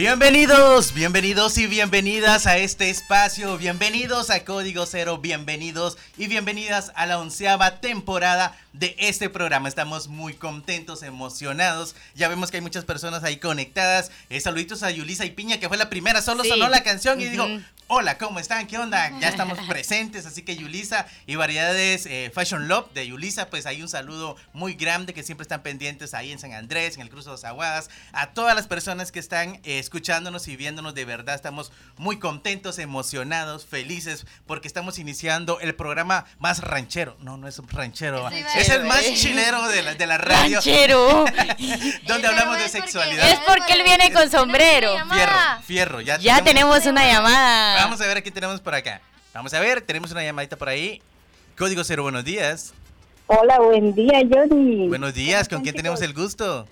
Bienvenidos, 0.00 0.94
bienvenidos 0.94 1.58
y 1.58 1.66
bienvenidas 1.66 2.46
a 2.46 2.56
este 2.56 2.88
espacio, 2.88 3.58
bienvenidos 3.58 4.30
a 4.30 4.46
Código 4.46 4.86
Cero, 4.86 5.18
bienvenidos 5.18 5.98
y 6.16 6.26
bienvenidas 6.26 6.90
a 6.94 7.04
la 7.04 7.18
onceava 7.18 7.82
temporada 7.82 8.58
de 8.72 8.96
este 8.98 9.28
programa. 9.28 9.68
Estamos 9.68 10.08
muy 10.08 10.32
contentos, 10.32 11.02
emocionados. 11.02 11.94
Ya 12.14 12.28
vemos 12.28 12.50
que 12.50 12.56
hay 12.56 12.62
muchas 12.62 12.86
personas 12.86 13.24
ahí 13.24 13.36
conectadas. 13.36 14.10
Eh, 14.30 14.40
saluditos 14.40 14.82
a 14.82 14.90
Yulisa 14.90 15.26
y 15.26 15.32
Piña, 15.32 15.60
que 15.60 15.68
fue 15.68 15.76
la 15.76 15.90
primera, 15.90 16.22
solo 16.22 16.44
sonó 16.44 16.70
la 16.70 16.82
canción 16.82 17.20
y 17.20 17.26
dijo, 17.26 17.46
hola, 17.92 18.18
¿cómo 18.18 18.38
están? 18.38 18.68
¿Qué 18.68 18.78
onda? 18.78 19.10
Ya 19.18 19.28
estamos 19.30 19.58
presentes, 19.66 20.24
así 20.24 20.42
que 20.42 20.56
Yulisa 20.56 21.06
y 21.26 21.34
Variedades 21.34 22.06
eh, 22.06 22.30
Fashion 22.32 22.68
Love 22.68 22.92
de 22.94 23.08
Yulisa, 23.08 23.50
pues 23.50 23.66
hay 23.66 23.82
un 23.82 23.88
saludo 23.88 24.36
muy 24.52 24.74
grande 24.74 25.12
que 25.12 25.24
siempre 25.24 25.42
están 25.42 25.62
pendientes 25.62 26.14
ahí 26.14 26.30
en 26.30 26.38
San 26.38 26.52
Andrés, 26.52 26.94
en 26.94 27.02
el 27.02 27.10
Cruzo 27.10 27.30
de 27.30 27.34
los 27.34 27.44
Aguadas, 27.44 27.90
a 28.12 28.28
todas 28.28 28.54
las 28.54 28.68
personas 28.68 29.10
que 29.10 29.18
están 29.18 29.56
eh, 29.64 29.80
escuchándonos 29.80 30.46
y 30.46 30.54
viéndonos 30.54 30.94
de 30.94 31.04
verdad. 31.04 31.34
Estamos 31.34 31.72
muy 31.96 32.20
contentos, 32.20 32.78
emocionados, 32.78 33.66
felices, 33.66 34.24
porque 34.46 34.68
estamos 34.68 35.00
iniciando 35.00 35.58
el 35.58 35.74
programa 35.74 36.26
más 36.38 36.60
ranchero. 36.60 37.16
No, 37.18 37.38
no 37.38 37.48
es 37.48 37.58
un 37.58 37.68
ranchero, 37.68 38.28
es 38.30 38.68
el 38.68 38.84
más 38.84 39.02
chilero 39.14 39.66
de 39.66 39.82
la, 39.82 39.94
de 39.94 40.06
la 40.06 40.16
radio. 40.16 40.58
Ranchero. 40.58 41.24
donde 42.06 42.28
hablamos 42.28 42.56
de 42.56 42.68
sexualidad. 42.68 43.28
Es 43.28 43.40
porque 43.40 43.72
él 43.72 43.82
viene 43.82 44.12
con 44.12 44.30
sombrero. 44.30 44.92
Fierro, 45.10 45.62
fierro, 45.66 46.00
ya, 46.00 46.18
Ya 46.18 46.44
tenemos 46.44 46.86
una 46.86 47.04
llamada. 47.04 47.79
Vamos 47.82 48.00
a 48.00 48.06
ver 48.06 48.22
qué 48.22 48.30
tenemos 48.30 48.60
por 48.60 48.74
acá. 48.74 49.00
Vamos 49.32 49.54
a 49.54 49.60
ver, 49.60 49.80
tenemos 49.80 50.10
una 50.12 50.22
llamadita 50.22 50.56
por 50.56 50.68
ahí. 50.68 51.00
Código 51.56 51.82
cero, 51.82 52.02
buenos 52.02 52.24
días. 52.24 52.74
Hola, 53.26 53.58
buen 53.60 53.94
día, 53.94 54.20
Johnny. 54.30 54.88
Buenos 54.88 55.14
días, 55.14 55.48
¿con 55.48 55.62
quién 55.62 55.74
tenemos 55.74 56.02
el 56.02 56.12
gusto? 56.12 56.66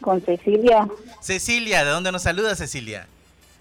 Con 0.00 0.24
Cecilia, 0.24 0.86
Cecilia, 1.20 1.84
¿de 1.84 1.90
dónde 1.90 2.12
nos 2.12 2.22
saluda 2.22 2.54
Cecilia? 2.54 3.08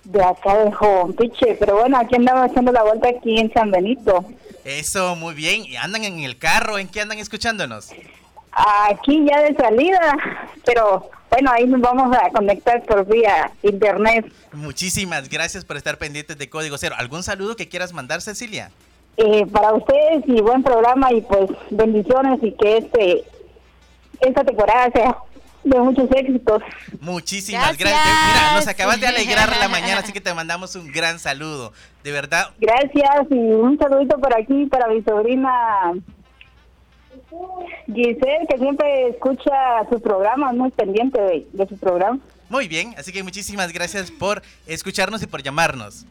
de 0.03 0.23
acá 0.23 0.57
de 0.57 0.71
Jovonpiche. 0.71 1.55
Pero 1.59 1.77
bueno, 1.79 1.97
aquí 1.97 2.15
andamos 2.15 2.49
haciendo 2.49 2.71
la 2.71 2.83
vuelta 2.83 3.09
aquí 3.09 3.39
en 3.39 3.51
San 3.51 3.71
Benito. 3.71 4.25
Eso, 4.63 5.15
muy 5.15 5.33
bien. 5.33 5.65
¿Y 5.65 5.75
andan 5.77 6.03
en 6.03 6.19
el 6.19 6.37
carro? 6.37 6.77
¿En 6.77 6.87
qué 6.87 7.01
andan 7.01 7.19
escuchándonos? 7.19 7.89
Aquí 8.89 9.23
ya 9.29 9.41
de 9.41 9.55
salida, 9.55 10.17
pero 10.65 11.09
bueno, 11.29 11.51
ahí 11.51 11.67
nos 11.67 11.81
vamos 11.81 12.15
a 12.15 12.29
conectar 12.31 12.83
por 12.85 13.05
vía 13.05 13.51
internet. 13.61 14.25
Muchísimas 14.51 15.29
gracias 15.29 15.63
por 15.63 15.77
estar 15.77 15.97
pendientes 15.97 16.37
de 16.37 16.49
Código 16.49 16.77
Cero. 16.77 16.95
¿Algún 16.97 17.21
saludo 17.21 17.55
que 17.55 17.69
quieras 17.69 17.93
mandar, 17.93 18.21
Cecilia? 18.21 18.71
Eh, 19.17 19.45
para 19.51 19.73
ustedes 19.73 20.23
y 20.25 20.41
buen 20.41 20.63
programa 20.63 21.11
y 21.11 21.21
pues 21.21 21.49
bendiciones 21.69 22.39
y 22.41 22.51
que 22.53 22.77
este 22.77 23.23
esta 24.21 24.43
temporada 24.43 24.89
sea 24.91 25.17
de 25.63 25.79
muchos 25.79 26.09
éxitos. 26.11 26.63
Muchísimas 26.99 27.77
Gracias. 27.77 27.89
gracias. 27.89 28.27
Mira, 28.33 28.55
nos 28.55 28.67
acabas 28.67 28.99
de 29.01 29.07
alegrar 29.07 29.55
la 29.57 29.67
mañana, 29.67 29.99
así 29.99 30.13
que 30.13 30.21
te 30.21 30.33
mandamos 30.33 30.75
un 30.75 30.91
gran 30.91 31.19
saludo. 31.19 31.73
De 32.03 32.11
verdad, 32.11 32.51
Gracias 32.59 33.27
y 33.29 33.35
un 33.35 33.77
saludito 33.77 34.17
por 34.17 34.35
aquí 34.35 34.65
para 34.67 34.87
mi 34.87 35.01
sobrina 35.03 35.93
Giselle, 37.87 38.47
que 38.49 38.57
siempre 38.57 39.09
escucha 39.09 39.87
su 39.89 39.99
programa, 39.99 40.51
muy 40.53 40.71
pendiente 40.71 41.19
de, 41.19 41.47
de 41.51 41.67
su 41.67 41.77
programa. 41.77 42.19
muy 42.49 42.67
bien. 42.67 42.93
Así 42.97 43.11
que 43.11 43.23
muchísimas 43.23 43.71
gracias 43.73 44.11
por 44.11 44.41
escucharnos 44.65 45.21
y 45.23 45.27
por 45.27 45.41
llamarnos. 45.43 46.05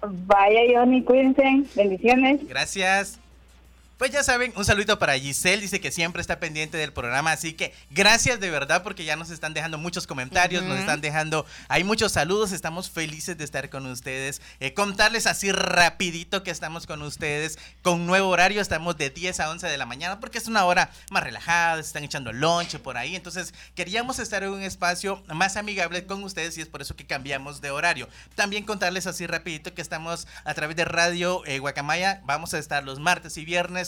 Vaya 0.00 0.60
Johnny, 0.72 1.02
cuídense, 1.02 1.64
bendiciones. 1.74 2.46
Gracias. 2.48 3.18
Pues 3.98 4.12
ya 4.12 4.22
saben, 4.22 4.52
un 4.54 4.64
saludito 4.64 4.96
para 5.00 5.18
Giselle, 5.18 5.60
dice 5.60 5.80
que 5.80 5.90
siempre 5.90 6.20
está 6.20 6.38
pendiente 6.38 6.76
del 6.76 6.92
programa, 6.92 7.32
así 7.32 7.54
que 7.54 7.74
gracias 7.90 8.38
de 8.38 8.48
verdad 8.48 8.84
porque 8.84 9.04
ya 9.04 9.16
nos 9.16 9.30
están 9.30 9.54
dejando 9.54 9.76
muchos 9.76 10.06
comentarios, 10.06 10.62
nos 10.62 10.78
están 10.78 11.00
dejando, 11.00 11.44
hay 11.66 11.82
muchos 11.82 12.12
saludos, 12.12 12.52
estamos 12.52 12.88
felices 12.88 13.36
de 13.36 13.42
estar 13.42 13.68
con 13.70 13.86
ustedes, 13.86 14.40
Eh, 14.60 14.72
contarles 14.72 15.26
así 15.26 15.50
rapidito 15.50 16.44
que 16.44 16.52
estamos 16.52 16.86
con 16.86 17.02
ustedes, 17.02 17.58
con 17.82 18.06
nuevo 18.06 18.28
horario, 18.28 18.60
estamos 18.60 18.96
de 18.96 19.10
10 19.10 19.40
a 19.40 19.50
11 19.50 19.66
de 19.66 19.76
la 19.76 19.84
mañana 19.84 20.20
porque 20.20 20.38
es 20.38 20.46
una 20.46 20.64
hora 20.64 20.92
más 21.10 21.24
relajada, 21.24 21.82
se 21.82 21.88
están 21.88 22.04
echando 22.04 22.32
lonche 22.32 22.78
por 22.78 22.96
ahí, 22.96 23.16
entonces 23.16 23.52
queríamos 23.74 24.20
estar 24.20 24.44
en 24.44 24.50
un 24.50 24.62
espacio 24.62 25.24
más 25.26 25.56
amigable 25.56 26.06
con 26.06 26.22
ustedes 26.22 26.56
y 26.56 26.60
es 26.60 26.68
por 26.68 26.82
eso 26.82 26.94
que 26.94 27.04
cambiamos 27.04 27.60
de 27.60 27.72
horario. 27.72 28.08
También 28.36 28.62
contarles 28.62 29.08
así 29.08 29.26
rapidito 29.26 29.74
que 29.74 29.82
estamos 29.82 30.28
a 30.44 30.54
través 30.54 30.76
de 30.76 30.84
Radio 30.84 31.44
eh, 31.46 31.58
Guacamaya, 31.58 32.22
vamos 32.24 32.54
a 32.54 32.58
estar 32.60 32.84
los 32.84 33.00
martes 33.00 33.36
y 33.38 33.44
viernes 33.44 33.87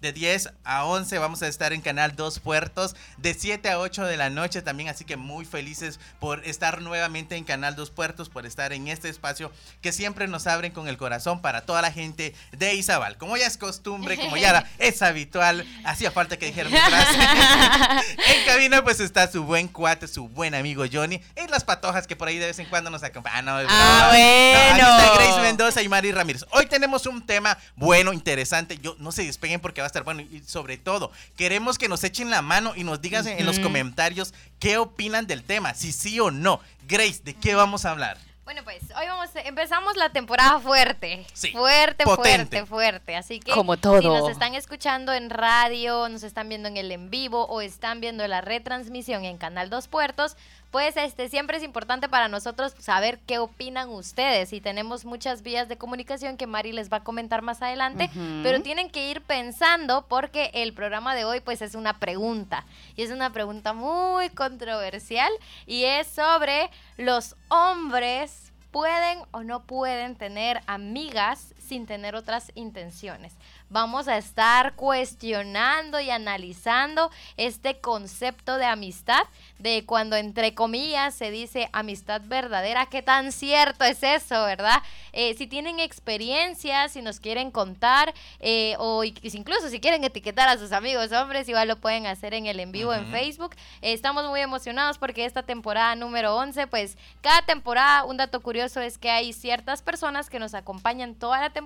de 0.00 0.12
10 0.12 0.50
a 0.64 0.84
11 0.84 1.18
vamos 1.18 1.42
a 1.42 1.48
estar 1.48 1.72
en 1.72 1.80
Canal 1.80 2.16
2 2.16 2.40
Puertos 2.40 2.96
de 3.18 3.34
7 3.34 3.70
a 3.70 3.78
8 3.78 4.04
de 4.04 4.16
la 4.16 4.30
noche 4.30 4.62
también, 4.62 4.88
así 4.88 5.04
que 5.04 5.16
muy 5.16 5.44
felices 5.44 6.00
por 6.18 6.44
estar 6.46 6.80
nuevamente 6.80 7.36
en 7.36 7.44
Canal 7.44 7.76
2 7.76 7.90
Puertos, 7.90 8.28
por 8.28 8.46
estar 8.46 8.72
en 8.72 8.88
este 8.88 9.08
espacio 9.08 9.52
que 9.82 9.92
siempre 9.92 10.28
nos 10.28 10.46
abren 10.46 10.72
con 10.72 10.88
el 10.88 10.96
corazón 10.96 11.40
para 11.42 11.62
toda 11.62 11.82
la 11.82 11.92
gente 11.92 12.34
de 12.52 12.74
Izabal. 12.74 13.16
Como 13.16 13.36
ya 13.36 13.46
es 13.46 13.56
costumbre, 13.56 14.16
como 14.16 14.36
ya 14.36 14.68
es 14.78 15.02
habitual, 15.02 15.66
hacía 15.84 16.10
falta 16.10 16.36
que 16.38 16.46
dijera 16.46 16.68
mi 16.70 16.76
frase. 16.76 17.18
en 18.38 18.46
cabina 18.46 18.82
pues 18.82 19.00
está 19.00 19.30
su 19.30 19.44
buen 19.44 19.68
cuate, 19.68 20.08
su 20.08 20.28
buen 20.28 20.54
amigo 20.54 20.84
Johnny 20.90 21.20
y 21.36 21.48
las 21.48 21.64
patojas 21.64 22.06
que 22.06 22.16
por 22.16 22.28
ahí 22.28 22.38
de 22.38 22.46
vez 22.46 22.58
en 22.58 22.66
cuando 22.66 22.90
nos 22.90 23.02
acompañan. 23.02 23.48
Ah, 23.48 23.62
no, 23.62 23.68
Ah, 23.68 24.08
broma. 24.10 24.78
No, 24.78 24.94
aquí 24.94 25.02
está 25.02 25.06
bueno. 25.06 25.14
Grace 25.14 25.40
Mendoza 25.42 25.82
y 25.82 25.88
Mari 25.88 26.12
Ramírez. 26.12 26.44
Hoy 26.50 26.66
tenemos 26.66 27.06
un 27.06 27.24
tema 27.24 27.58
bueno, 27.76 28.12
interesante. 28.12 28.78
Yo 28.78 28.96
no 28.98 29.12
se 29.12 29.24
despeguen 29.24 29.60
porque 29.60 29.80
va 29.80 29.89
estar 29.90 30.04
bueno. 30.04 30.22
Y 30.22 30.40
sobre 30.46 30.76
todo, 30.78 31.10
queremos 31.36 31.76
que 31.78 31.88
nos 31.88 32.02
echen 32.04 32.30
la 32.30 32.42
mano 32.42 32.72
y 32.76 32.84
nos 32.84 33.00
digan 33.02 33.26
en 33.26 33.44
los 33.46 33.58
comentarios 33.58 34.32
qué 34.58 34.78
opinan 34.78 35.26
del 35.26 35.42
tema, 35.44 35.74
si 35.74 35.92
sí 35.92 36.18
o 36.20 36.30
no. 36.30 36.60
Grace, 36.88 37.20
¿de 37.22 37.34
qué 37.34 37.54
vamos 37.54 37.84
a 37.84 37.90
hablar? 37.90 38.18
Bueno, 38.44 38.64
pues 38.64 38.82
hoy 38.98 39.06
vamos, 39.06 39.30
empezamos 39.44 39.96
la 39.96 40.10
temporada 40.10 40.58
fuerte. 40.58 41.24
Sí, 41.34 41.52
Fuerte, 41.52 42.02
potente. 42.02 42.56
fuerte, 42.56 42.66
fuerte. 42.66 43.16
Así 43.16 43.38
que 43.38 43.52
Como 43.52 43.76
si 43.76 43.80
todo. 43.80 44.02
nos 44.02 44.28
están 44.28 44.56
escuchando 44.56 45.12
en 45.12 45.30
radio, 45.30 46.08
nos 46.08 46.24
están 46.24 46.48
viendo 46.48 46.66
en 46.66 46.76
el 46.76 46.90
en 46.90 47.10
vivo 47.10 47.44
o 47.46 47.60
están 47.60 48.00
viendo 48.00 48.26
la 48.26 48.40
retransmisión 48.40 49.24
en 49.24 49.38
Canal 49.38 49.70
2 49.70 49.86
Puertos, 49.86 50.36
pues 50.70 50.96
este 50.96 51.28
siempre 51.28 51.56
es 51.56 51.62
importante 51.62 52.08
para 52.08 52.28
nosotros 52.28 52.74
saber 52.78 53.18
qué 53.26 53.38
opinan 53.38 53.88
ustedes. 53.88 54.52
Y 54.52 54.60
tenemos 54.60 55.04
muchas 55.04 55.42
vías 55.42 55.68
de 55.68 55.76
comunicación 55.76 56.36
que 56.36 56.46
Mari 56.46 56.72
les 56.72 56.92
va 56.92 56.98
a 56.98 57.04
comentar 57.04 57.42
más 57.42 57.62
adelante, 57.62 58.10
pero 58.42 58.62
tienen 58.62 58.90
que 58.90 59.10
ir 59.10 59.20
pensando 59.22 60.06
porque 60.08 60.50
el 60.54 60.72
programa 60.72 61.14
de 61.14 61.24
hoy 61.24 61.40
pues 61.40 61.62
es 61.62 61.74
una 61.74 61.98
pregunta. 61.98 62.64
Y 62.96 63.02
es 63.02 63.10
una 63.10 63.30
pregunta 63.30 63.72
muy 63.72 64.30
controversial 64.30 65.30
y 65.66 65.84
es 65.84 66.06
sobre 66.06 66.70
los 66.96 67.36
hombres 67.48 68.52
pueden 68.70 69.18
o 69.32 69.42
no 69.42 69.64
pueden 69.64 70.14
tener 70.14 70.60
amigas 70.66 71.54
sin 71.70 71.86
tener 71.86 72.16
otras 72.16 72.50
intenciones. 72.56 73.32
Vamos 73.68 74.08
a 74.08 74.18
estar 74.18 74.74
cuestionando 74.74 76.00
y 76.00 76.10
analizando 76.10 77.12
este 77.36 77.78
concepto 77.78 78.56
de 78.56 78.64
amistad, 78.64 79.22
de 79.60 79.84
cuando 79.86 80.16
entre 80.16 80.52
comillas 80.52 81.14
se 81.14 81.30
dice 81.30 81.70
amistad 81.72 82.22
verdadera, 82.24 82.86
qué 82.86 83.02
tan 83.02 83.30
cierto 83.30 83.84
es 83.84 84.02
eso, 84.02 84.44
¿verdad? 84.44 84.82
Eh, 85.12 85.34
si 85.34 85.46
tienen 85.46 85.78
experiencias, 85.78 86.90
si 86.90 87.02
nos 87.02 87.20
quieren 87.20 87.52
contar, 87.52 88.12
eh, 88.40 88.74
o 88.80 89.04
incluso 89.04 89.68
si 89.68 89.78
quieren 89.78 90.02
etiquetar 90.02 90.48
a 90.48 90.58
sus 90.58 90.72
amigos 90.72 91.12
hombres, 91.12 91.48
igual 91.48 91.68
lo 91.68 91.76
pueden 91.76 92.08
hacer 92.08 92.34
en 92.34 92.46
el 92.46 92.58
en 92.58 92.72
vivo 92.72 92.92
en. 92.92 93.10
Facebook. 93.12 93.54
Eh, 93.82 93.92
estamos 93.92 94.24
muy 94.26 94.40
emocionados 94.40 94.98
porque 94.98 95.24
esta 95.24 95.42
temporada 95.42 95.94
número 95.94 96.36
11, 96.36 96.66
pues 96.66 96.96
cada 97.20 97.42
temporada, 97.42 98.04
un 98.04 98.16
dato 98.16 98.40
curioso 98.40 98.80
es 98.80 98.98
que 98.98 99.10
hay 99.10 99.32
ciertas 99.32 99.82
personas 99.82 100.28
que 100.28 100.40
nos 100.40 100.54
acompañan 100.54 101.14
toda 101.14 101.40
la 101.40 101.50
temporada, 101.50 101.59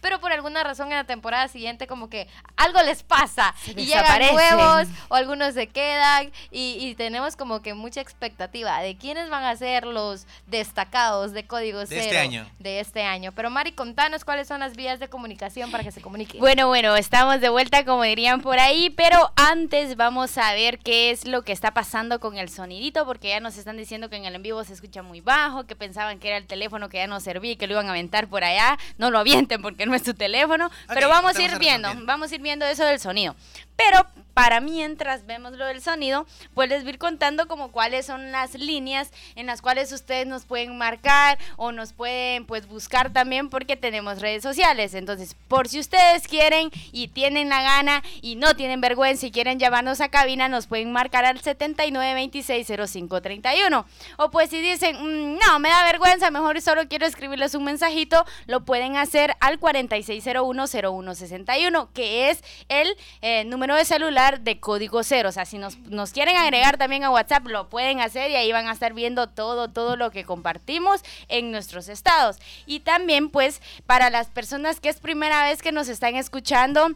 pero 0.00 0.20
por 0.20 0.32
alguna 0.32 0.62
razón 0.62 0.90
en 0.90 0.98
la 0.98 1.04
temporada 1.04 1.48
siguiente 1.48 1.86
como 1.86 2.10
que 2.10 2.28
algo 2.56 2.82
les 2.82 3.02
pasa 3.02 3.54
Se 3.64 3.72
y 3.72 3.86
llegan 3.86 4.20
nuevos 4.32 4.88
o 5.08 5.14
algunos 5.14 5.54
se 5.54 5.68
quedan 5.68 6.30
y, 6.50 6.76
y 6.80 6.94
tenemos 6.94 7.36
como 7.36 7.62
que 7.62 7.74
mucha 7.74 8.00
expectativa 8.00 8.80
de 8.80 8.96
quiénes 8.96 9.30
van 9.30 9.44
a 9.44 9.56
ser 9.56 9.86
los 9.86 10.26
destacados 10.46 11.32
de 11.32 11.46
Código 11.46 11.80
De 11.80 11.86
Cero 11.86 12.02
este 12.02 12.18
año. 12.18 12.46
de 12.58 12.80
este 12.80 13.02
año. 13.02 13.32
Pero 13.32 13.50
Mari, 13.50 13.72
contanos 13.72 14.24
cuáles 14.24 14.48
son 14.48 14.60
las 14.60 14.76
vías 14.76 15.00
de 15.00 15.08
comunicación 15.08 15.70
para 15.70 15.82
que 15.82 15.90
se 15.90 16.00
comuniquen. 16.00 16.40
Bueno, 16.40 16.68
bueno, 16.68 16.94
estamos 16.96 17.40
de 17.40 17.48
vuelta 17.48 17.84
como 17.84 18.02
dirían 18.02 18.40
por 18.40 18.58
ahí, 18.58 18.90
pero 18.90 19.32
antes 19.36 19.96
vamos 19.96 20.36
a 20.38 20.52
ver 20.52 20.78
qué 20.78 21.10
es 21.10 21.26
lo 21.26 21.42
que 21.42 21.52
está 21.52 21.72
pasando 21.72 22.20
con 22.20 22.36
el 22.36 22.48
sonidito, 22.48 23.06
porque 23.06 23.28
ya 23.28 23.40
nos 23.40 23.56
están 23.56 23.76
diciendo 23.76 24.10
que 24.10 24.16
en 24.16 24.24
el 24.24 24.34
en 24.34 24.42
vivo 24.42 24.64
se 24.64 24.72
escucha 24.72 25.02
muy 25.02 25.20
bajo, 25.20 25.64
que 25.64 25.76
pensaban 25.76 26.18
que 26.18 26.28
era 26.28 26.36
el 26.36 26.46
teléfono 26.46 26.88
que 26.88 26.98
ya 26.98 27.06
no 27.06 27.20
servía 27.20 27.52
y 27.52 27.56
que 27.56 27.66
lo 27.66 27.74
iban 27.74 27.86
a 27.86 27.90
aventar 27.90 28.28
por 28.28 28.44
allá. 28.44 28.78
No 28.98 29.10
lo 29.10 29.18
avienten 29.24 29.62
porque 29.62 29.86
no 29.86 29.94
es 29.94 30.02
tu 30.02 30.14
teléfono, 30.14 30.70
pero 30.88 31.08
vamos 31.08 31.36
a 31.36 31.42
ir 31.42 31.58
viendo, 31.58 31.88
vamos 32.04 32.30
a 32.30 32.34
ir 32.34 32.42
viendo 32.42 32.66
eso 32.66 32.84
del 32.84 33.00
sonido. 33.00 33.34
Pero 33.76 34.06
para 34.34 34.60
mientras 34.60 35.24
vemos 35.26 35.52
lo 35.52 35.64
del 35.64 35.80
sonido, 35.80 36.26
pues 36.54 36.68
les 36.68 36.82
voy 36.82 36.90
ir 36.90 36.98
contando 36.98 37.48
como 37.48 37.72
cuáles 37.72 38.04
son 38.06 38.32
las 38.32 38.54
líneas 38.54 39.10
en 39.36 39.46
las 39.46 39.62
cuales 39.62 39.92
ustedes 39.92 40.26
nos 40.26 40.44
pueden 40.44 40.76
marcar 40.76 41.38
o 41.56 41.70
nos 41.72 41.92
pueden 41.92 42.44
pues 42.44 42.66
buscar 42.66 43.12
también 43.12 43.48
porque 43.48 43.76
tenemos 43.76 44.20
redes 44.20 44.42
sociales. 44.42 44.94
Entonces, 44.94 45.36
por 45.48 45.68
si 45.68 45.78
ustedes 45.78 46.26
quieren 46.28 46.70
y 46.92 47.08
tienen 47.08 47.48
la 47.48 47.62
gana 47.62 48.02
y 48.22 48.34
no 48.36 48.54
tienen 48.56 48.80
vergüenza 48.80 49.26
y 49.26 49.30
quieren 49.30 49.60
llamarnos 49.60 50.00
a 50.00 50.08
cabina, 50.08 50.48
nos 50.48 50.66
pueden 50.66 50.90
marcar 50.92 51.24
al 51.24 51.40
79260531. 51.40 53.84
O 54.18 54.30
pues 54.30 54.50
si 54.50 54.60
dicen, 54.60 54.96
"Mm, 54.96 55.38
no, 55.38 55.58
me 55.60 55.68
da 55.68 55.84
vergüenza, 55.84 56.30
mejor 56.30 56.60
solo 56.60 56.88
quiero 56.88 57.06
escribirles 57.06 57.54
un 57.54 57.64
mensajito, 57.64 58.24
lo 58.46 58.64
pueden 58.64 58.96
hacer 58.96 59.36
al 59.40 59.58
46010161, 59.60 61.88
que 61.92 62.30
es 62.30 62.42
el 62.68 62.96
eh, 63.22 63.44
número 63.44 63.63
de 63.72 63.86
celular 63.86 64.40
de 64.40 64.60
código 64.60 65.02
cero. 65.02 65.30
O 65.30 65.32
sea, 65.32 65.46
si 65.46 65.56
nos, 65.56 65.78
nos 65.78 66.10
quieren 66.10 66.36
agregar 66.36 66.76
también 66.76 67.04
a 67.04 67.10
WhatsApp, 67.10 67.46
lo 67.46 67.70
pueden 67.70 68.00
hacer 68.00 68.30
y 68.30 68.36
ahí 68.36 68.52
van 68.52 68.68
a 68.68 68.72
estar 68.72 68.92
viendo 68.92 69.28
todo, 69.28 69.68
todo 69.68 69.96
lo 69.96 70.10
que 70.10 70.24
compartimos 70.24 71.00
en 71.28 71.50
nuestros 71.50 71.88
estados. 71.88 72.36
Y 72.66 72.80
también, 72.80 73.30
pues, 73.30 73.62
para 73.86 74.10
las 74.10 74.26
personas 74.26 74.80
que 74.80 74.90
es 74.90 75.00
primera 75.00 75.44
vez 75.44 75.62
que 75.62 75.72
nos 75.72 75.88
están 75.88 76.16
escuchando, 76.16 76.90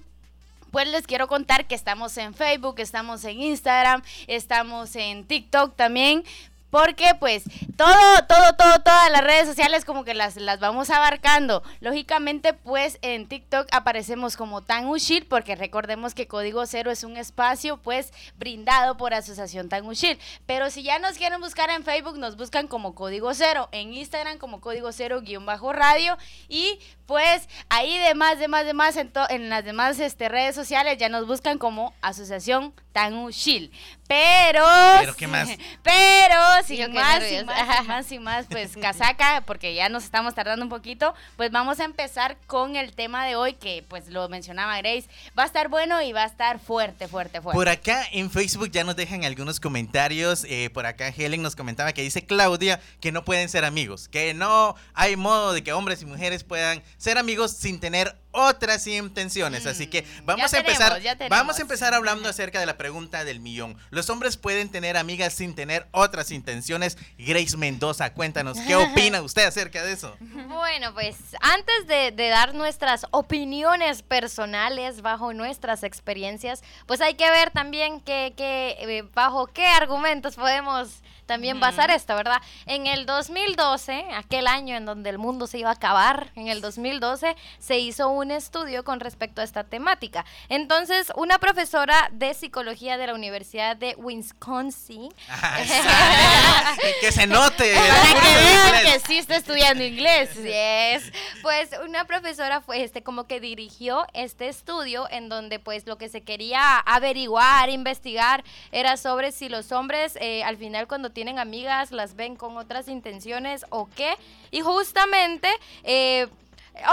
pues 0.70 0.88
les 0.88 1.06
quiero 1.06 1.28
contar 1.28 1.66
que 1.66 1.74
estamos 1.74 2.16
en 2.18 2.34
Facebook, 2.34 2.74
estamos 2.78 3.24
en 3.24 3.40
Instagram, 3.40 4.02
estamos 4.26 4.94
en 4.96 5.24
TikTok 5.24 5.74
también. 5.76 6.24
Porque 6.70 7.14
pues 7.18 7.44
todo, 7.76 7.94
todo, 8.28 8.54
todo, 8.56 8.82
todas 8.82 9.10
las 9.10 9.24
redes 9.24 9.46
sociales 9.46 9.84
como 9.84 10.04
que 10.04 10.14
las, 10.14 10.36
las 10.36 10.60
vamos 10.60 10.90
abarcando. 10.90 11.62
Lógicamente 11.80 12.52
pues 12.52 12.98
en 13.02 13.26
TikTok 13.26 13.68
aparecemos 13.72 14.36
como 14.36 14.62
Tan 14.62 14.86
Ushil 14.86 15.26
porque 15.26 15.56
recordemos 15.56 16.14
que 16.14 16.26
Código 16.26 16.66
Cero 16.66 16.90
es 16.90 17.04
un 17.04 17.16
espacio 17.16 17.78
pues 17.78 18.12
brindado 18.36 18.96
por 18.96 19.14
Asociación 19.14 19.68
Tan 19.68 19.86
Ushil. 19.86 20.18
Pero 20.46 20.70
si 20.70 20.82
ya 20.82 20.98
nos 20.98 21.16
quieren 21.16 21.40
buscar 21.40 21.70
en 21.70 21.84
Facebook 21.84 22.18
nos 22.18 22.36
buscan 22.36 22.68
como 22.68 22.94
Código 22.94 23.32
Cero, 23.34 23.68
en 23.72 23.92
Instagram 23.94 24.38
como 24.38 24.60
Código 24.60 24.92
Cero 24.92 25.20
guion 25.22 25.46
bajo 25.46 25.72
radio 25.72 26.18
y 26.48 26.78
pues 27.06 27.48
ahí 27.70 27.96
demás, 27.98 28.38
demás, 28.38 28.66
demás 28.66 28.96
en, 28.96 29.10
en 29.30 29.48
las 29.48 29.64
demás 29.64 29.98
este, 29.98 30.28
redes 30.28 30.54
sociales 30.54 30.98
ya 30.98 31.08
nos 31.08 31.26
buscan 31.26 31.56
como 31.56 31.94
Asociación 32.02 32.74
Tan 32.92 33.14
Ushil. 33.14 33.72
Pero... 34.08 34.64
Pero, 35.00 35.14
¿qué 35.14 35.26
más? 35.26 35.48
Pero 35.82 36.40
sin 36.66 36.92
más, 36.92 37.22
sin 37.22 37.46
más, 37.46 37.56
sin 37.76 37.86
más, 37.86 38.06
sin 38.06 38.22
más, 38.22 38.46
pues 38.50 38.76
casaca, 38.76 39.42
porque 39.46 39.74
ya 39.74 39.88
nos 39.88 40.04
estamos 40.04 40.34
tardando 40.34 40.64
un 40.64 40.70
poquito, 40.70 41.14
pues 41.36 41.50
vamos 41.50 41.78
a 41.78 41.84
empezar 41.84 42.38
con 42.46 42.76
el 42.76 42.94
tema 42.94 43.26
de 43.26 43.36
hoy 43.36 43.52
que 43.52 43.84
pues 43.88 44.08
lo 44.08 44.28
mencionaba 44.28 44.78
Grace, 44.78 45.04
va 45.38 45.42
a 45.42 45.46
estar 45.46 45.68
bueno 45.68 46.00
y 46.02 46.12
va 46.12 46.22
a 46.22 46.26
estar 46.26 46.58
fuerte, 46.58 47.06
fuerte, 47.06 47.40
fuerte. 47.40 47.56
Por 47.56 47.68
acá 47.68 48.04
en 48.10 48.30
Facebook 48.30 48.70
ya 48.70 48.82
nos 48.82 48.96
dejan 48.96 49.24
algunos 49.24 49.60
comentarios. 49.60 50.44
eh, 50.44 50.70
por 50.70 50.86
acá 50.86 51.08
Helen 51.08 51.42
nos 51.42 51.54
comentaba 51.54 51.92
que 51.92 52.02
dice 52.02 52.24
Claudia 52.24 52.80
que 53.00 53.12
no 53.12 53.24
pueden 53.24 53.48
ser 53.48 53.64
amigos, 53.64 54.08
que 54.08 54.32
no 54.32 54.74
hay 54.94 55.16
modo 55.16 55.52
de 55.52 55.62
que 55.62 55.72
hombres 55.72 56.00
y 56.02 56.06
mujeres 56.06 56.44
puedan 56.44 56.82
ser 56.96 57.18
amigos 57.18 57.52
sin 57.52 57.78
tener 57.78 58.16
otras 58.30 58.86
intenciones. 58.86 59.66
Así 59.66 59.86
que 59.86 60.04
vamos 60.24 60.50
ya 60.50 60.58
a 60.58 60.60
empezar. 60.60 60.88
tenemos, 60.88 61.02
ya 61.02 61.16
tenemos. 61.16 61.38
Vamos 61.38 61.58
a 61.58 61.62
empezar 61.62 61.94
hablando 61.94 62.28
acerca 62.28 62.60
de 62.60 62.66
la 62.66 62.76
pregunta 62.76 63.24
del 63.24 63.40
millón. 63.40 63.76
¿Los 63.90 64.10
hombres 64.10 64.36
pueden 64.36 64.68
tener 64.68 64.96
amigas 64.96 65.34
sin 65.34 65.54
tener 65.54 65.86
otras 65.92 66.30
intenciones? 66.30 66.98
Grace 67.18 67.56
Mendoza, 67.56 68.12
cuéntanos, 68.12 68.58
¿qué 68.66 68.76
opina 68.76 69.22
usted 69.22 69.46
acerca 69.46 69.82
de 69.82 69.92
eso? 69.92 70.16
Bueno, 70.20 70.92
pues 70.94 71.16
antes 71.40 71.86
de, 71.86 72.12
de 72.12 72.28
dar 72.28 72.54
nuestras 72.54 73.06
opiniones 73.10 74.02
personales 74.02 75.02
bajo 75.02 75.32
nuestras 75.32 75.82
experiencias, 75.82 76.62
pues 76.86 77.00
hay 77.00 77.14
que 77.14 77.30
ver 77.30 77.50
también 77.50 78.00
que, 78.00 78.34
que, 78.36 78.76
eh, 78.80 79.02
bajo 79.14 79.46
qué 79.46 79.66
argumentos 79.66 80.36
podemos 80.36 81.02
también 81.26 81.60
basar 81.60 81.90
esto, 81.90 82.16
¿verdad? 82.16 82.40
En 82.64 82.86
el 82.86 83.04
2012, 83.04 84.06
aquel 84.16 84.46
año 84.46 84.76
en 84.76 84.86
donde 84.86 85.10
el 85.10 85.18
mundo 85.18 85.46
se 85.46 85.58
iba 85.58 85.68
a 85.68 85.74
acabar, 85.74 86.32
en 86.34 86.48
el 86.48 86.62
2012 86.62 87.36
se 87.58 87.78
hizo 87.78 88.08
un 88.08 88.27
estudio 88.30 88.84
con 88.84 89.00
respecto 89.00 89.40
a 89.40 89.44
esta 89.44 89.64
temática. 89.64 90.24
Entonces, 90.48 91.12
una 91.16 91.38
profesora 91.38 92.08
de 92.12 92.34
psicología 92.34 92.96
de 92.96 93.06
la 93.06 93.14
Universidad 93.14 93.76
de 93.76 93.94
Wisconsin 93.96 95.08
Ah, 95.28 96.76
que 97.00 97.12
se 97.12 97.26
note. 97.26 97.74
Para 97.74 98.20
que 98.20 98.36
vean 98.36 98.84
que 98.84 99.00
sí 99.06 99.18
está 99.18 99.36
estudiando 99.36 99.84
inglés. 99.84 100.30
Así 100.32 100.50
es. 100.50 101.12
Pues 101.42 101.70
una 101.84 102.04
profesora 102.04 102.60
fue 102.60 102.82
este 102.82 103.02
como 103.02 103.24
que 103.24 103.40
dirigió 103.40 104.06
este 104.14 104.48
estudio 104.48 105.06
en 105.10 105.28
donde 105.28 105.58
pues 105.58 105.86
lo 105.86 105.98
que 105.98 106.08
se 106.08 106.22
quería 106.22 106.78
averiguar, 106.78 107.70
investigar 107.70 108.44
era 108.72 108.96
sobre 108.96 109.32
si 109.32 109.48
los 109.48 109.72
hombres 109.72 110.16
eh, 110.20 110.42
al 110.44 110.56
final 110.56 110.88
cuando 110.88 111.10
tienen 111.10 111.38
amigas 111.38 111.92
las 111.92 112.14
ven 112.14 112.36
con 112.36 112.56
otras 112.56 112.88
intenciones 112.88 113.66
o 113.70 113.88
qué. 113.94 114.14
Y 114.50 114.60
justamente 114.60 115.48
eh, 115.84 116.28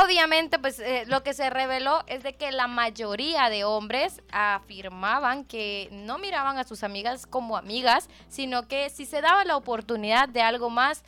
Obviamente, 0.04 0.58
pues 0.58 0.80
eh, 0.80 1.04
lo 1.08 1.22
que 1.24 1.34
se 1.34 1.50
reveló 1.50 2.04
es 2.08 2.24
de 2.24 2.34
que 2.34 2.52
la 2.52 2.68
mayoría 2.68 3.50
de 3.50 3.64
hombres 3.64 4.22
afirmaban 4.32 5.46
que 5.46 5.90
no 5.92 6.18
miraban 6.18 6.58
a 6.58 6.64
sus 6.64 6.84
amigas 6.84 7.28
como 7.28 7.56
amigas, 7.56 8.10
sino 8.28 8.68
que 8.68 8.90
si 8.90 9.06
se 9.06 9.22
daba 9.22 9.46
la 9.46 9.58
oportunidad 9.58 10.28
de 10.28 10.42
algo 10.42 10.70
más, 10.70 11.04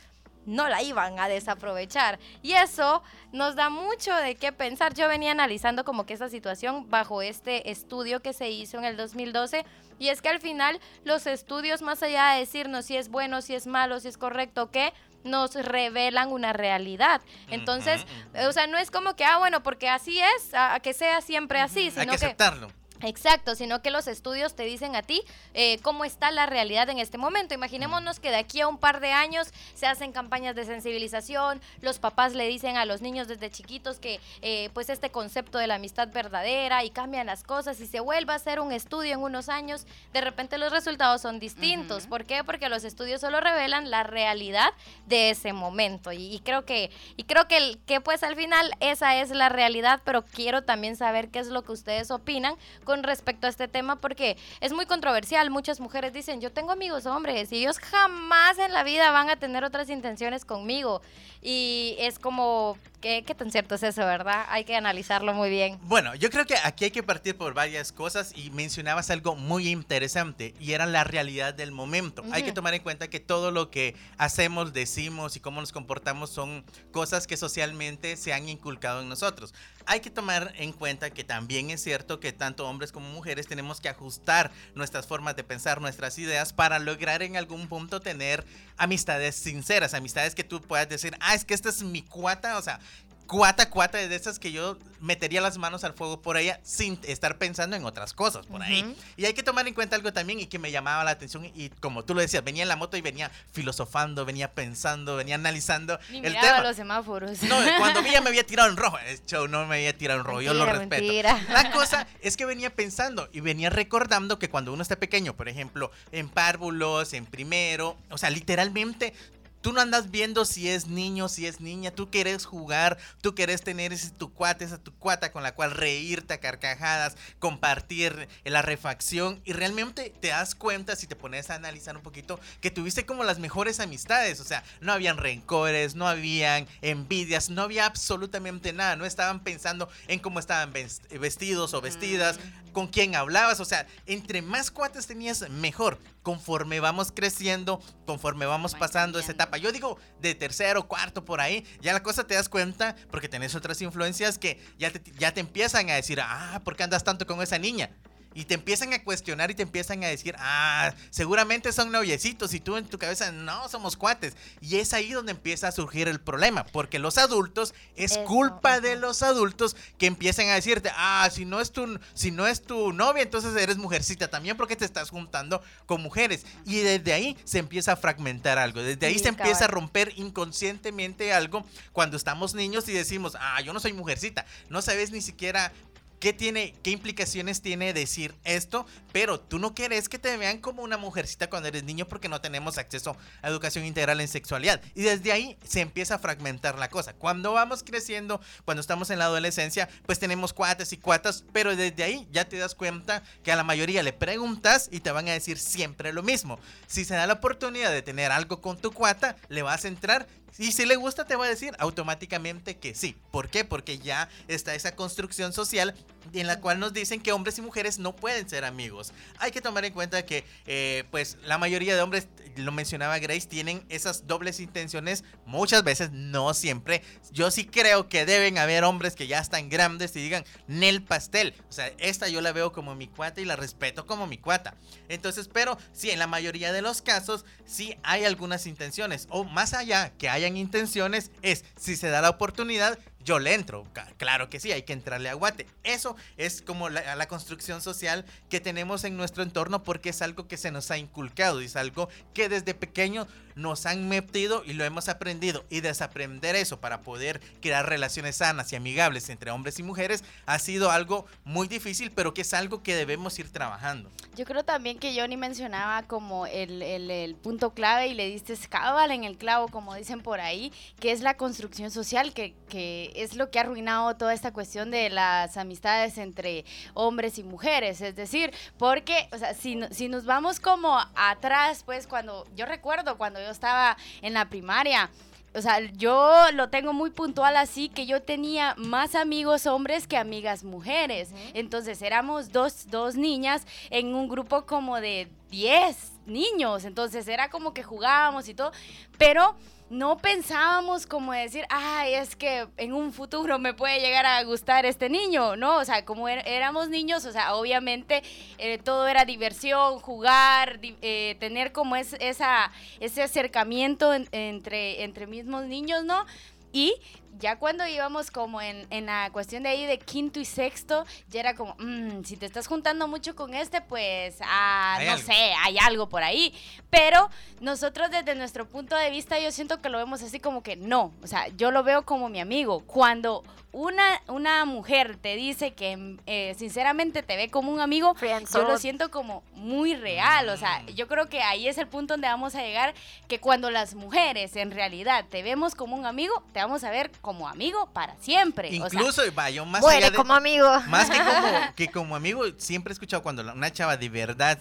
no 0.48 0.66
la 0.68 0.82
iban 0.82 1.18
a 1.20 1.28
desaprovechar. 1.28 2.18
Y 2.42 2.52
eso 2.52 3.02
nos 3.32 3.54
da 3.54 3.68
mucho 3.68 4.14
de 4.14 4.34
qué 4.34 4.50
pensar. 4.50 4.94
Yo 4.94 5.06
venía 5.06 5.32
analizando 5.32 5.84
como 5.84 6.06
que 6.06 6.14
esa 6.14 6.30
situación 6.30 6.88
bajo 6.88 7.20
este 7.20 7.70
estudio 7.70 8.20
que 8.20 8.32
se 8.32 8.48
hizo 8.48 8.78
en 8.78 8.84
el 8.84 8.96
2012. 8.96 9.66
Y 9.98 10.08
es 10.08 10.22
que 10.22 10.30
al 10.30 10.40
final 10.40 10.80
los 11.04 11.26
estudios, 11.26 11.82
más 11.82 12.02
allá 12.02 12.32
de 12.32 12.40
decirnos 12.40 12.86
si 12.86 12.96
es 12.96 13.10
bueno, 13.10 13.42
si 13.42 13.54
es 13.54 13.66
malo, 13.66 14.00
si 14.00 14.08
es 14.08 14.16
correcto, 14.16 14.70
qué, 14.70 14.94
nos 15.24 15.54
revelan 15.54 16.30
una 16.32 16.52
realidad. 16.52 17.20
Entonces, 17.48 18.04
o 18.46 18.52
sea, 18.52 18.66
no 18.66 18.78
es 18.78 18.90
como 18.90 19.14
que, 19.16 19.24
ah, 19.24 19.38
bueno, 19.38 19.62
porque 19.62 19.88
así 19.88 20.18
es, 20.20 20.54
a, 20.54 20.74
a 20.74 20.80
que 20.80 20.94
sea 20.94 21.20
siempre 21.20 21.60
así, 21.60 21.80
Hay 21.84 21.90
sino 21.90 22.12
que 22.12 22.18
que 22.18 22.26
aceptarlo. 22.26 22.68
Exacto, 23.00 23.54
sino 23.54 23.80
que 23.80 23.92
los 23.92 24.08
estudios 24.08 24.56
te 24.56 24.64
dicen 24.64 24.96
a 24.96 25.02
ti 25.02 25.22
eh, 25.54 25.78
cómo 25.82 26.04
está 26.04 26.32
la 26.32 26.46
realidad 26.46 26.88
en 26.90 26.98
este 26.98 27.16
momento. 27.16 27.54
Imaginémonos 27.54 28.18
que 28.18 28.30
de 28.30 28.36
aquí 28.36 28.60
a 28.60 28.66
un 28.66 28.76
par 28.78 28.98
de 28.98 29.12
años 29.12 29.48
se 29.74 29.86
hacen 29.86 30.10
campañas 30.10 30.56
de 30.56 30.64
sensibilización, 30.64 31.60
los 31.80 32.00
papás 32.00 32.34
le 32.34 32.48
dicen 32.48 32.76
a 32.76 32.84
los 32.84 33.00
niños 33.00 33.28
desde 33.28 33.50
chiquitos 33.50 34.00
que 34.00 34.18
eh, 34.42 34.70
pues 34.74 34.88
este 34.90 35.10
concepto 35.10 35.58
de 35.58 35.68
la 35.68 35.76
amistad 35.76 36.08
verdadera 36.12 36.82
y 36.82 36.90
cambian 36.90 37.26
las 37.26 37.44
cosas 37.44 37.80
y 37.80 37.86
se 37.86 38.00
vuelve 38.00 38.32
a 38.32 38.36
hacer 38.36 38.58
un 38.58 38.72
estudio 38.72 39.12
en 39.14 39.20
unos 39.20 39.48
años, 39.48 39.86
de 40.12 40.20
repente 40.20 40.58
los 40.58 40.72
resultados 40.72 41.22
son 41.22 41.38
distintos. 41.38 42.06
¿Por 42.08 42.24
qué? 42.24 42.42
Porque 42.42 42.68
los 42.68 42.82
estudios 42.82 43.20
solo 43.20 43.40
revelan 43.40 43.90
la 43.90 44.02
realidad 44.02 44.70
de 45.06 45.30
ese 45.30 45.52
momento 45.52 46.10
y, 46.10 46.34
y 46.34 46.40
creo 46.40 46.64
que 46.64 46.90
y 47.16 47.24
creo 47.24 47.46
que, 47.46 47.58
el- 47.58 47.78
que 47.86 48.00
pues 48.00 48.24
al 48.24 48.34
final 48.34 48.72
esa 48.80 49.16
es 49.20 49.30
la 49.30 49.48
realidad, 49.48 50.00
pero 50.04 50.24
quiero 50.24 50.64
también 50.64 50.96
saber 50.96 51.28
qué 51.28 51.38
es 51.38 51.46
lo 51.48 51.62
que 51.62 51.70
ustedes 51.72 52.10
opinan 52.10 52.56
con 52.88 53.02
respecto 53.02 53.46
a 53.46 53.50
este 53.50 53.68
tema 53.68 53.96
porque 53.96 54.38
es 54.62 54.72
muy 54.72 54.86
controversial. 54.86 55.50
Muchas 55.50 55.78
mujeres 55.78 56.14
dicen, 56.14 56.40
yo 56.40 56.50
tengo 56.50 56.72
amigos 56.72 57.04
hombres 57.04 57.52
y 57.52 57.58
ellos 57.58 57.78
jamás 57.78 58.58
en 58.58 58.72
la 58.72 58.82
vida 58.82 59.10
van 59.10 59.28
a 59.28 59.36
tener 59.36 59.62
otras 59.62 59.90
intenciones 59.90 60.46
conmigo. 60.46 61.02
Y 61.42 61.96
es 61.98 62.18
como, 62.18 62.78
¿qué, 63.02 63.24
qué 63.26 63.34
tan 63.34 63.52
cierto 63.52 63.74
es 63.74 63.82
eso, 63.82 64.00
verdad? 64.00 64.46
Hay 64.48 64.64
que 64.64 64.74
analizarlo 64.74 65.34
muy 65.34 65.50
bien. 65.50 65.78
Bueno, 65.82 66.14
yo 66.14 66.30
creo 66.30 66.46
que 66.46 66.54
aquí 66.64 66.86
hay 66.86 66.90
que 66.90 67.02
partir 67.02 67.36
por 67.36 67.52
varias 67.52 67.92
cosas 67.92 68.32
y 68.34 68.50
mencionabas 68.52 69.10
algo 69.10 69.36
muy 69.36 69.68
interesante 69.68 70.54
y 70.58 70.72
era 70.72 70.86
la 70.86 71.04
realidad 71.04 71.52
del 71.52 71.72
momento. 71.72 72.24
Hay 72.32 72.42
que 72.42 72.52
tomar 72.52 72.72
en 72.72 72.82
cuenta 72.82 73.08
que 73.08 73.20
todo 73.20 73.50
lo 73.50 73.70
que 73.70 73.94
hacemos, 74.16 74.72
decimos 74.72 75.36
y 75.36 75.40
cómo 75.40 75.60
nos 75.60 75.72
comportamos 75.72 76.30
son 76.30 76.64
cosas 76.90 77.26
que 77.26 77.36
socialmente 77.36 78.16
se 78.16 78.32
han 78.32 78.48
inculcado 78.48 79.02
en 79.02 79.10
nosotros. 79.10 79.52
Hay 79.88 80.00
que 80.00 80.10
tomar 80.10 80.52
en 80.58 80.72
cuenta 80.72 81.08
que 81.08 81.24
también 81.24 81.70
es 81.70 81.82
cierto 81.82 82.20
que 82.20 82.32
tanto 82.32 82.68
hombres 82.68 82.92
como 82.92 83.08
mujeres 83.08 83.46
tenemos 83.46 83.80
que 83.80 83.88
ajustar 83.88 84.50
nuestras 84.74 85.06
formas 85.06 85.34
de 85.34 85.44
pensar, 85.44 85.80
nuestras 85.80 86.18
ideas 86.18 86.52
para 86.52 86.78
lograr 86.78 87.22
en 87.22 87.38
algún 87.38 87.68
punto 87.68 88.00
tener 88.00 88.44
amistades 88.76 89.34
sinceras, 89.34 89.94
amistades 89.94 90.34
que 90.34 90.44
tú 90.44 90.60
puedas 90.60 90.90
decir, 90.90 91.16
ah, 91.20 91.34
es 91.34 91.46
que 91.46 91.54
esta 91.54 91.70
es 91.70 91.82
mi 91.82 92.02
cuata, 92.02 92.58
o 92.58 92.62
sea, 92.62 92.80
cuata, 93.28 93.70
cuata 93.70 93.98
de 93.98 94.16
esas 94.16 94.38
que 94.38 94.50
yo 94.50 94.76
metería 95.00 95.40
las 95.40 95.58
manos 95.58 95.84
al 95.84 95.92
fuego 95.92 96.20
por 96.22 96.36
ella 96.36 96.58
sin 96.64 96.98
estar 97.04 97.38
pensando 97.38 97.76
en 97.76 97.84
otras 97.84 98.12
cosas 98.14 98.46
por 98.46 98.62
ahí. 98.62 98.96
Y 99.16 99.26
hay 99.26 99.34
que 99.34 99.44
tomar 99.44 99.68
en 99.68 99.74
cuenta 99.74 99.94
algo 99.94 100.12
también 100.12 100.40
y 100.40 100.46
que 100.46 100.58
me 100.58 100.72
llamaba 100.72 101.04
la 101.04 101.12
atención 101.12 101.44
y 101.54 101.68
como 101.68 102.04
tú 102.04 102.14
lo 102.14 102.20
decías, 102.20 102.42
venía 102.42 102.62
en 102.62 102.68
la 102.68 102.74
moto 102.74 102.96
y 102.96 103.00
venía 103.00 103.30
filosofando, 103.52 104.24
venía 104.24 104.52
pensando, 104.52 105.14
venía 105.14 105.36
analizando 105.36 106.00
Ni 106.10 106.18
el 106.18 106.32
tema. 106.40 106.62
los 106.62 106.74
semáforos. 106.74 107.42
No, 107.44 107.56
cuando 107.78 108.02
vi 108.02 108.10
ya 108.10 108.20
me 108.20 108.30
había 108.30 108.44
tirado 108.46 108.70
en 108.70 108.76
rojo. 108.76 108.98
El 109.06 109.24
show 109.26 109.46
no 109.46 109.66
me 109.66 109.76
había 109.76 109.96
tirado 109.96 110.20
en 110.20 110.26
rojo, 110.26 110.40
yo 110.40 110.54
lo 110.54 110.64
respeto. 110.64 110.88
mentira. 110.88 111.40
La 111.50 111.70
cosa 111.70 112.08
es 112.22 112.36
que 112.36 112.46
venía 112.46 112.74
pensando 112.74 113.28
y 113.32 113.40
venía 113.40 113.70
recordando 113.70 114.38
que 114.38 114.48
cuando 114.48 114.72
uno 114.72 114.82
está 114.82 114.96
pequeño, 114.96 115.36
por 115.36 115.48
ejemplo, 115.48 115.92
en 116.10 116.28
párvulos, 116.28 117.12
en 117.12 117.26
primero, 117.26 117.96
o 118.10 118.18
sea, 118.18 118.30
literalmente 118.30 119.12
Tú 119.60 119.72
no 119.72 119.80
andas 119.80 120.10
viendo 120.10 120.44
si 120.44 120.68
es 120.68 120.86
niño, 120.86 121.28
si 121.28 121.46
es 121.46 121.60
niña, 121.60 121.90
tú 121.90 122.10
quieres 122.10 122.46
jugar, 122.46 122.96
tú 123.20 123.34
quieres 123.34 123.62
tener 123.62 123.92
ese 123.92 124.10
tu 124.10 124.32
cuate, 124.32 124.64
esa 124.64 124.78
tu 124.78 124.94
cuata 124.94 125.32
con 125.32 125.42
la 125.42 125.54
cual 125.54 125.72
reírte 125.72 126.34
a 126.34 126.40
carcajadas, 126.40 127.16
compartir 127.38 128.28
la 128.44 128.62
refacción. 128.62 129.40
Y 129.44 129.52
realmente 129.52 130.12
te 130.20 130.28
das 130.28 130.54
cuenta 130.54 130.94
si 130.96 131.06
te 131.06 131.16
pones 131.16 131.50
a 131.50 131.54
analizar 131.56 131.96
un 131.96 132.02
poquito 132.02 132.38
que 132.60 132.70
tuviste 132.70 133.04
como 133.04 133.24
las 133.24 133.38
mejores 133.38 133.80
amistades, 133.80 134.38
o 134.40 134.44
sea, 134.44 134.62
no 134.80 134.92
habían 134.92 135.16
rencores, 135.16 135.94
no 135.94 136.06
habían 136.06 136.66
envidias, 136.82 137.50
no 137.50 137.62
había 137.62 137.86
absolutamente 137.86 138.72
nada, 138.72 138.96
no 138.96 139.04
estaban 139.06 139.40
pensando 139.40 139.88
en 140.06 140.20
cómo 140.20 140.38
estaban 140.38 140.72
ves- 140.72 141.02
vestidos 141.18 141.74
o 141.74 141.80
vestidas, 141.80 142.38
con 142.72 142.86
quién 142.86 143.16
hablabas, 143.16 143.58
o 143.60 143.64
sea, 143.64 143.86
entre 144.06 144.42
más 144.42 144.70
cuates 144.70 145.06
tenías, 145.06 145.48
mejor. 145.50 145.98
Conforme 146.22 146.78
vamos 146.78 147.10
creciendo, 147.10 147.80
conforme 148.04 148.44
vamos 148.44 148.74
Va 148.74 148.78
pasando 148.80 149.18
esa 149.18 149.28
cambiando. 149.28 149.47
Yo 149.56 149.72
digo 149.72 149.98
de 150.20 150.34
tercero, 150.34 150.86
cuarto, 150.86 151.24
por 151.24 151.40
ahí, 151.40 151.64
ya 151.80 151.92
la 151.92 152.02
cosa 152.02 152.26
te 152.26 152.34
das 152.34 152.48
cuenta 152.48 152.94
porque 153.10 153.28
tenés 153.28 153.54
otras 153.54 153.80
influencias 153.80 154.38
que 154.38 154.60
ya 154.78 154.90
te, 154.90 155.02
ya 155.18 155.32
te 155.32 155.40
empiezan 155.40 155.88
a 155.90 155.94
decir, 155.94 156.20
ah, 156.20 156.60
¿por 156.64 156.76
qué 156.76 156.82
andas 156.82 157.04
tanto 157.04 157.26
con 157.26 157.40
esa 157.40 157.58
niña? 157.58 157.90
Y 158.38 158.44
te 158.44 158.54
empiezan 158.54 158.92
a 158.92 159.02
cuestionar 159.02 159.50
y 159.50 159.56
te 159.56 159.64
empiezan 159.64 160.04
a 160.04 160.06
decir, 160.06 160.36
ah, 160.38 160.94
seguramente 161.10 161.72
son 161.72 161.90
noviecitos 161.90 162.54
y 162.54 162.60
tú 162.60 162.76
en 162.76 162.86
tu 162.86 162.96
cabeza, 162.96 163.32
no, 163.32 163.68
somos 163.68 163.96
cuates. 163.96 164.36
Y 164.60 164.76
es 164.76 164.92
ahí 164.92 165.10
donde 165.10 165.32
empieza 165.32 165.66
a 165.66 165.72
surgir 165.72 166.06
el 166.06 166.20
problema, 166.20 166.64
porque 166.66 167.00
los 167.00 167.18
adultos, 167.18 167.74
es 167.96 168.12
Eso, 168.12 168.24
culpa 168.26 168.80
de 168.80 168.94
los 168.94 169.24
adultos 169.24 169.74
que 169.98 170.06
empiezan 170.06 170.50
a 170.50 170.54
decirte, 170.54 170.92
ah, 170.94 171.28
si 171.32 171.46
no 171.46 171.60
es 171.60 171.72
tu, 171.72 171.98
si 172.14 172.30
no 172.30 172.46
es 172.46 172.62
tu 172.62 172.92
novia, 172.92 173.24
entonces 173.24 173.56
eres 173.56 173.76
mujercita 173.76 174.28
también 174.28 174.56
porque 174.56 174.76
te 174.76 174.84
estás 174.84 175.10
juntando 175.10 175.60
con 175.86 176.00
mujeres. 176.00 176.46
Y 176.64 176.76
desde 176.76 177.12
ahí 177.12 177.36
se 177.42 177.58
empieza 177.58 177.94
a 177.94 177.96
fragmentar 177.96 178.56
algo, 178.56 178.80
desde 178.80 179.04
ahí 179.04 179.14
Sí, 179.14 179.24
se 179.24 179.30
empieza 179.30 179.64
a 179.64 179.68
romper 179.68 180.12
inconscientemente 180.14 181.32
algo 181.32 181.66
cuando 181.92 182.16
estamos 182.16 182.54
niños 182.54 182.88
y 182.88 182.92
decimos, 182.92 183.36
ah, 183.40 183.60
yo 183.62 183.72
no 183.72 183.80
soy 183.80 183.94
mujercita, 183.94 184.46
no 184.68 184.80
sabes 184.80 185.10
ni 185.10 185.22
siquiera 185.22 185.72
¿Qué 186.20 186.32
tiene, 186.32 186.74
qué 186.82 186.90
implicaciones 186.90 187.62
tiene 187.62 187.92
decir 187.92 188.34
esto? 188.42 188.86
Pero 189.12 189.38
tú 189.38 189.60
no 189.60 189.74
quieres 189.74 190.08
que 190.08 190.18
te 190.18 190.36
vean 190.36 190.58
como 190.58 190.82
una 190.82 190.96
mujercita 190.96 191.48
cuando 191.48 191.68
eres 191.68 191.84
niño 191.84 192.08
porque 192.08 192.28
no 192.28 192.40
tenemos 192.40 192.76
acceso 192.76 193.16
a 193.40 193.48
educación 193.48 193.84
integral 193.84 194.20
en 194.20 194.26
sexualidad. 194.26 194.80
Y 194.96 195.02
desde 195.02 195.30
ahí 195.30 195.56
se 195.64 195.80
empieza 195.80 196.16
a 196.16 196.18
fragmentar 196.18 196.76
la 196.76 196.88
cosa. 196.88 197.12
Cuando 197.12 197.52
vamos 197.52 197.84
creciendo, 197.84 198.40
cuando 198.64 198.80
estamos 198.80 199.10
en 199.10 199.20
la 199.20 199.26
adolescencia, 199.26 199.88
pues 200.06 200.18
tenemos 200.18 200.52
cuates 200.52 200.92
y 200.92 200.96
cuatas, 200.96 201.44
pero 201.52 201.76
desde 201.76 202.02
ahí 202.02 202.26
ya 202.32 202.48
te 202.48 202.56
das 202.56 202.74
cuenta 202.74 203.22
que 203.44 203.52
a 203.52 203.56
la 203.56 203.62
mayoría 203.62 204.02
le 204.02 204.12
preguntas 204.12 204.88
y 204.90 205.00
te 205.00 205.12
van 205.12 205.28
a 205.28 205.32
decir 205.32 205.58
siempre 205.58 206.12
lo 206.12 206.24
mismo. 206.24 206.58
Si 206.88 207.04
se 207.04 207.14
da 207.14 207.28
la 207.28 207.34
oportunidad 207.34 207.92
de 207.92 208.02
tener 208.02 208.32
algo 208.32 208.60
con 208.60 208.76
tu 208.76 208.92
cuata, 208.92 209.36
le 209.48 209.62
vas 209.62 209.84
a 209.84 209.88
entrar 209.88 210.26
y 210.56 210.72
si 210.72 210.86
le 210.86 210.96
gusta, 210.96 211.26
te 211.26 211.36
va 211.36 211.44
a 211.44 211.48
decir 211.48 211.74
automáticamente 211.78 212.76
que 212.76 212.94
sí. 212.94 213.16
¿Por 213.30 213.48
qué? 213.48 213.64
Porque 213.64 213.98
ya 213.98 214.28
está 214.48 214.74
esa 214.74 214.96
construcción 214.96 215.52
social 215.52 215.94
en 216.32 216.46
la 216.46 216.60
cual 216.60 216.78
nos 216.78 216.92
dicen 216.92 217.20
que 217.20 217.32
hombres 217.32 217.58
y 217.58 217.62
mujeres 217.62 217.98
no 217.98 218.14
pueden 218.14 218.48
ser 218.48 218.64
amigos. 218.64 219.12
Hay 219.38 219.50
que 219.50 219.60
tomar 219.60 219.84
en 219.84 219.92
cuenta 219.92 220.24
que, 220.24 220.44
eh, 220.66 221.04
pues, 221.10 221.38
la 221.44 221.58
mayoría 221.58 221.94
de 221.94 222.02
hombres, 222.02 222.28
lo 222.56 222.72
mencionaba 222.72 223.18
Grace, 223.18 223.46
tienen 223.46 223.84
esas 223.88 224.26
dobles 224.26 224.60
intenciones 224.60 225.24
muchas 225.46 225.84
veces, 225.84 226.10
no 226.12 226.54
siempre. 226.54 227.02
Yo 227.30 227.50
sí 227.50 227.64
creo 227.64 228.08
que 228.08 228.26
deben 228.26 228.58
haber 228.58 228.84
hombres 228.84 229.14
que 229.14 229.26
ya 229.26 229.38
están 229.38 229.68
grandes 229.68 230.14
y 230.16 230.20
digan, 230.20 230.44
Nel 230.66 231.02
Pastel. 231.02 231.54
O 231.68 231.72
sea, 231.72 231.92
esta 231.98 232.28
yo 232.28 232.40
la 232.40 232.52
veo 232.52 232.72
como 232.72 232.94
mi 232.94 233.06
cuata 233.06 233.40
y 233.40 233.44
la 233.44 233.56
respeto 233.56 234.06
como 234.06 234.26
mi 234.26 234.38
cuata. 234.38 234.74
Entonces, 235.08 235.48
pero 235.52 235.78
sí, 235.92 236.10
en 236.10 236.18
la 236.18 236.26
mayoría 236.26 236.72
de 236.72 236.82
los 236.82 237.02
casos, 237.02 237.44
sí 237.64 237.96
hay 238.02 238.24
algunas 238.24 238.66
intenciones. 238.66 239.26
O 239.30 239.44
más 239.44 239.74
allá 239.74 240.12
que 240.18 240.28
hayan 240.28 240.56
intenciones, 240.56 241.30
es 241.42 241.64
si 241.78 241.96
se 241.96 242.08
da 242.08 242.20
la 242.20 242.30
oportunidad, 242.30 242.98
yo 243.24 243.38
le 243.38 243.54
entro. 243.54 243.86
Claro 244.16 244.48
que 244.48 244.60
sí, 244.60 244.72
hay 244.72 244.82
que 244.82 244.92
entrarle 244.92 245.28
a 245.28 245.34
guate. 245.34 245.66
Eso 245.84 246.16
es 246.36 246.62
como 246.62 246.88
la, 246.88 247.16
la 247.16 247.28
construcción 247.28 247.82
social 247.82 248.24
que 248.48 248.60
tenemos 248.60 249.04
en 249.04 249.16
nuestro 249.16 249.42
entorno 249.42 249.82
porque 249.82 250.10
es 250.10 250.22
algo 250.22 250.48
que 250.48 250.56
se 250.56 250.70
nos 250.70 250.90
ha 250.90 250.98
inculcado 250.98 251.60
y 251.60 251.66
es 251.66 251.76
algo 251.76 252.08
que 252.34 252.48
desde 252.48 252.74
pequeño 252.74 253.26
nos 253.58 253.86
han 253.86 254.08
metido 254.08 254.62
y 254.64 254.72
lo 254.72 254.84
hemos 254.84 255.08
aprendido. 255.08 255.64
Y 255.70 255.80
desaprender 255.80 256.56
eso 256.56 256.80
para 256.80 257.00
poder 257.00 257.40
crear 257.60 257.88
relaciones 257.88 258.36
sanas 258.36 258.72
y 258.72 258.76
amigables 258.76 259.28
entre 259.28 259.50
hombres 259.50 259.78
y 259.78 259.82
mujeres 259.82 260.24
ha 260.46 260.58
sido 260.58 260.90
algo 260.90 261.26
muy 261.44 261.68
difícil, 261.68 262.10
pero 262.10 262.32
que 262.34 262.42
es 262.42 262.54
algo 262.54 262.82
que 262.82 262.94
debemos 262.94 263.38
ir 263.38 263.50
trabajando. 263.52 264.10
Yo 264.36 264.44
creo 264.44 264.64
también 264.64 264.98
que 264.98 265.18
Johnny 265.18 265.36
mencionaba 265.36 266.04
como 266.04 266.46
el, 266.46 266.82
el- 266.82 267.34
punto 267.42 267.74
clave 267.74 268.08
y 268.08 268.14
le 268.14 268.26
diste 268.26 268.56
cabal 268.68 269.10
en 269.10 269.24
el 269.24 269.36
clavo, 269.36 269.68
como 269.68 269.94
dicen 269.94 270.22
por 270.22 270.40
ahí, 270.40 270.72
que 271.00 271.12
es 271.12 271.20
la 271.20 271.36
construcción 271.36 271.90
social, 271.90 272.32
que, 272.32 272.54
que 272.68 273.12
es 273.16 273.34
lo 273.34 273.50
que 273.50 273.58
ha 273.58 273.62
arruinado 273.62 274.16
toda 274.16 274.32
esta 274.34 274.52
cuestión 274.52 274.90
de 274.90 275.10
las 275.10 275.56
amistades 275.56 276.18
entre 276.18 276.64
hombres 276.94 277.38
y 277.38 277.42
mujeres. 277.42 278.00
Es 278.00 278.14
decir, 278.16 278.52
porque, 278.78 279.28
o 279.32 279.38
sea, 279.38 279.54
si, 279.54 279.80
si 279.90 280.08
nos 280.08 280.24
vamos 280.24 280.60
como 280.60 280.98
atrás, 281.14 281.82
pues 281.84 282.06
cuando, 282.06 282.46
yo 282.54 282.64
recuerdo 282.66 283.18
cuando 283.18 283.40
yo 283.40 283.47
estaba 283.50 283.96
en 284.22 284.34
la 284.34 284.48
primaria, 284.48 285.10
o 285.54 285.62
sea, 285.62 285.80
yo 285.80 286.52
lo 286.52 286.68
tengo 286.68 286.92
muy 286.92 287.10
puntual 287.10 287.56
así, 287.56 287.88
que 287.88 288.06
yo 288.06 288.22
tenía 288.22 288.74
más 288.76 289.14
amigos 289.14 289.66
hombres 289.66 290.06
que 290.06 290.16
amigas 290.16 290.62
mujeres. 290.62 291.30
Entonces 291.54 292.02
éramos 292.02 292.52
dos, 292.52 292.90
dos 292.90 293.16
niñas 293.16 293.66
en 293.90 294.14
un 294.14 294.28
grupo 294.28 294.66
como 294.66 295.00
de 295.00 295.28
10 295.50 296.12
niños. 296.26 296.84
Entonces 296.84 297.26
era 297.28 297.48
como 297.48 297.72
que 297.72 297.82
jugábamos 297.82 298.48
y 298.48 298.54
todo. 298.54 298.72
Pero 299.16 299.56
no 299.90 300.18
pensábamos 300.18 301.06
como 301.06 301.32
decir, 301.32 301.64
ay, 301.70 302.14
es 302.14 302.36
que 302.36 302.68
en 302.76 302.92
un 302.92 303.12
futuro 303.12 303.58
me 303.58 303.72
puede 303.72 304.00
llegar 304.00 304.26
a 304.26 304.42
gustar 304.44 304.84
este 304.84 305.08
niño, 305.08 305.56
¿no? 305.56 305.76
O 305.78 305.84
sea, 305.84 306.04
como 306.04 306.28
er- 306.28 306.42
éramos 306.46 306.88
niños, 306.90 307.24
o 307.24 307.32
sea, 307.32 307.54
obviamente 307.54 308.22
eh, 308.58 308.78
todo 308.78 309.08
era 309.08 309.24
diversión, 309.24 309.98
jugar, 310.00 310.78
eh, 310.82 311.36
tener 311.40 311.72
como 311.72 311.96
es, 311.96 312.14
esa, 312.20 312.70
ese 313.00 313.22
acercamiento 313.22 314.12
en- 314.12 314.28
entre, 314.32 315.04
entre 315.04 315.26
mismos 315.26 315.64
niños, 315.64 316.04
¿no? 316.04 316.26
Y 316.72 316.94
ya 317.38 317.56
cuando 317.58 317.86
íbamos 317.86 318.30
como 318.30 318.60
en, 318.60 318.86
en 318.90 319.06
la 319.06 319.30
cuestión 319.32 319.62
de 319.62 319.68
ahí 319.70 319.86
de 319.86 319.98
quinto 319.98 320.40
y 320.40 320.44
sexto, 320.44 321.04
ya 321.28 321.40
era 321.40 321.54
como, 321.54 321.74
"Mm, 321.78 322.24
si 322.24 322.36
te 322.36 322.46
estás 322.46 322.66
juntando 322.66 323.06
mucho 323.08 323.34
con 323.36 323.54
este, 323.54 323.80
pues, 323.80 324.36
ah, 324.42 324.98
no 325.04 325.12
algo. 325.12 325.22
sé, 325.24 325.52
hay 325.64 325.78
algo 325.78 326.08
por 326.08 326.22
ahí. 326.22 326.54
Pero 326.90 327.28
nosotros 327.60 328.10
desde 328.10 328.34
nuestro 328.34 328.66
punto 328.68 328.96
de 328.96 329.10
vista, 329.10 329.38
yo 329.38 329.50
siento 329.52 329.80
que 329.80 329.88
lo 329.88 329.98
vemos 329.98 330.22
así 330.22 330.40
como 330.40 330.62
que 330.62 330.76
no, 330.76 331.12
o 331.22 331.26
sea, 331.26 331.48
yo 331.48 331.70
lo 331.70 331.82
veo 331.82 332.04
como 332.04 332.28
mi 332.28 332.40
amigo. 332.40 332.80
Cuando 332.86 333.42
una, 333.70 334.22
una 334.28 334.64
mujer 334.64 335.16
te 335.20 335.36
dice 335.36 335.74
que 335.74 336.16
eh, 336.26 336.54
sinceramente 336.58 337.22
te 337.22 337.36
ve 337.36 337.50
como 337.50 337.70
un 337.70 337.80
amigo, 337.80 338.14
yo 338.54 338.62
lo 338.62 338.78
siento 338.78 339.10
como 339.10 339.42
muy 339.52 339.94
real. 339.94 340.48
O 340.48 340.56
sea, 340.56 340.80
Mm. 340.80 340.86
yo 340.94 341.06
creo 341.06 341.28
que 341.28 341.42
ahí 341.42 341.68
es 341.68 341.76
el 341.78 341.86
punto 341.86 342.14
donde 342.14 342.28
vamos 342.28 342.54
a 342.54 342.62
llegar, 342.62 342.94
que 343.28 343.38
cuando 343.40 343.70
las 343.70 343.94
mujeres 343.94 344.56
en 344.56 344.70
realidad 344.70 345.26
te 345.28 345.42
vemos 345.42 345.74
como 345.74 345.96
un 345.96 346.06
amigo, 346.06 346.42
te 346.52 346.60
vamos 346.60 346.82
a 346.82 346.90
ver 346.90 347.10
como 347.20 347.27
amigo 347.48 347.90
para 347.92 348.16
siempre. 348.20 348.68
O 348.68 348.88
sea, 348.88 349.00
Incluso, 349.00 349.22
vaya, 349.34 349.64
más 349.64 349.80
Muere 349.80 349.98
allá 349.98 350.10
de, 350.10 350.16
como 350.16 350.34
amigo. 350.34 350.68
Más 350.88 351.10
que 351.10 351.18
como, 351.18 351.74
que 351.76 351.88
como 351.88 352.16
amigo, 352.16 352.44
siempre 352.56 352.92
he 352.92 352.94
escuchado 352.94 353.22
cuando 353.22 353.42
una 353.52 353.72
chava 353.72 353.96
de 353.96 354.08
verdad 354.08 354.58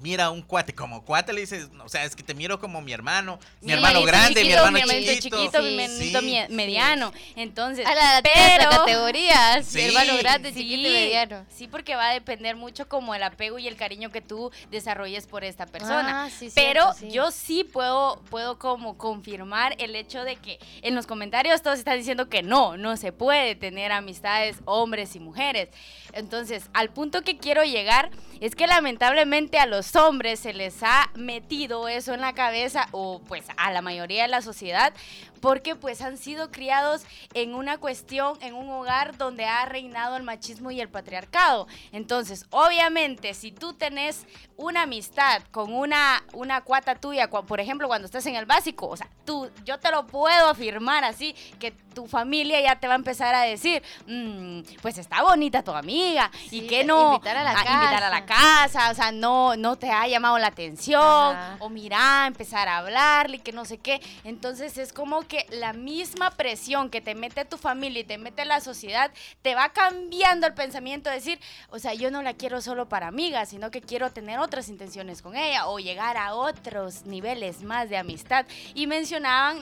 mira 0.00 0.26
a 0.26 0.30
un 0.30 0.42
cuate 0.42 0.74
como 0.74 1.04
cuate, 1.04 1.32
le 1.32 1.40
dices, 1.40 1.68
o 1.84 1.88
sea, 1.88 2.04
es 2.04 2.14
que 2.16 2.22
te 2.22 2.34
miro 2.34 2.58
como 2.60 2.80
mi 2.80 2.92
hermano, 2.92 3.38
mi 3.60 3.68
Sí, 3.68 3.74
hermano 3.74 4.00
mi 4.00 4.06
grande, 4.06 4.40
mi 4.40 4.46
chiquito, 4.48 4.64
hermano 4.64 4.86
mi 4.86 4.92
chiquito. 5.06 5.36
chiquito, 5.38 5.62
mi 5.62 5.82
hermanito 5.82 6.20
sí. 6.20 6.54
mediano. 6.54 7.12
Entonces, 7.36 7.86
A 7.86 7.94
la, 7.94 8.20
pero 8.22 8.70
las 8.70 8.78
categorías. 8.78 9.66
Sí. 9.66 9.80
Hermano 9.80 10.16
grande, 10.18 10.52
Sí, 10.52 10.60
chiquito 10.60 10.88
y 10.88 10.92
mediano. 10.92 11.46
Sí, 11.54 11.68
porque 11.68 11.96
va 11.96 12.08
a 12.10 12.12
depender 12.12 12.56
mucho 12.56 12.88
como 12.88 13.14
el 13.14 13.22
apego 13.22 13.58
y 13.58 13.68
el 13.68 13.76
cariño 13.76 14.10
que 14.10 14.20
tú 14.20 14.50
desarrolles 14.70 15.26
por 15.26 15.44
esta 15.44 15.66
persona. 15.66 16.24
Ah, 16.24 16.30
sí, 16.30 16.50
Pero 16.54 16.92
cierto, 16.94 16.98
sí. 17.00 17.10
yo 17.10 17.30
sí 17.30 17.64
puedo, 17.64 18.20
puedo 18.30 18.58
como 18.58 18.96
confirmar 18.98 19.74
el 19.78 19.94
hecho 19.96 20.24
de 20.24 20.36
que 20.36 20.58
en 20.82 20.94
los 20.94 21.06
comentarios 21.06 21.62
todos 21.62 21.78
están 21.78 21.98
diciendo 21.98 22.28
que 22.28 22.42
no, 22.42 22.76
no 22.76 22.96
se 22.96 23.12
puede 23.12 23.54
tener 23.54 23.92
amistades 23.92 24.56
hombres 24.64 25.16
y 25.16 25.20
mujeres. 25.20 25.68
Entonces, 26.12 26.70
al 26.72 26.90
punto 26.90 27.22
que 27.22 27.36
quiero 27.38 27.64
llegar 27.64 28.10
es 28.40 28.54
que 28.54 28.66
lamentablemente 28.66 29.58
a 29.58 29.66
los 29.66 29.87
hombres 29.96 30.40
se 30.40 30.52
les 30.52 30.82
ha 30.82 31.10
metido 31.14 31.88
eso 31.88 32.14
en 32.14 32.20
la 32.20 32.32
cabeza 32.32 32.88
o 32.92 33.20
pues 33.26 33.44
a 33.56 33.72
la 33.72 33.82
mayoría 33.82 34.22
de 34.22 34.28
la 34.28 34.42
sociedad 34.42 34.92
porque 35.40 35.76
pues 35.76 36.00
han 36.02 36.16
sido 36.18 36.50
criados 36.50 37.02
en 37.34 37.54
una 37.54 37.78
cuestión, 37.78 38.38
en 38.40 38.54
un 38.54 38.68
hogar 38.70 39.16
donde 39.16 39.44
ha 39.46 39.64
reinado 39.66 40.16
el 40.16 40.22
machismo 40.22 40.70
y 40.70 40.80
el 40.80 40.88
patriarcado. 40.88 41.66
Entonces, 41.92 42.46
obviamente, 42.50 43.34
si 43.34 43.52
tú 43.52 43.72
tenés 43.72 44.26
una 44.56 44.82
amistad 44.82 45.42
con 45.50 45.72
una, 45.72 46.24
una 46.32 46.62
cuata 46.62 46.94
tuya, 46.96 47.28
por 47.30 47.60
ejemplo, 47.60 47.88
cuando 47.88 48.06
estás 48.06 48.26
en 48.26 48.34
el 48.34 48.46
básico, 48.46 48.88
o 48.88 48.96
sea, 48.96 49.08
tú, 49.24 49.50
yo 49.64 49.78
te 49.78 49.90
lo 49.90 50.06
puedo 50.06 50.48
afirmar 50.48 51.04
así, 51.04 51.34
que 51.58 51.70
tu 51.94 52.06
familia 52.06 52.60
ya 52.60 52.76
te 52.78 52.86
va 52.86 52.94
a 52.94 52.96
empezar 52.96 53.34
a 53.34 53.42
decir, 53.42 53.82
"Mm, 54.06 54.60
pues 54.82 54.98
está 54.98 55.22
bonita 55.22 55.62
tu 55.62 55.72
amiga, 55.72 56.30
y 56.50 56.66
que 56.66 56.84
no, 56.84 57.14
invitar 57.14 57.36
a 57.36 57.42
la 57.42 57.50
invitar 57.50 58.04
a 58.04 58.10
la 58.10 58.24
casa. 58.24 58.68
casa, 58.68 58.90
o 58.90 58.94
sea, 58.94 59.12
no, 59.12 59.56
no 59.56 59.76
te 59.76 59.90
ha 59.90 60.06
llamado 60.06 60.38
la 60.38 60.46
atención, 60.48 61.02
Ajá. 61.02 61.56
o 61.60 61.68
mira, 61.68 62.26
empezar 62.26 62.68
a 62.68 62.78
hablarle, 62.78 63.36
y 63.38 63.40
que 63.40 63.52
no 63.52 63.64
sé 63.64 63.78
qué. 63.78 64.00
Entonces 64.24 64.78
es 64.78 64.92
como 64.92 65.22
que 65.28 65.46
la 65.50 65.72
misma 65.72 66.30
presión 66.30 66.90
que 66.90 67.00
te 67.00 67.14
mete 67.14 67.44
tu 67.44 67.58
familia 67.58 68.00
y 68.00 68.04
te 68.04 68.18
mete 68.18 68.44
la 68.44 68.60
sociedad, 68.60 69.12
te 69.42 69.54
va 69.54 69.68
cambiando 69.68 70.46
el 70.46 70.54
pensamiento, 70.54 71.10
de 71.10 71.16
decir, 71.16 71.38
o 71.70 71.78
sea, 71.78 71.94
yo 71.94 72.10
no 72.10 72.22
la 72.22 72.34
quiero 72.34 72.60
solo 72.60 72.88
para 72.88 73.08
amigas, 73.08 73.50
sino 73.50 73.70
que 73.70 73.80
quiero 73.80 74.10
tener 74.10 74.38
otras 74.38 74.68
intenciones 74.68 75.22
con 75.22 75.36
ella, 75.36 75.68
o 75.68 75.78
llegar 75.78 76.16
a 76.16 76.34
otros 76.34 77.04
niveles 77.06 77.62
más 77.62 77.88
de 77.88 77.98
amistad. 77.98 78.46
Y 78.74 78.86
mencionaban 78.86 79.60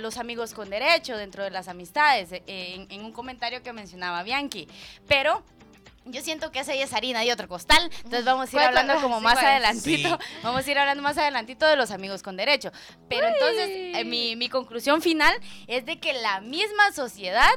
los 0.00 0.18
amigos 0.18 0.52
con 0.52 0.68
derecho 0.68 1.16
dentro 1.16 1.44
de 1.44 1.50
las 1.50 1.68
amistades, 1.68 2.32
eh, 2.32 2.86
en 2.90 3.04
un 3.04 3.12
comentario 3.12 3.62
que 3.62 3.72
mencionaba 3.72 4.22
Bianchi. 4.22 4.68
Pero 5.06 5.42
yo 6.06 6.22
siento 6.22 6.50
que 6.52 6.60
esa 6.60 6.74
ya 6.74 6.84
es 6.84 6.92
harina 6.92 7.20
de 7.20 7.32
otro 7.32 7.48
costal, 7.48 7.90
entonces 7.96 8.24
vamos 8.24 8.44
a 8.44 8.46
ir 8.48 8.50
¿Cuál- 8.52 8.66
hablando 8.68 9.00
como 9.02 9.18
sí, 9.18 9.24
más 9.24 9.38
adelantito, 9.38 10.18
Sí. 10.20 10.26
vamos 10.42 10.66
a 10.66 10.70
ir 10.70 10.78
hablando 10.78 11.02
más 11.02 11.18
adelantito 11.18 11.66
de 11.66 11.76
los 11.76 11.90
amigos 11.90 12.22
con 12.22 12.36
derecho. 12.36 12.70
Pero 13.08 13.26
entonces, 13.28 13.68
eh, 13.68 14.04
mi, 14.04 14.36
mi 14.36 14.48
conclusión 14.48 15.02
final 15.02 15.34
es 15.66 15.84
de 15.86 15.98
que 15.98 16.12
la 16.14 16.40
misma 16.40 16.92
sociedad 16.94 17.50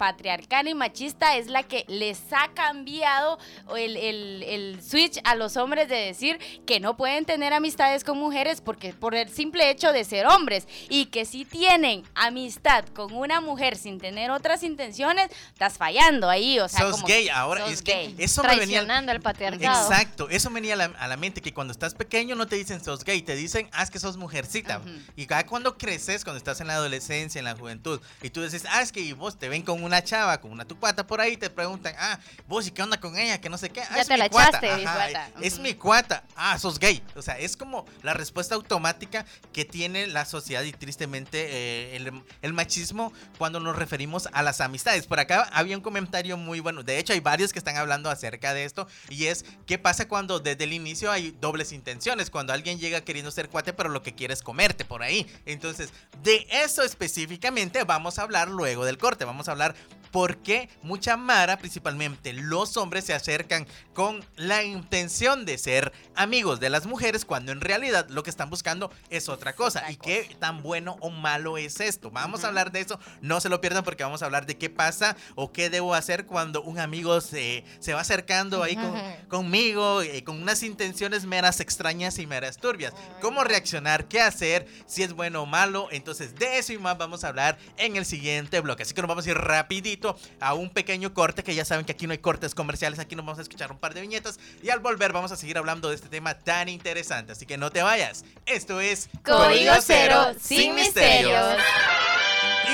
patriarcal 0.00 0.66
y 0.66 0.72
machista 0.74 1.36
es 1.36 1.48
la 1.48 1.62
que 1.62 1.84
les 1.86 2.18
ha 2.32 2.48
cambiado 2.54 3.38
el, 3.76 3.98
el- 3.98 4.42
el 4.44 4.82
switch 4.82 5.20
a 5.24 5.34
los 5.34 5.58
hombres 5.58 5.90
de 5.90 5.96
decir 5.96 6.38
que 6.66 6.80
no 6.80 6.96
pueden 6.96 7.26
tener 7.26 7.52
amistades 7.52 8.02
con 8.02 8.16
mujeres 8.16 8.62
porque 8.62 8.94
por 8.94 9.14
el 9.14 9.28
simple 9.28 9.68
hecho 9.68 9.92
de 9.92 10.04
ser 10.04 10.26
hombres 10.26 10.66
y 10.88 11.06
que 11.06 11.26
si 11.26 11.44
tienen 11.44 12.02
amistad 12.14 12.86
con 12.94 13.12
una 13.12 13.42
mujer 13.42 13.76
sin 13.76 13.98
tener 14.00 14.30
otras 14.30 14.62
intenciones, 14.62 15.28
estás 15.52 15.76
fallando 15.76 16.30
ahí, 16.30 16.58
o 16.60 16.68
sea, 16.68 16.80
sos 16.80 16.92
como 16.92 17.06
gay, 17.06 17.24
que 17.26 17.30
ahora 17.30 17.60
sos 17.64 17.72
es 17.74 17.82
que 17.82 17.92
gay. 17.92 18.14
eso 18.18 18.42
me 18.42 18.48
venía 18.48 18.60
Traicionando 18.80 19.12
al 19.12 19.20
patriarcado. 19.20 19.90
Exacto, 19.90 20.30
eso 20.30 20.48
me 20.48 20.60
venía 20.62 20.72
a 20.74 20.76
la, 20.78 20.84
a 20.98 21.08
la 21.08 21.18
mente 21.18 21.42
que 21.42 21.52
cuando 21.52 21.72
estás 21.72 21.92
pequeño 21.94 22.36
no 22.36 22.46
te 22.46 22.56
dicen 22.56 22.82
sos 22.82 23.04
gay, 23.04 23.20
te 23.20 23.36
dicen 23.36 23.68
ah, 23.72 23.82
es 23.82 23.90
que 23.90 23.98
sos 23.98 24.16
mujercita. 24.16 24.80
Y 25.14 25.26
cada 25.26 25.44
cuando 25.44 25.76
creces, 25.76 26.24
cuando 26.24 26.38
estás 26.38 26.62
en 26.62 26.68
la 26.68 26.74
adolescencia, 26.76 27.38
en 27.38 27.44
la 27.44 27.54
juventud, 27.54 28.00
y 28.22 28.30
tú 28.30 28.42
dices, 28.42 28.64
ah, 28.70 28.80
es 28.80 28.92
que 28.92 29.12
vos 29.12 29.38
te 29.38 29.48
ven 29.50 29.60
con 29.62 29.82
una 29.82 29.89
chava, 30.04 30.40
con 30.40 30.50
una 30.52 30.64
tucuata 30.64 31.06
por 31.06 31.20
ahí, 31.20 31.36
te 31.36 31.50
preguntan, 31.50 31.94
ah, 31.98 32.18
vos 32.46 32.66
y 32.66 32.70
qué 32.70 32.82
onda 32.82 32.98
con 33.00 33.18
ella, 33.18 33.40
que 33.40 33.48
no 33.48 33.58
sé 33.58 33.70
qué. 33.70 33.82
Ah, 33.82 33.88
Ya 33.96 34.00
es 34.02 34.06
te 34.08 34.14
mi 34.14 34.18
la 34.20 34.28
cuata". 34.30 34.58
echaste, 34.58 34.76
mi 34.76 34.84
Ajá, 34.84 34.94
cuata. 34.94 35.30
Es 35.42 35.58
mi 35.58 35.74
cuata. 35.74 36.24
Ah, 36.36 36.58
sos 36.58 36.78
gay. 36.78 37.02
O 37.16 37.22
sea, 37.22 37.38
es 37.38 37.56
como 37.56 37.84
la 38.02 38.14
respuesta 38.14 38.54
automática 38.54 39.26
que 39.52 39.64
tiene 39.64 40.06
la 40.06 40.24
sociedad 40.24 40.62
y 40.62 40.72
tristemente 40.72 41.46
eh, 41.50 41.96
el, 41.96 42.22
el 42.42 42.52
machismo 42.52 43.12
cuando 43.38 43.58
nos 43.60 43.76
referimos 43.76 44.28
a 44.32 44.42
las 44.42 44.60
amistades. 44.60 45.06
Por 45.06 45.18
acá 45.20 45.48
había 45.52 45.76
un 45.76 45.82
comentario 45.82 46.36
muy 46.36 46.60
bueno. 46.60 46.82
De 46.82 46.98
hecho, 46.98 47.12
hay 47.12 47.20
varios 47.20 47.52
que 47.52 47.58
están 47.58 47.76
hablando 47.76 48.10
acerca 48.10 48.54
de 48.54 48.64
esto. 48.64 48.86
Y 49.08 49.26
es, 49.26 49.44
¿qué 49.66 49.78
pasa 49.78 50.06
cuando 50.08 50.38
desde 50.40 50.64
el 50.64 50.72
inicio 50.72 51.10
hay 51.10 51.36
dobles 51.40 51.72
intenciones? 51.72 52.30
Cuando 52.30 52.52
alguien 52.52 52.78
llega 52.78 53.00
queriendo 53.02 53.30
ser 53.30 53.48
cuate, 53.48 53.72
pero 53.72 53.88
lo 53.88 54.02
que 54.02 54.14
quiere 54.14 54.34
es 54.34 54.42
comerte 54.42 54.84
por 54.84 55.02
ahí. 55.02 55.26
Entonces, 55.46 55.90
de 56.22 56.46
eso 56.50 56.82
específicamente 56.82 57.84
vamos 57.84 58.18
a 58.18 58.22
hablar 58.22 58.48
luego 58.48 58.84
del 58.84 58.98
corte. 58.98 59.24
Vamos 59.24 59.48
a 59.48 59.52
hablar 59.52 59.74
por 60.10 60.38
qué 60.38 60.68
mucha 60.82 61.16
Mara, 61.16 61.58
principalmente 61.58 62.32
los 62.32 62.76
hombres, 62.76 63.04
se 63.04 63.14
acercan 63.14 63.66
con 63.94 64.24
la 64.36 64.62
intención 64.62 65.44
de 65.44 65.58
ser 65.58 65.92
amigos 66.14 66.60
de 66.60 66.70
las 66.70 66.86
mujeres 66.86 67.24
cuando 67.24 67.52
en 67.52 67.60
realidad 67.60 68.06
lo 68.08 68.22
que 68.22 68.30
están 68.30 68.50
buscando 68.50 68.90
es 69.10 69.28
otra 69.28 69.54
cosa. 69.54 69.80
otra 69.80 69.92
y 69.92 69.96
qué 69.96 70.36
tan 70.38 70.62
bueno 70.62 70.96
o 71.00 71.10
malo 71.10 71.58
es 71.58 71.80
esto. 71.80 72.10
Vamos 72.10 72.44
a 72.44 72.48
hablar 72.48 72.72
de 72.72 72.80
eso, 72.80 72.98
no 73.20 73.40
se 73.40 73.48
lo 73.48 73.60
pierdan 73.60 73.84
porque 73.84 74.02
vamos 74.02 74.22
a 74.22 74.24
hablar 74.26 74.46
de 74.46 74.56
qué 74.58 74.70
pasa 74.70 75.16
o 75.34 75.52
qué 75.52 75.70
debo 75.70 75.94
hacer 75.94 76.26
cuando 76.26 76.62
un 76.62 76.78
amigo 76.78 77.20
se, 77.20 77.64
se 77.78 77.94
va 77.94 78.00
acercando 78.00 78.62
ahí 78.62 78.74
con- 78.76 78.94
conmigo 79.28 80.02
eh, 80.02 80.24
con 80.24 80.40
unas 80.42 80.62
intenciones 80.62 81.24
meras 81.24 81.60
extrañas 81.60 82.18
y 82.18 82.26
meras 82.26 82.56
turbias. 82.58 82.92
¿Cómo 83.20 83.44
reaccionar? 83.44 84.06
¿Qué 84.08 84.20
hacer? 84.20 84.66
Si 84.86 85.02
es 85.02 85.12
bueno 85.12 85.42
o 85.42 85.46
malo. 85.46 85.88
Entonces 85.90 86.34
de 86.34 86.58
eso 86.58 86.72
y 86.72 86.78
más 86.78 86.98
vamos 86.98 87.24
a 87.24 87.28
hablar 87.28 87.58
en 87.76 87.96
el 87.96 88.04
siguiente 88.04 88.60
bloque. 88.60 88.82
Así 88.82 88.94
que 88.94 89.02
nos 89.02 89.08
vamos 89.08 89.26
a 89.26 89.30
ir 89.30 89.36
rapidito 89.38 89.99
a 90.40 90.54
un 90.54 90.70
pequeño 90.70 91.14
corte, 91.14 91.42
que 91.42 91.54
ya 91.54 91.64
saben 91.64 91.84
que 91.84 91.92
aquí 91.92 92.06
no 92.06 92.12
hay 92.12 92.18
cortes 92.18 92.54
comerciales, 92.54 92.98
aquí 92.98 93.16
nos 93.16 93.24
vamos 93.24 93.38
a 93.38 93.42
escuchar 93.42 93.70
un 93.70 93.78
par 93.78 93.94
de 93.94 94.00
viñetas 94.00 94.38
y 94.62 94.70
al 94.70 94.80
volver 94.80 95.12
vamos 95.12 95.32
a 95.32 95.36
seguir 95.36 95.58
hablando 95.58 95.88
de 95.88 95.94
este 95.94 96.08
tema 96.08 96.34
tan 96.34 96.68
interesante. 96.68 97.32
Así 97.32 97.46
que 97.46 97.56
no 97.56 97.70
te 97.70 97.82
vayas. 97.82 98.24
Esto 98.46 98.80
es 98.80 99.08
Código 99.24 99.74
Cero, 99.80 100.34
sin 100.40 100.74
misterios. 100.74 101.56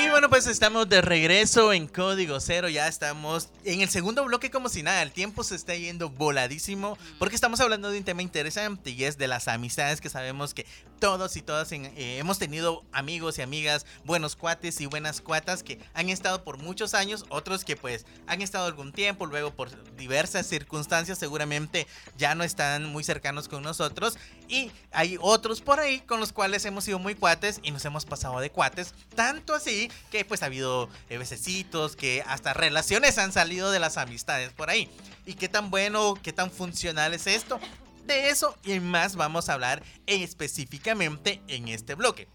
Y 0.03 0.09
bueno, 0.09 0.29
pues 0.29 0.45
estamos 0.47 0.87
de 0.89 1.01
regreso 1.01 1.73
en 1.73 1.87
Código 1.87 2.39
Cero. 2.39 2.69
Ya 2.69 2.87
estamos 2.87 3.49
en 3.65 3.81
el 3.81 3.89
segundo 3.89 4.23
bloque 4.25 4.51
como 4.51 4.69
si 4.69 4.83
nada. 4.83 5.01
El 5.01 5.11
tiempo 5.11 5.43
se 5.43 5.55
está 5.55 5.75
yendo 5.75 6.09
voladísimo 6.09 6.97
porque 7.19 7.35
estamos 7.35 7.59
hablando 7.59 7.89
de 7.89 7.97
un 7.97 8.03
tema 8.03 8.21
interesante 8.21 8.91
y 8.91 9.03
es 9.05 9.17
de 9.17 9.27
las 9.27 9.47
amistades 9.47 9.99
que 9.99 10.09
sabemos 10.09 10.53
que 10.53 10.65
todos 10.99 11.35
y 11.35 11.41
todas 11.41 11.71
en- 11.71 11.85
eh, 11.97 12.17
hemos 12.19 12.39
tenido 12.39 12.83
amigos 12.91 13.37
y 13.37 13.41
amigas, 13.43 13.85
buenos 14.03 14.35
cuates 14.35 14.81
y 14.81 14.85
buenas 14.87 15.21
cuatas 15.21 15.61
que 15.63 15.79
han 15.93 16.09
estado 16.09 16.43
por 16.43 16.57
muchos 16.57 16.93
años, 16.95 17.25
otros 17.29 17.63
que 17.63 17.75
pues 17.75 18.05
han 18.27 18.41
estado 18.41 18.65
algún 18.65 18.91
tiempo, 18.93 19.25
luego 19.27 19.51
por 19.53 19.69
diversas 19.95 20.47
circunstancias 20.47 21.19
seguramente 21.19 21.85
ya 22.17 22.33
no 22.33 22.43
están 22.43 22.85
muy 22.85 23.03
cercanos 23.03 23.47
con 23.47 23.61
nosotros 23.63 24.17
y 24.49 24.71
hay 24.91 25.17
otros 25.21 25.61
por 25.61 25.79
ahí 25.79 25.99
con 26.01 26.19
los 26.19 26.31
cuales 26.33 26.65
hemos 26.65 26.83
sido 26.83 26.99
muy 26.99 27.15
cuates 27.15 27.59
y 27.63 27.71
nos 27.71 27.83
hemos 27.85 28.05
pasado 28.05 28.39
de 28.39 28.49
cuates, 28.49 28.93
tanto 29.15 29.53
así 29.55 29.89
que 30.11 30.25
pues 30.25 30.43
ha 30.43 30.47
habido 30.47 30.89
eh, 31.09 31.17
besecitos, 31.17 31.95
que 31.95 32.23
hasta 32.27 32.53
relaciones 32.53 33.17
han 33.17 33.31
salido 33.31 33.71
de 33.71 33.79
las 33.79 33.97
amistades 33.97 34.51
por 34.53 34.69
ahí. 34.69 34.89
¿Y 35.25 35.33
qué 35.33 35.49
tan 35.49 35.69
bueno, 35.69 36.15
qué 36.21 36.33
tan 36.33 36.49
funcional 36.51 37.13
es 37.13 37.27
esto? 37.27 37.59
De 38.05 38.29
eso 38.29 38.55
y 38.63 38.79
más 38.79 39.15
vamos 39.17 39.49
a 39.49 39.53
hablar 39.53 39.83
en- 40.05 40.21
específicamente 40.23 41.41
en 41.47 41.67
este 41.67 41.95
bloque. 41.95 42.27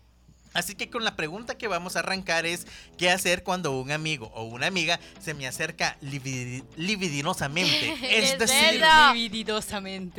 Así 0.54 0.74
que 0.74 0.90
con 0.90 1.02
la 1.02 1.16
pregunta 1.16 1.56
que 1.56 1.66
vamos 1.66 1.96
a 1.96 2.00
arrancar 2.00 2.44
es 2.44 2.66
¿qué 2.98 3.08
hacer 3.10 3.42
cuando 3.42 3.72
un 3.80 3.90
amigo 3.90 4.30
o 4.34 4.42
una 4.44 4.66
amiga 4.66 5.00
se 5.18 5.32
me 5.32 5.46
acerca 5.46 5.96
libidi- 6.02 6.62
libidinosamente? 6.76 7.94
Es 8.02 8.38
decir, 8.38 8.80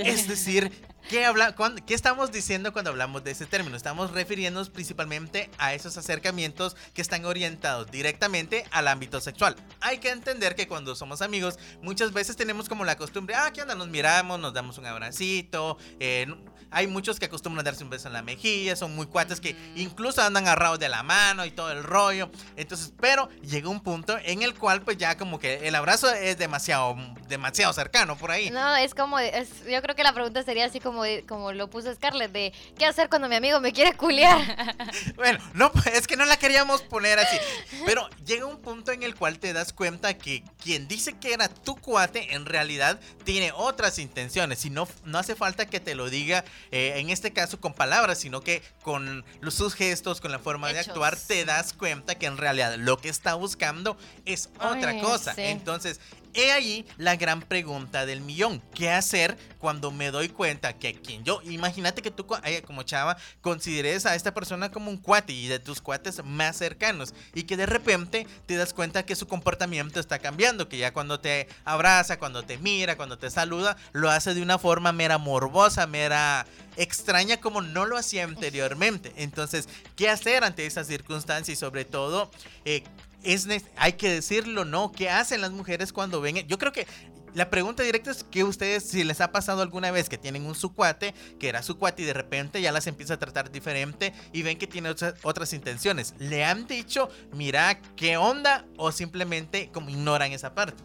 es 0.04 0.28
decir, 0.28 0.72
¿qué, 1.10 1.26
habla, 1.26 1.56
¿qué 1.86 1.94
estamos 1.94 2.32
diciendo 2.32 2.74
cuando 2.74 2.90
hablamos 2.92 3.24
de 3.24 3.32
ese 3.32 3.46
término? 3.46 3.76
Estamos 3.78 4.12
refiriéndonos 4.12 4.70
principalmente 4.70 5.50
a 5.58 5.74
esos 5.74 5.98
acercamientos 5.98 6.76
que 6.94 7.02
están 7.02 7.26
orientados 7.26 7.90
directamente 7.92 8.66
al 8.72 8.88
ámbito 8.88 9.22
sexual. 9.22 9.56
Hay 9.82 10.00
que 10.00 10.10
entender 10.10 10.56
que 10.56 10.68
cuando 10.68 10.96
somos 10.96 11.22
amigos, 11.22 11.60
muchas 11.82 12.14
veces 12.14 12.36
tenemos 12.36 12.70
como 12.70 12.86
la 12.86 12.96
costumbre, 12.98 13.36
ah, 13.36 13.52
¿qué 13.54 13.62
onda? 13.62 13.76
Nos 13.76 13.88
miramos, 13.90 14.40
nos 14.40 14.54
damos 14.54 14.78
un 14.78 14.86
abracito. 14.86 15.78
eh, 16.00 16.28
hay 16.76 16.88
muchos 16.88 17.20
que 17.20 17.26
acostumbran 17.28 17.64
darse 17.64 17.84
un 17.84 17.92
beso 17.92 18.08
en 18.08 18.14
la 18.14 18.24
mejilla, 18.24 18.76
son 18.76 18.96
muy 18.96 19.06
cuates 19.06 19.40
que 19.40 19.56
incluso 19.76 20.24
andan 20.24 20.48
agarrados 20.48 20.80
de 20.80 20.90
la 20.90 21.04
mano 21.04 21.46
y 21.46 21.52
todo 21.52 21.72
el 21.72 21.84
rollo. 21.84 22.32
Entonces, 22.56 22.92
pero 23.00 23.30
llega 23.44 23.70
un 23.70 23.80
punto 23.84 24.18
en 24.24 24.42
el 24.42 24.56
cual 24.56 24.82
pues 24.82 24.98
ya 24.98 25.16
como 25.16 25.38
que 25.38 25.68
el 25.68 25.76
abrazo 25.76 26.12
es 26.12 26.36
demasiado, 26.40 26.96
demasiado 27.28 27.74
cercano 27.74 28.18
por 28.18 28.32
ahí. 28.32 28.50
No, 28.50 28.76
es 28.76 28.96
como, 28.96 29.20
es- 29.20 29.64
yo 29.70 29.80
creo 29.84 29.96
que 29.96 30.02
la 30.02 30.14
pregunta 30.14 30.42
sería 30.42 30.66
así 30.66 30.80
como 30.80 30.93
como, 30.94 31.28
como 31.28 31.52
lo 31.52 31.70
puso 31.70 31.94
Scarlett, 31.94 32.32
de 32.32 32.54
qué 32.78 32.86
hacer 32.86 33.10
cuando 33.10 33.28
mi 33.28 33.36
amigo 33.36 33.60
me 33.60 33.74
quiere 33.74 33.94
culiar. 33.94 34.42
Bueno, 35.16 35.40
no, 35.54 35.72
es 35.94 36.08
que 36.08 36.16
no 36.16 36.26
la 36.26 36.38
queríamos 36.38 36.82
poner 36.82 37.20
así. 37.20 37.38
Pero 37.86 38.08
llega 38.26 38.46
un 38.46 38.58
punto 38.58 38.92
en 38.92 39.04
el 39.04 39.16
cual 39.16 39.40
te 39.40 39.54
das 39.54 39.74
cuenta 39.74 40.18
que 40.18 40.44
quien 40.62 40.88
dice 40.88 41.14
que 41.14 41.34
era 41.34 41.48
tu 41.48 41.76
cuate 41.76 42.34
en 42.34 42.46
realidad 42.46 43.00
tiene 43.24 43.52
otras 43.56 44.00
intenciones. 44.00 44.66
Y 44.66 44.70
no, 44.70 44.88
no 45.06 45.18
hace 45.18 45.36
falta 45.36 45.66
que 45.66 45.80
te 45.80 45.96
lo 45.96 46.10
diga, 46.10 46.44
eh, 46.72 46.94
en 46.98 47.10
este 47.10 47.32
caso 47.32 47.60
con 47.60 47.74
palabras, 47.74 48.20
sino 48.20 48.42
que 48.42 48.62
con 48.82 49.24
los, 49.42 49.54
sus 49.54 49.74
gestos, 49.74 50.22
con 50.22 50.32
la 50.32 50.40
forma 50.40 50.72
de 50.72 50.80
actuar, 50.80 51.18
te 51.18 51.46
das 51.46 51.74
cuenta 51.74 52.16
que 52.16 52.26
en 52.26 52.38
realidad 52.38 52.76
lo 52.78 52.98
que 52.98 53.10
está 53.10 53.36
buscando 53.36 53.98
es 54.26 54.50
otra 54.60 55.00
cosa. 55.00 55.34
sí. 55.34 55.42
Entonces, 55.44 56.00
He 56.34 56.52
ahí 56.52 56.86
la 56.98 57.16
gran 57.16 57.42
pregunta 57.42 58.06
del 58.06 58.22
millón. 58.22 58.62
¿Qué 58.74 58.90
hacer 58.90 59.38
cuando 59.60 59.92
me 59.92 60.12
doy 60.12 60.30
cuenta 60.30 60.74
que 60.74 60.94
quien 60.94 61.24
yo, 61.24 61.42
imagínate 61.44 62.02
que 62.02 62.12
tú 62.12 62.26
eh, 62.44 62.62
como 62.64 62.84
chava 62.84 63.18
consideres 63.42 64.06
a 64.06 64.16
esta 64.16 64.34
persona 64.34 64.72
como 64.72 64.90
un 64.90 64.98
cuate 64.98 65.32
y 65.32 65.48
de 65.48 65.60
tus 65.60 65.80
cuates 65.80 66.24
más 66.24 66.58
cercanos 66.58 67.14
y 67.34 67.44
que 67.44 67.56
de 67.56 67.66
repente 67.66 68.28
te 68.46 68.56
das 68.56 68.74
cuenta 68.74 69.06
que 69.06 69.16
su 69.16 69.28
comportamiento 69.28 70.00
está 70.00 70.20
cambiando, 70.20 70.68
que 70.68 70.78
ya 70.78 70.92
cuando 70.92 71.20
te 71.20 71.48
abraza, 71.66 72.20
cuando 72.20 72.44
te 72.44 72.58
mira, 72.58 72.98
cuando 72.98 73.18
te 73.18 73.30
saluda, 73.30 73.78
lo 73.92 74.10
hace 74.10 74.34
de 74.34 74.42
una 74.42 74.58
forma 74.58 74.92
mera 74.92 75.18
morbosa, 75.18 75.88
mera 75.88 76.46
extraña 76.76 77.38
como 77.38 77.62
no 77.62 77.86
lo 77.86 77.98
hacía 77.98 78.24
anteriormente. 78.24 79.14
Entonces, 79.18 79.70
¿qué 79.96 80.10
hacer 80.10 80.44
ante 80.44 80.66
esas 80.66 80.88
circunstancias 80.88 81.58
y 81.58 81.60
sobre 81.60 81.86
todo... 81.86 82.32
eh, 82.66 82.84
es 83.24 83.48
hay 83.76 83.94
que 83.94 84.10
decirlo, 84.10 84.66
¿no? 84.66 84.92
¿Qué 84.92 85.10
hacen 85.10 85.42
las 85.42 85.52
mujeres 85.52 85.94
cuando 85.94 86.22
ven? 86.22 86.36
Yo 86.48 86.58
creo 86.58 86.72
que 86.72 86.88
la 87.34 87.50
pregunta 87.50 87.82
directa 87.82 88.12
es 88.12 88.24
que 88.24 88.44
ustedes, 88.44 88.84
si 88.84 89.04
les 89.04 89.20
ha 89.20 89.32
pasado 89.32 89.64
alguna 89.64 89.90
vez 89.90 90.08
que 90.08 90.20
tienen 90.20 90.46
un 90.46 90.54
su 90.54 90.74
cuate, 90.74 91.16
que 91.40 91.50
era 91.50 91.64
su 91.64 91.80
cuate 91.80 92.04
y 92.04 92.06
de 92.06 92.14
repente 92.14 92.62
ya 92.62 92.72
las 92.72 92.86
empieza 92.86 93.16
a 93.16 93.20
tratar 93.20 93.52
diferente 93.52 94.14
y 94.32 94.44
ven 94.44 94.60
que 94.60 94.68
tiene 94.68 94.90
otras, 94.90 95.16
otras 95.24 95.52
intenciones. 95.54 96.14
¿Le 96.20 96.46
han 96.46 96.68
dicho, 96.68 97.10
mira, 97.32 97.82
qué 97.96 98.18
onda? 98.18 98.66
O 98.78 98.92
simplemente 98.92 99.70
como 99.74 99.90
ignoran 99.90 100.32
esa 100.32 100.54
parte. 100.54 100.84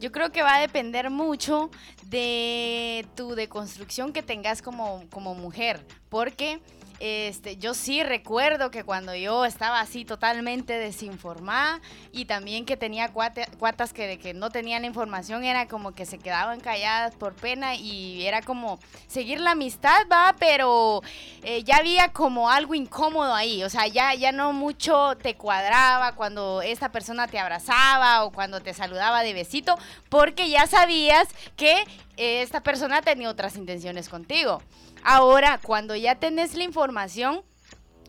Yo 0.00 0.10
creo 0.10 0.32
que 0.32 0.42
va 0.42 0.56
a 0.56 0.60
depender 0.60 1.10
mucho 1.10 1.70
de 2.04 3.06
tu 3.14 3.34
deconstrucción 3.34 4.14
que 4.14 4.22
tengas 4.22 4.62
como, 4.62 5.04
como 5.10 5.34
mujer, 5.34 5.84
porque 6.08 6.62
este, 7.00 7.56
yo 7.56 7.74
sí 7.74 8.02
recuerdo 8.02 8.70
que 8.70 8.84
cuando 8.84 9.14
yo 9.14 9.44
estaba 9.44 9.80
así 9.80 10.04
totalmente 10.04 10.74
desinformada 10.78 11.80
y 12.12 12.26
también 12.26 12.66
que 12.66 12.76
tenía 12.76 13.12
cuate- 13.12 13.48
cuatas 13.58 13.92
que 13.92 14.06
de 14.06 14.18
que 14.18 14.34
no 14.34 14.50
tenían 14.50 14.84
información, 14.84 15.42
era 15.42 15.66
como 15.66 15.92
que 15.92 16.04
se 16.06 16.18
quedaban 16.18 16.60
calladas 16.60 17.14
por 17.14 17.34
pena 17.34 17.74
y 17.74 18.26
era 18.26 18.42
como 18.42 18.78
seguir 19.08 19.40
la 19.40 19.52
amistad, 19.52 20.02
va, 20.12 20.36
pero 20.38 21.02
eh, 21.42 21.62
ya 21.64 21.76
había 21.78 22.12
como 22.12 22.50
algo 22.50 22.74
incómodo 22.74 23.34
ahí, 23.34 23.64
o 23.64 23.70
sea, 23.70 23.86
ya, 23.86 24.14
ya 24.14 24.30
no 24.30 24.52
mucho 24.52 25.16
te 25.16 25.34
cuadraba 25.36 26.14
cuando 26.14 26.60
esta 26.62 26.92
persona 26.92 27.26
te 27.26 27.38
abrazaba 27.38 28.24
o 28.24 28.30
cuando 28.30 28.60
te 28.60 28.74
saludaba 28.74 29.22
de 29.22 29.32
besito, 29.32 29.78
porque 30.10 30.50
ya 30.50 30.66
sabías 30.66 31.28
que 31.56 31.84
esta 32.16 32.62
persona 32.62 33.00
tenía 33.00 33.30
otras 33.30 33.56
intenciones 33.56 34.10
contigo. 34.10 34.62
Ahora, 35.02 35.58
cuando 35.62 35.94
ya 35.96 36.14
tenés 36.16 36.54
la 36.54 36.64
información, 36.64 37.42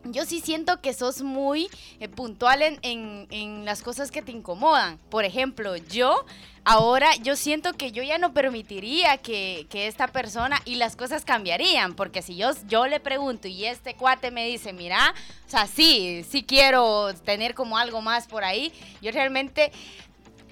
yo 0.04 0.24
sí 0.24 0.40
siento 0.40 0.80
que 0.80 0.94
sos 0.94 1.22
muy 1.22 1.68
eh, 2.00 2.08
puntual 2.08 2.60
en, 2.62 2.78
en- 2.82 3.26
en 3.30 3.64
las 3.64 3.82
cosas 3.82 4.10
que 4.10 4.20
te 4.22 4.32
incomodan. 4.32 4.98
Por 5.10 5.24
ejemplo, 5.24 5.76
yo 5.76 6.24
ahora 6.64 7.14
yo 7.22 7.36
siento 7.36 7.72
que 7.74 7.92
yo 7.92 8.02
ya 8.02 8.18
no 8.18 8.32
permitiría 8.34 9.16
que, 9.18 9.66
que 9.70 9.86
esta 9.86 10.08
persona 10.08 10.60
y 10.64 10.74
las 10.76 10.96
cosas 10.96 11.24
cambiarían, 11.24 11.94
porque 11.94 12.20
si 12.20 12.34
yo, 12.36 12.50
yo 12.68 12.86
le 12.88 12.98
pregunto 12.98 13.46
y 13.48 13.64
este 13.64 13.94
cuate 13.94 14.30
me 14.32 14.46
dice, 14.46 14.72
mira, 14.72 15.14
o 15.46 15.50
sea, 15.50 15.66
sí, 15.68 16.24
sí 16.28 16.42
quiero 16.42 17.14
tener 17.24 17.54
como 17.54 17.78
algo 17.78 18.00
más 18.02 18.26
por 18.26 18.42
ahí, 18.44 18.72
yo 19.00 19.12
realmente 19.12 19.70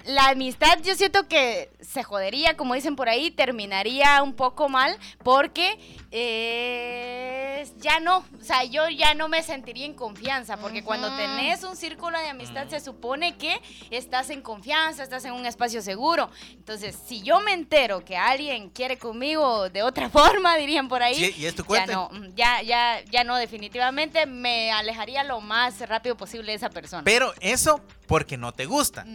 la 0.05 0.29
amistad 0.29 0.79
yo 0.83 0.95
siento 0.95 1.27
que 1.27 1.71
se 1.81 2.03
jodería, 2.03 2.55
como 2.57 2.73
dicen 2.73 2.95
por 2.95 3.09
ahí, 3.09 3.31
terminaría 3.31 4.21
un 4.23 4.33
poco 4.33 4.69
mal 4.69 4.97
porque 5.23 5.77
eh, 6.11 7.67
ya 7.77 7.99
no, 7.99 8.17
o 8.17 8.43
sea, 8.43 8.63
yo 8.63 8.89
ya 8.89 9.13
no 9.13 9.27
me 9.27 9.43
sentiría 9.43 9.85
en 9.85 9.93
confianza 9.93 10.57
porque 10.57 10.83
cuando 10.83 11.15
tenés 11.15 11.63
un 11.63 11.75
círculo 11.75 12.19
de 12.19 12.29
amistad 12.29 12.67
se 12.67 12.79
supone 12.79 13.37
que 13.37 13.59
estás 13.89 14.29
en 14.29 14.41
confianza, 14.41 15.03
estás 15.03 15.25
en 15.25 15.33
un 15.33 15.45
espacio 15.45 15.81
seguro. 15.81 16.29
Entonces, 16.53 16.97
si 17.07 17.21
yo 17.21 17.39
me 17.41 17.53
entero 17.53 18.03
que 18.03 18.17
alguien 18.17 18.69
quiere 18.69 18.97
conmigo 18.97 19.69
de 19.69 19.83
otra 19.83 20.09
forma, 20.11 20.55
dirían 20.57 20.87
por 20.87 21.01
ahí, 21.03 21.15
Sí, 21.15 21.33
y 21.37 21.45
es 21.45 21.55
tu 21.55 21.63
ya 21.71 21.85
no, 21.85 22.09
mm, 22.11 22.35
ya, 22.35 22.61
ya, 22.61 23.01
ya 23.05 23.23
no, 23.23 23.37
definitivamente 23.37 24.25
me 24.25 24.71
alejaría 24.71 25.23
lo 25.23 25.41
más 25.41 25.79
rápido 25.87 26.17
posible 26.17 26.51
de 26.51 26.57
esa 26.57 26.69
persona. 26.69 27.03
Pero 27.03 27.33
eso 27.39 27.81
porque 28.07 28.37
no 28.37 28.51
te 28.51 28.65
gusta. 28.65 29.05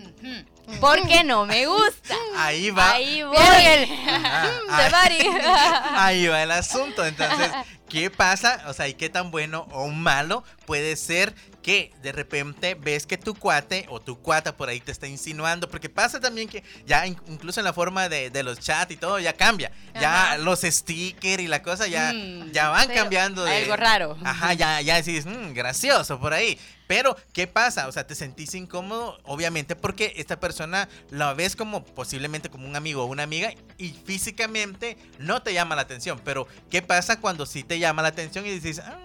Porque 0.81 1.23
no 1.25 1.47
me 1.47 1.67
gusta. 1.67 2.15
Ahí 2.37 2.71
va. 2.71 2.93
Ahí 2.93 3.23
voy. 3.23 3.37
De 3.37 3.43
ahí- 3.43 4.91
Bari. 4.91 5.19
Ahí 5.97 6.27
va 6.27 6.43
el 6.43 6.51
asunto. 6.51 7.05
Entonces, 7.07 7.51
¿qué 7.89 8.11
pasa? 8.11 8.65
O 8.69 8.73
sea, 8.73 8.89
¿y 8.89 8.95
qué 8.95 9.09
tan 9.09 9.31
bueno 9.31 9.67
o 9.73 9.89
malo 9.89 10.45
puede 10.67 10.97
ser 10.97 11.35
que 11.63 11.93
de 12.03 12.13
repente 12.13 12.75
ves 12.77 13.07
que 13.07 13.17
tu 13.19 13.35
cuate 13.35 13.87
o 13.89 14.01
tu 14.01 14.21
cuata 14.21 14.57
por 14.57 14.69
ahí 14.69 14.81
te 14.81 14.93
está 14.93 15.07
insinuando? 15.07 15.69
Porque 15.69 15.89
pasa 15.89 16.21
también 16.21 16.49
que 16.49 16.63
ya 16.87 17.07
in- 17.07 17.19
incluso 17.29 17.61
en 17.61 17.65
la 17.65 17.73
forma 17.73 18.09
de, 18.09 18.31
de 18.31 18.43
los 18.43 18.59
chats 18.61 18.91
y 18.93 18.97
todo 18.97 19.19
ya 19.19 19.33
cambia. 19.33 19.71
Ya 19.95 20.25
Ajá. 20.33 20.39
los 20.39 20.61
stickers 20.61 21.43
y 21.43 21.47
la 21.49 21.63
cosa 21.63 21.87
ya, 21.87 22.13
Mm, 22.13 22.51
ya 22.53 22.69
van 22.71 22.89
cambiando 22.89 23.45
de... 23.45 23.57
Algo 23.57 23.77
raro. 23.77 24.17
Ajá, 24.25 24.53
ya, 24.55 24.81
ya 24.81 24.97
decís, 24.97 25.27
"Mm, 25.27 25.53
gracioso 25.55 26.19
por 26.21 26.33
ahí. 26.35 26.59
Pero, 26.87 27.17
¿qué 27.33 27.47
pasa? 27.47 27.89
O 27.89 27.93
sea, 27.93 28.07
te 28.07 28.15
sentís 28.15 28.55
incómodo, 28.55 29.19
obviamente, 29.25 29.75
porque 29.77 30.13
esta 30.17 30.39
persona 30.39 30.89
la 31.11 31.35
ves 31.35 31.57
como 31.57 31.85
posiblemente 31.85 32.49
como 32.51 32.67
un 32.69 32.77
amigo 32.77 33.03
o 33.03 33.07
una 33.07 33.25
amiga 33.25 33.53
y 33.79 33.91
físicamente 33.91 34.97
no 35.19 35.43
te 35.43 35.53
llama 35.53 35.75
la 35.77 35.83
atención. 35.83 36.21
Pero, 36.25 36.47
¿qué 36.71 36.83
pasa 36.83 37.21
cuando 37.21 37.47
sí 37.47 37.63
te 37.65 37.79
llama 37.79 38.03
la 38.03 38.09
atención 38.09 38.47
y 38.47 38.51
dices, 38.51 38.79
"Ah, 38.81 38.99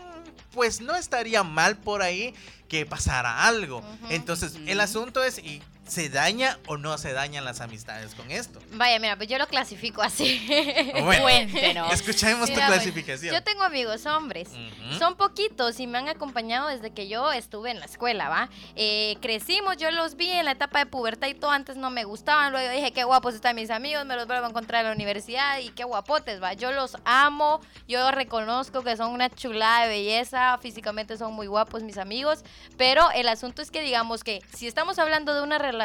pues 0.53 0.81
no 0.81 0.95
estaría 0.95 1.43
mal 1.43 1.77
por 1.77 2.01
ahí 2.01 2.33
que 2.67 2.85
pasara 2.85 3.47
algo? 3.47 3.83
Entonces, 4.09 4.53
el 4.67 4.79
asunto 4.79 5.23
es, 5.23 5.39
¿y 5.39 5.61
¿se 5.91 6.07
daña 6.07 6.57
o 6.67 6.77
no 6.77 6.97
se 6.97 7.11
dañan 7.11 7.43
las 7.43 7.59
amistades 7.59 8.15
con 8.15 8.31
esto? 8.31 8.61
Vaya, 8.71 8.97
mira, 8.97 9.17
pues 9.17 9.27
yo 9.27 9.37
lo 9.37 9.45
clasifico 9.47 10.01
así. 10.01 10.47
Bueno, 11.01 11.23
Cuéntenos. 11.23 11.91
escuchemos 11.93 12.49
Mira, 12.49 12.61
tu 12.61 12.67
pues, 12.67 12.81
clasificación. 12.81 13.33
Yo 13.33 13.43
tengo 13.43 13.63
amigos 13.63 14.05
hombres. 14.05 14.49
Son 14.97 15.15
poquitos 15.15 15.79
y 15.79 15.87
me 15.87 15.97
han 15.97 16.07
acompañado 16.07 16.67
desde 16.67 16.91
que 16.91 17.07
yo 17.07 17.31
estuve 17.31 17.71
en 17.71 17.79
la 17.79 17.85
escuela, 17.85 18.29
¿va? 18.29 18.49
Eh, 18.75 19.17
crecimos, 19.21 19.77
yo 19.77 19.91
los 19.91 20.15
vi 20.15 20.29
en 20.29 20.45
la 20.45 20.51
etapa 20.51 20.79
de 20.79 20.85
pubertad 20.85 21.27
y 21.27 21.33
todo. 21.33 21.51
Antes 21.51 21.75
no 21.75 21.89
me 21.89 22.03
gustaban. 22.03 22.51
Luego 22.51 22.71
dije, 22.71 22.91
qué 22.91 23.03
guapos 23.03 23.35
están 23.35 23.55
mis 23.55 23.69
amigos, 23.69 24.05
me 24.05 24.15
los 24.15 24.27
vuelvo 24.27 24.45
a 24.45 24.49
encontrar 24.49 24.81
en 24.81 24.89
la 24.91 24.95
universidad 24.95 25.59
y 25.59 25.69
qué 25.69 25.83
guapotes, 25.83 26.41
¿va? 26.41 26.53
Yo 26.53 26.71
los 26.71 26.95
amo, 27.03 27.61
yo 27.87 28.11
reconozco 28.11 28.83
que 28.83 28.95
son 28.95 29.11
una 29.11 29.29
chulada 29.29 29.83
de 29.83 29.89
belleza. 29.89 30.57
Físicamente 30.59 31.17
son 31.17 31.33
muy 31.33 31.47
guapos 31.47 31.83
mis 31.83 31.97
amigos. 31.97 32.43
Pero 32.77 33.11
el 33.11 33.27
asunto 33.27 33.61
es 33.61 33.71
que, 33.71 33.81
digamos 33.81 34.23
que 34.23 34.41
si 34.55 34.67
estamos 34.67 34.99
hablando 34.99 35.33
de 35.33 35.41
una 35.41 35.57
relación, 35.57 35.80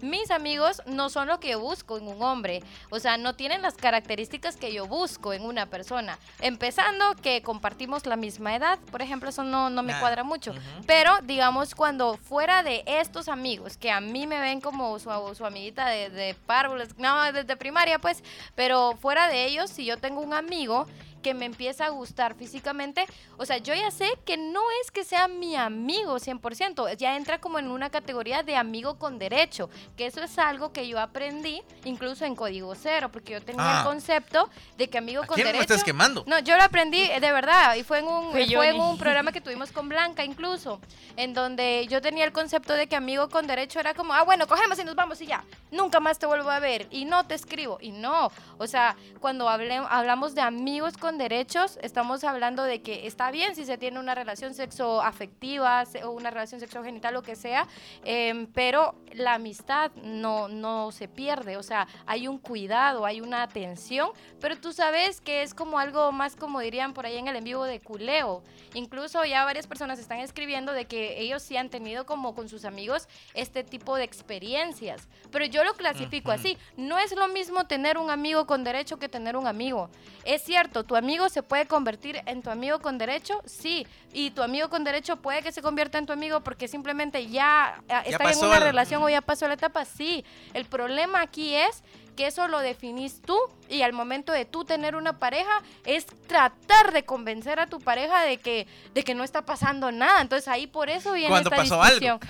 mis 0.00 0.30
amigos 0.30 0.82
no 0.86 1.08
son 1.10 1.28
lo 1.28 1.40
que 1.40 1.50
yo 1.50 1.60
busco 1.60 1.96
en 1.98 2.08
un 2.08 2.22
hombre. 2.22 2.62
O 2.90 2.98
sea, 2.98 3.16
no 3.16 3.34
tienen 3.34 3.62
las 3.62 3.74
características 3.74 4.56
que 4.56 4.72
yo 4.72 4.86
busco 4.86 5.32
en 5.32 5.44
una 5.44 5.66
persona. 5.66 6.18
Empezando 6.40 7.14
que 7.22 7.42
compartimos 7.42 8.06
la 8.06 8.16
misma 8.16 8.54
edad, 8.56 8.78
por 8.90 9.02
ejemplo, 9.02 9.28
eso 9.28 9.44
no, 9.44 9.70
no 9.70 9.82
me 9.82 9.92
Nah. 9.92 10.00
cuadra 10.00 10.24
mucho. 10.24 10.54
Pero, 10.86 11.12
digamos, 11.22 11.74
cuando 11.74 12.16
fuera 12.16 12.62
de 12.62 12.82
estos 12.86 13.28
amigos, 13.28 13.76
que 13.76 13.90
a 13.90 14.00
mí 14.00 14.26
me 14.26 14.40
ven 14.40 14.60
como 14.60 14.98
su, 14.98 15.10
su 15.34 15.44
amiguita 15.46 15.86
de, 15.88 16.10
de 16.10 16.34
párvulos, 16.34 16.88
no, 16.98 17.32
desde 17.32 17.56
primaria, 17.56 17.98
pues, 17.98 18.22
pero 18.54 18.96
fuera 19.00 19.28
de 19.28 19.44
ellos, 19.44 19.70
si 19.70 19.84
yo 19.84 19.98
tengo 19.98 20.20
un 20.20 20.32
amigo 20.34 20.86
que 21.22 21.34
me 21.34 21.46
empieza 21.46 21.86
a 21.86 21.88
gustar 21.90 22.34
físicamente, 22.34 23.06
o 23.38 23.46
sea, 23.46 23.58
yo 23.58 23.74
ya 23.74 23.90
sé 23.90 24.08
que 24.26 24.36
no 24.36 24.60
es 24.82 24.90
que 24.90 25.04
sea 25.04 25.28
mi 25.28 25.56
amigo 25.56 26.16
100%, 26.18 26.96
ya 26.96 27.16
entra 27.16 27.40
como 27.40 27.58
en 27.58 27.68
una 27.68 27.90
categoría 27.90 28.42
de 28.42 28.56
amigo 28.56 28.98
con 28.98 29.18
derecho, 29.18 29.70
que 29.96 30.06
eso 30.06 30.20
es 30.22 30.38
algo 30.38 30.72
que 30.72 30.88
yo 30.88 30.98
aprendí 31.00 31.62
incluso 31.84 32.24
en 32.24 32.34
Código 32.34 32.74
Cero, 32.74 33.10
porque 33.12 33.32
yo 33.32 33.42
tenía 33.42 33.62
Ah. 33.62 33.78
el 33.80 33.86
concepto 33.86 34.50
de 34.76 34.88
que 34.88 34.98
amigo 34.98 35.22
¿A 35.22 35.26
con 35.26 35.34
quién 35.36 35.46
me 35.46 35.52
derecho... 35.52 35.72
estás 35.74 35.84
quemando? 35.84 36.24
No, 36.26 36.38
yo 36.40 36.56
lo 36.56 36.62
aprendí 36.64 37.00
eh, 37.00 37.20
de 37.20 37.32
verdad 37.32 37.74
y 37.76 37.84
fue 37.84 38.00
en 38.00 38.06
un 38.08 38.30
Fue 38.32 38.46
fue 38.46 38.68
en 38.68 38.80
un 38.80 38.98
programa 38.98 39.30
que 39.32 39.40
tuvimos 39.40 39.70
con 39.72 39.88
Blanca 39.88 40.24
incluso, 40.24 40.80
en 41.16 41.32
donde 41.34 41.86
yo 41.88 42.00
tenía 42.02 42.24
el 42.24 42.32
concepto 42.32 42.72
de 42.72 42.86
que 42.88 42.96
amigo 42.96 43.28
con 43.28 43.46
derecho 43.46 43.78
era 43.80 43.94
como, 43.94 44.12
ah, 44.14 44.22
bueno, 44.22 44.46
cogemos 44.46 44.78
y 44.78 44.84
nos 44.84 44.94
vamos 44.96 45.20
y 45.20 45.26
ya, 45.26 45.44
nunca 45.70 46.00
más 46.00 46.18
te 46.18 46.26
vuelvo 46.26 46.50
a 46.50 46.58
ver 46.58 46.86
y 46.90 47.04
no 47.04 47.24
te 47.26 47.34
escribo 47.34 47.78
y 47.80 47.92
no, 47.92 48.30
o 48.58 48.66
sea, 48.66 48.96
cuando 49.20 49.48
hablé- 49.48 49.86
hablamos 49.88 50.34
de 50.34 50.40
amigos 50.40 50.96
con 50.96 51.11
con 51.12 51.18
derechos, 51.18 51.78
estamos 51.82 52.24
hablando 52.24 52.62
de 52.62 52.80
que 52.80 53.06
está 53.06 53.30
bien 53.30 53.54
si 53.54 53.66
se 53.66 53.76
tiene 53.76 54.00
una 54.00 54.14
relación 54.14 54.54
sexoafectiva 54.54 55.84
se- 55.84 56.04
o 56.04 56.10
una 56.12 56.30
relación 56.30 56.58
sexogenital, 56.58 57.12
lo 57.12 57.22
que 57.22 57.36
sea, 57.36 57.66
em, 58.02 58.46
pero 58.46 58.94
la 59.12 59.34
amistad 59.34 59.90
no, 59.96 60.48
no 60.48 60.90
se 60.90 61.08
pierde, 61.08 61.58
o 61.58 61.62
sea, 61.62 61.86
hay 62.06 62.28
un 62.28 62.38
cuidado, 62.38 63.04
hay 63.04 63.20
una 63.20 63.42
atención, 63.42 64.08
pero 64.40 64.56
tú 64.58 64.72
sabes 64.72 65.20
que 65.20 65.42
es 65.42 65.52
como 65.52 65.78
algo 65.78 66.12
más 66.12 66.34
como 66.34 66.60
dirían 66.60 66.94
por 66.94 67.04
ahí 67.04 67.18
en 67.18 67.28
el 67.28 67.36
en 67.36 67.44
vivo 67.44 67.64
de 67.64 67.78
culeo. 67.80 68.42
Incluso 68.72 69.22
ya 69.26 69.44
varias 69.44 69.66
personas 69.66 69.98
están 69.98 70.20
escribiendo 70.20 70.72
de 70.72 70.86
que 70.86 71.20
ellos 71.20 71.42
sí 71.42 71.58
han 71.58 71.68
tenido 71.68 72.06
como 72.06 72.34
con 72.34 72.48
sus 72.48 72.64
amigos 72.64 73.06
este 73.34 73.64
tipo 73.64 73.96
de 73.96 74.04
experiencias, 74.04 75.08
pero 75.30 75.44
yo 75.44 75.62
lo 75.62 75.74
clasifico 75.74 76.30
Ujú. 76.30 76.40
así, 76.40 76.56
no 76.78 76.98
es 76.98 77.14
lo 77.14 77.28
mismo 77.28 77.66
tener 77.66 77.98
un 77.98 78.08
amigo 78.08 78.46
con 78.46 78.64
derecho 78.64 78.98
que 78.98 79.10
tener 79.10 79.36
un 79.36 79.46
amigo. 79.46 79.90
Es 80.24 80.42
cierto, 80.42 80.84
tu 80.84 80.96
amigo 81.02 81.28
se 81.28 81.42
puede 81.42 81.66
convertir 81.66 82.20
en 82.26 82.42
tu 82.42 82.50
amigo 82.50 82.78
con 82.78 82.96
derecho, 82.96 83.40
sí, 83.44 83.86
y 84.12 84.30
tu 84.30 84.42
amigo 84.42 84.68
con 84.70 84.84
derecho 84.84 85.16
puede 85.16 85.42
que 85.42 85.50
se 85.52 85.60
convierta 85.62 85.98
en 85.98 86.06
tu 86.06 86.12
amigo 86.12 86.40
porque 86.40 86.68
simplemente 86.68 87.26
ya, 87.26 87.80
eh, 87.88 88.02
están 88.06 88.28
en 88.30 88.38
una 88.38 88.56
el- 88.58 88.62
relación 88.62 89.02
o 89.02 89.08
ya 89.08 89.20
pasó 89.20 89.48
la 89.48 89.54
etapa, 89.54 89.84
sí. 89.84 90.24
El 90.54 90.64
problema 90.66 91.20
aquí 91.20 91.54
es 91.54 91.82
que 92.16 92.26
eso 92.26 92.46
lo 92.48 92.58
definís 92.60 93.20
tú 93.22 93.38
y 93.68 93.82
al 93.82 93.92
momento 93.92 94.32
de 94.32 94.44
tú 94.44 94.64
tener 94.64 94.96
una 94.96 95.18
pareja 95.18 95.62
es 95.84 96.04
tratar 96.26 96.92
de 96.92 97.04
convencer 97.04 97.58
a 97.60 97.66
tu 97.66 97.80
pareja 97.80 98.22
de 98.22 98.36
que 98.38 98.66
de 98.94 99.02
que 99.02 99.14
no 99.14 99.24
está 99.24 99.42
pasando 99.44 99.90
nada. 99.92 100.20
Entonces 100.20 100.46
ahí 100.48 100.66
por 100.66 100.90
eso 100.90 101.12
viene 101.12 101.28
Cuando 101.30 101.50
esta 101.50 101.62
pasó 101.62 101.82
algo. 101.82 101.98
discusión. 102.00 102.20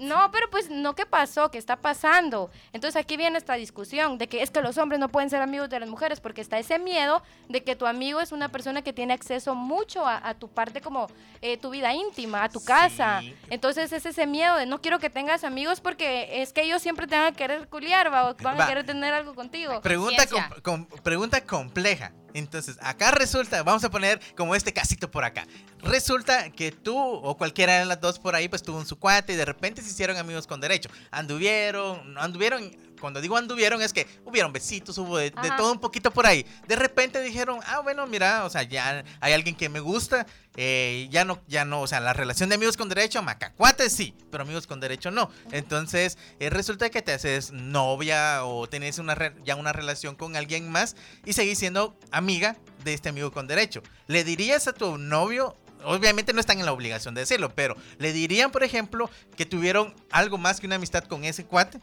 No, 0.00 0.30
pero 0.32 0.48
pues 0.50 0.70
no 0.70 0.94
que 0.94 1.06
pasó, 1.06 1.50
que 1.50 1.58
está 1.58 1.76
pasando. 1.76 2.50
Entonces 2.72 2.96
aquí 3.00 3.16
viene 3.16 3.38
esta 3.38 3.54
discusión 3.54 4.18
de 4.18 4.28
que 4.28 4.42
es 4.42 4.50
que 4.50 4.60
los 4.62 4.78
hombres 4.78 4.98
no 5.00 5.08
pueden 5.08 5.28
ser 5.30 5.42
amigos 5.42 5.68
de 5.68 5.80
las 5.80 5.88
mujeres 5.88 6.20
porque 6.20 6.40
está 6.40 6.58
ese 6.58 6.78
miedo 6.78 7.22
de 7.48 7.62
que 7.62 7.76
tu 7.76 7.86
amigo 7.86 8.20
es 8.20 8.32
una 8.32 8.48
persona 8.48 8.82
que 8.82 8.92
tiene 8.92 9.12
acceso 9.14 9.54
mucho 9.54 10.06
a, 10.06 10.26
a 10.28 10.34
tu 10.34 10.48
parte 10.48 10.80
como 10.80 11.08
eh, 11.42 11.56
tu 11.58 11.70
vida 11.70 11.92
íntima, 11.92 12.44
a 12.44 12.48
tu 12.48 12.60
Sí. 12.60 12.66
casa. 12.66 13.22
Entonces 13.50 13.92
es 13.92 14.06
ese 14.06 14.26
miedo 14.26 14.56
de 14.56 14.66
no 14.66 14.80
quiero 14.80 14.98
que 14.98 15.10
tengas 15.10 15.44
amigos 15.44 15.80
porque 15.80 16.42
es 16.42 16.52
que 16.52 16.62
ellos 16.62 16.80
siempre 16.82 17.06
te 17.06 17.16
van 17.16 17.26
a 17.26 17.32
querer 17.32 17.68
culiar 17.68 18.12
va, 18.12 18.32
van 18.42 18.58
Va. 18.58 18.64
a 18.64 18.68
querer 18.68 18.84
tener 18.86 19.12
algo 19.14 19.25
contigo. 19.34 19.80
Pregunta, 19.80 20.26
Ciencia. 20.26 20.48
com- 20.62 20.84
com- 20.86 21.02
pregunta 21.02 21.40
compleja. 21.44 22.12
Entonces, 22.34 22.76
acá 22.82 23.12
resulta, 23.12 23.62
vamos 23.62 23.82
a 23.84 23.90
poner 23.90 24.20
como 24.36 24.54
este 24.54 24.72
casito 24.72 25.10
por 25.10 25.24
acá. 25.24 25.46
Resulta 25.78 26.50
que 26.50 26.70
tú 26.70 26.98
o 26.98 27.36
cualquiera 27.38 27.78
de 27.78 27.86
las 27.86 27.98
dos 28.00 28.18
por 28.18 28.34
ahí, 28.34 28.46
pues 28.48 28.62
tuvo 28.62 28.76
un 28.78 28.86
su 28.86 28.98
cuate 28.98 29.32
y 29.32 29.36
de 29.36 29.44
repente 29.46 29.80
se 29.82 29.88
hicieron 29.88 30.18
amigos 30.18 30.46
con 30.46 30.60
derecho. 30.60 30.90
Anduvieron, 31.10 32.12
no 32.14 32.20
anduvieron, 32.20 32.70
cuando 33.00 33.20
digo 33.20 33.36
anduvieron 33.36 33.82
es 33.82 33.92
que 33.92 34.06
hubieron 34.24 34.52
besitos, 34.52 34.98
hubo 34.98 35.18
de, 35.18 35.30
todo 35.56 35.72
un 35.72 35.80
poquito 35.80 36.10
por 36.10 36.26
ahí. 36.26 36.46
De 36.66 36.76
repente 36.76 37.20
dijeron, 37.20 37.60
ah, 37.66 37.80
bueno, 37.80 38.06
mira, 38.06 38.44
o 38.44 38.50
sea, 38.50 38.62
ya 38.62 39.04
hay 39.20 39.32
alguien 39.32 39.54
que 39.54 39.68
me 39.68 39.80
gusta, 39.80 40.26
eh, 40.56 41.08
ya 41.10 41.24
no, 41.24 41.40
ya 41.46 41.64
no, 41.64 41.82
o 41.82 41.86
sea, 41.86 42.00
la 42.00 42.12
relación 42.12 42.48
de 42.48 42.54
amigos 42.54 42.76
con 42.76 42.88
derecho, 42.88 43.22
macacuates 43.22 43.92
sí, 43.92 44.14
pero 44.30 44.42
amigos 44.42 44.66
con 44.66 44.80
derecho 44.80 45.10
no. 45.10 45.30
Entonces, 45.52 46.16
eh, 46.40 46.50
resulta 46.50 46.90
que 46.90 47.02
te 47.02 47.12
haces 47.12 47.52
novia 47.52 48.44
o 48.44 48.68
tenés 48.68 48.98
una 48.98 49.14
re- 49.14 49.34
ya 49.44 49.56
una 49.56 49.72
relación 49.72 50.14
con 50.16 50.36
alguien 50.36 50.70
más 50.70 50.96
y 51.24 51.32
seguís 51.34 51.58
siendo 51.58 51.98
amiga 52.10 52.56
de 52.84 52.94
este 52.94 53.08
amigo 53.08 53.32
con 53.32 53.46
derecho. 53.46 53.82
¿Le 54.06 54.24
dirías 54.24 54.66
a 54.68 54.72
tu 54.72 54.96
novio? 54.98 55.56
Obviamente 55.84 56.32
no 56.32 56.40
están 56.40 56.58
en 56.58 56.64
la 56.66 56.72
obligación 56.72 57.14
de 57.14 57.20
decirlo, 57.20 57.54
pero 57.54 57.76
¿le 57.98 58.12
dirían, 58.12 58.50
por 58.50 58.64
ejemplo, 58.64 59.08
que 59.36 59.46
tuvieron 59.46 59.94
algo 60.10 60.38
más 60.38 60.58
que 60.58 60.66
una 60.66 60.76
amistad 60.76 61.04
con 61.04 61.22
ese 61.24 61.44
cuate? 61.44 61.80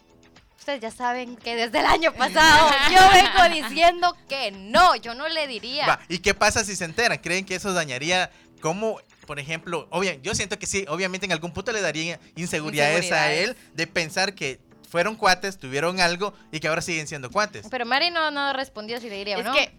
Ustedes 0.60 0.80
ya 0.82 0.92
saben 0.92 1.36
que 1.36 1.56
desde 1.56 1.80
el 1.80 1.86
año 1.86 2.14
pasado 2.14 2.70
yo 2.90 3.00
vengo 3.12 3.54
diciendo 3.68 4.16
que 4.30 4.52
no, 4.52 4.96
yo 4.96 5.14
no 5.14 5.28
le 5.28 5.48
diría. 5.48 5.86
Va, 5.88 6.00
¿y 6.08 6.20
qué 6.20 6.34
pasa 6.34 6.64
si 6.64 6.76
se 6.76 6.86
enteran? 6.86 7.18
¿Creen 7.18 7.46
que 7.46 7.56
eso 7.56 7.74
dañaría 7.74 8.32
como, 8.62 9.02
por 9.28 9.40
ejemplo, 9.40 9.88
obvia, 9.90 10.16
yo 10.22 10.34
siento 10.36 10.58
que 10.58 10.66
sí, 10.66 10.86
obviamente 10.88 11.26
en 11.26 11.34
algún 11.34 11.52
punto 11.52 11.74
le 11.74 11.82
daría 11.82 12.18
inseguridades 12.38 13.12
a 13.12 13.34
él 13.34 13.58
de 13.74 13.88
pensar 13.88 14.34
que 14.36 14.60
fueron 14.90 15.16
cuates, 15.16 15.58
tuvieron 15.58 16.00
algo 16.00 16.34
y 16.52 16.60
que 16.60 16.68
ahora 16.68 16.82
siguen 16.82 17.08
siendo 17.08 17.30
cuates. 17.30 17.66
Pero 17.70 17.86
Mari 17.86 18.12
no, 18.12 18.32
no 18.32 18.54
respondió 18.54 19.02
si 19.02 19.10
le 19.10 19.18
diría 19.18 19.38
o 19.38 19.40
Es 19.40 19.46
no. 19.46 19.54
que, 19.54 19.74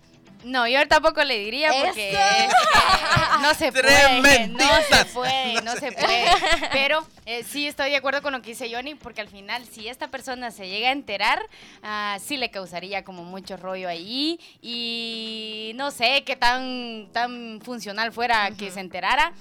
no, 0.44 0.66
yo 0.68 0.86
tampoco 0.88 1.22
le 1.24 1.38
diría 1.38 1.70
porque 1.84 2.10
Eso. 2.10 2.18
es 2.18 2.54
que 3.36 3.42
no 3.42 3.54
se 3.54 3.72
puede, 3.72 4.48
no 4.48 4.82
se 4.82 5.04
puede, 5.06 5.62
no 5.62 5.72
se 5.76 5.92
puede. 5.98 6.26
Pero 6.72 7.06
eh, 7.26 7.44
sí 7.44 7.66
estoy 7.66 7.90
de 7.90 7.96
acuerdo 7.96 8.22
con 8.22 8.32
lo 8.32 8.42
que 8.42 8.50
dice 8.50 8.70
Johnny, 8.72 8.94
porque 8.94 9.20
al 9.20 9.28
final, 9.28 9.64
si 9.66 9.88
esta 9.88 10.08
persona 10.08 10.50
se 10.50 10.68
llega 10.68 10.88
a 10.88 10.92
enterar, 10.92 11.40
ah, 11.82 12.18
sí 12.22 12.36
le 12.36 12.50
causaría 12.50 13.04
como 13.04 13.24
mucho 13.24 13.56
rollo 13.56 13.88
ahí. 13.88 14.38
Y 14.62 15.72
no 15.76 15.90
sé 15.90 16.22
qué 16.24 16.36
tan, 16.36 17.08
tan 17.12 17.60
funcional 17.62 18.12
fuera 18.12 18.50
que 18.58 18.70
se 18.70 18.80
enterara. 18.80 19.32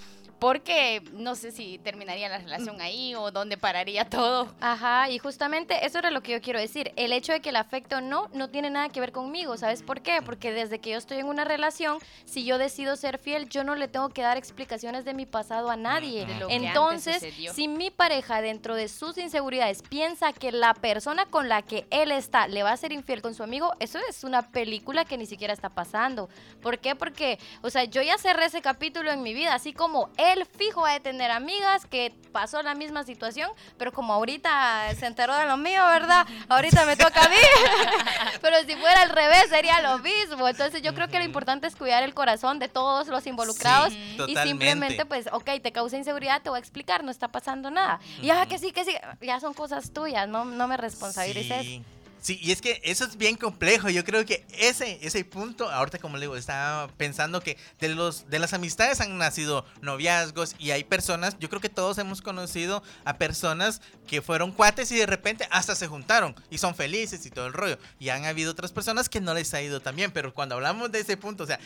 Porque 0.43 1.01
no 1.13 1.35
sé 1.35 1.53
si 1.53 1.77
terminaría 1.77 2.27
la 2.27 2.37
relación 2.37 2.81
ahí 2.81 3.15
o 3.15 3.31
dónde 3.31 3.55
pararía 3.57 4.09
todo. 4.09 4.53
Ajá, 4.59 5.09
y 5.09 5.17
justamente 5.17 5.85
eso 5.85 5.99
era 5.99 6.11
lo 6.11 6.21
que 6.21 6.33
yo 6.33 6.41
quiero 6.41 6.59
decir. 6.59 6.91
El 6.97 7.13
hecho 7.13 7.31
de 7.31 7.39
que 7.39 7.47
el 7.47 7.55
afecto 7.55 8.01
no, 8.01 8.27
no 8.33 8.49
tiene 8.49 8.69
nada 8.69 8.89
que 8.89 8.99
ver 8.99 9.13
conmigo. 9.13 9.55
¿Sabes 9.55 9.83
por 9.83 10.01
qué? 10.01 10.21
Porque 10.21 10.51
desde 10.51 10.79
que 10.79 10.89
yo 10.89 10.97
estoy 10.97 11.19
en 11.19 11.27
una 11.27 11.45
relación, 11.45 11.99
si 12.25 12.43
yo 12.43 12.57
decido 12.57 12.97
ser 12.97 13.19
fiel, 13.19 13.47
yo 13.47 13.63
no 13.63 13.75
le 13.75 13.87
tengo 13.87 14.09
que 14.09 14.21
dar 14.21 14.35
explicaciones 14.35 15.05
de 15.05 15.13
mi 15.13 15.25
pasado 15.25 15.71
a 15.71 15.77
nadie. 15.77 16.27
Entonces, 16.49 17.25
si 17.53 17.69
mi 17.69 17.89
pareja 17.89 18.41
dentro 18.41 18.75
de 18.75 18.89
sus 18.89 19.17
inseguridades 19.17 19.81
piensa 19.81 20.33
que 20.33 20.51
la 20.51 20.73
persona 20.73 21.25
con 21.25 21.47
la 21.47 21.61
que 21.61 21.87
él 21.89 22.11
está 22.11 22.49
le 22.49 22.63
va 22.63 22.73
a 22.73 22.77
ser 22.77 22.91
infiel 22.91 23.21
con 23.21 23.33
su 23.33 23.43
amigo, 23.43 23.71
eso 23.79 23.97
es 24.09 24.25
una 24.25 24.51
película 24.51 25.05
que 25.05 25.17
ni 25.17 25.25
siquiera 25.25 25.53
está 25.53 25.69
pasando. 25.69 26.27
¿Por 26.61 26.79
qué? 26.79 26.97
Porque, 26.97 27.39
o 27.61 27.69
sea, 27.69 27.85
yo 27.85 28.01
ya 28.01 28.17
cerré 28.17 28.43
ese 28.43 28.61
capítulo 28.61 29.09
en 29.09 29.23
mi 29.23 29.33
vida, 29.33 29.53
así 29.53 29.71
como 29.71 30.09
él 30.17 30.32
fijo 30.45 30.81
va 30.81 30.95
a 30.95 30.99
tener 30.99 31.31
amigas 31.31 31.85
que 31.85 32.13
pasó 32.31 32.61
la 32.63 32.73
misma 32.75 33.03
situación, 33.03 33.49
pero 33.77 33.91
como 33.91 34.13
ahorita 34.13 34.93
se 34.97 35.05
enteró 35.05 35.35
de 35.35 35.45
lo 35.45 35.57
mío, 35.57 35.85
¿verdad? 35.85 36.25
Ahorita 36.49 36.85
me 36.85 36.95
toca 36.97 37.23
a 37.25 37.29
mí. 37.29 37.35
pero 38.41 38.57
si 38.65 38.75
fuera 38.75 39.01
al 39.03 39.09
revés 39.09 39.49
sería 39.49 39.81
lo 39.81 39.99
mismo. 39.99 40.47
Entonces 40.47 40.81
yo 40.81 40.93
creo 40.93 41.07
que 41.07 41.19
lo 41.19 41.25
importante 41.25 41.67
es 41.67 41.75
cuidar 41.75 42.03
el 42.03 42.13
corazón 42.13 42.59
de 42.59 42.67
todos 42.67 43.07
los 43.07 43.25
involucrados 43.27 43.93
Sí, 43.93 43.99
y 44.13 44.17
totalmente. 44.17 44.49
simplemente 44.49 45.05
pues, 45.05 45.27
ok, 45.31 45.49
te 45.61 45.71
causa 45.71 45.97
inseguridad, 45.97 46.41
te 46.41 46.49
voy 46.49 46.57
a 46.57 46.59
explicar, 46.59 47.03
no 47.03 47.11
está 47.11 47.27
pasando 47.27 47.69
nada. 47.71 47.99
Y 48.21 48.29
ah, 48.29 48.45
que 48.47 48.57
sí, 48.57 48.71
que 48.71 48.83
sí, 48.85 48.95
ya 49.21 49.39
son 49.39 49.53
cosas 49.53 49.91
tuyas, 49.91 50.27
no, 50.27 50.45
no 50.45 50.67
me 50.67 50.77
responsabilices. 50.77 51.61
Sí. 51.61 51.83
Sí, 52.23 52.39
y 52.41 52.53
es 52.53 52.61
que 52.61 52.79
eso 52.85 53.03
es 53.03 53.17
bien 53.17 53.35
complejo. 53.35 53.89
Yo 53.89 54.05
creo 54.05 54.25
que 54.25 54.45
ese, 54.57 54.97
ese 55.01 55.25
punto, 55.25 55.69
ahorita 55.69 55.99
como 55.99 56.15
le 56.15 56.21
digo, 56.21 56.37
estaba 56.37 56.87
pensando 56.87 57.41
que 57.41 57.57
de 57.81 57.89
los 57.89 58.29
de 58.29 58.39
las 58.39 58.53
amistades 58.53 59.01
han 59.01 59.17
nacido 59.17 59.65
noviazgos 59.81 60.55
y 60.57 60.71
hay 60.71 60.85
personas, 60.85 61.37
yo 61.39 61.49
creo 61.49 61.59
que 61.59 61.67
todos 61.67 61.97
hemos 61.97 62.21
conocido 62.21 62.81
a 63.03 63.17
personas 63.17 63.81
que 64.07 64.21
fueron 64.21 64.53
cuates 64.53 64.89
y 64.93 64.95
de 64.95 65.05
repente 65.05 65.49
hasta 65.51 65.75
se 65.75 65.87
juntaron 65.87 66.33
y 66.49 66.59
son 66.59 66.75
felices 66.75 67.25
y 67.25 67.29
todo 67.29 67.45
el 67.45 67.51
rollo. 67.51 67.77
Y 67.99 68.07
han 68.07 68.23
habido 68.23 68.51
otras 68.51 68.71
personas 68.71 69.09
que 69.09 69.19
no 69.19 69.33
les 69.33 69.53
ha 69.53 69.61
ido 69.61 69.81
tan 69.81 69.97
bien, 69.97 70.11
pero 70.11 70.33
cuando 70.33 70.55
hablamos 70.55 70.93
de 70.93 71.01
ese 71.01 71.17
punto, 71.17 71.43
o 71.43 71.47
sea, 71.47 71.59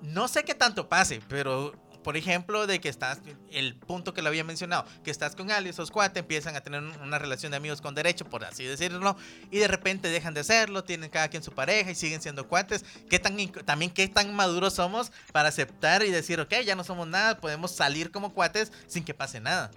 no 0.00 0.28
sé 0.28 0.44
qué 0.44 0.54
tanto 0.54 0.88
pase, 0.88 1.22
pero 1.28 1.72
por 2.04 2.16
ejemplo, 2.16 2.68
de 2.68 2.80
que 2.80 2.88
estás, 2.88 3.18
el 3.50 3.74
punto 3.74 4.14
que 4.14 4.22
le 4.22 4.28
había 4.28 4.44
mencionado, 4.44 4.84
que 5.02 5.10
estás 5.10 5.34
con 5.34 5.50
alguien, 5.50 5.74
sos 5.74 5.90
cuate, 5.90 6.20
empiezan 6.20 6.54
a 6.54 6.60
tener 6.60 6.82
una 6.82 7.18
relación 7.18 7.50
de 7.50 7.56
amigos 7.56 7.80
con 7.80 7.94
derecho, 7.94 8.26
por 8.26 8.44
así 8.44 8.62
decirlo, 8.62 9.16
y 9.50 9.58
de 9.58 9.66
repente 9.66 10.08
dejan 10.08 10.34
de 10.34 10.40
hacerlo, 10.40 10.84
tienen 10.84 11.10
cada 11.10 11.28
quien 11.28 11.42
su 11.42 11.52
pareja 11.52 11.90
y 11.90 11.94
siguen 11.94 12.20
siendo 12.22 12.46
cuates. 12.46 12.84
¿Qué 13.08 13.18
tan, 13.18 13.36
también 13.64 13.90
qué 13.90 14.06
tan 14.06 14.34
maduros 14.36 14.74
somos 14.74 15.10
para 15.32 15.48
aceptar 15.48 16.04
y 16.04 16.10
decir, 16.10 16.38
ok, 16.38 16.54
ya 16.64 16.76
no 16.76 16.84
somos 16.84 17.08
nada, 17.08 17.38
podemos 17.38 17.72
salir 17.72 18.10
como 18.10 18.32
cuates 18.32 18.70
sin 18.86 19.04
que 19.04 19.14
pase 19.14 19.40
nada? 19.40 19.70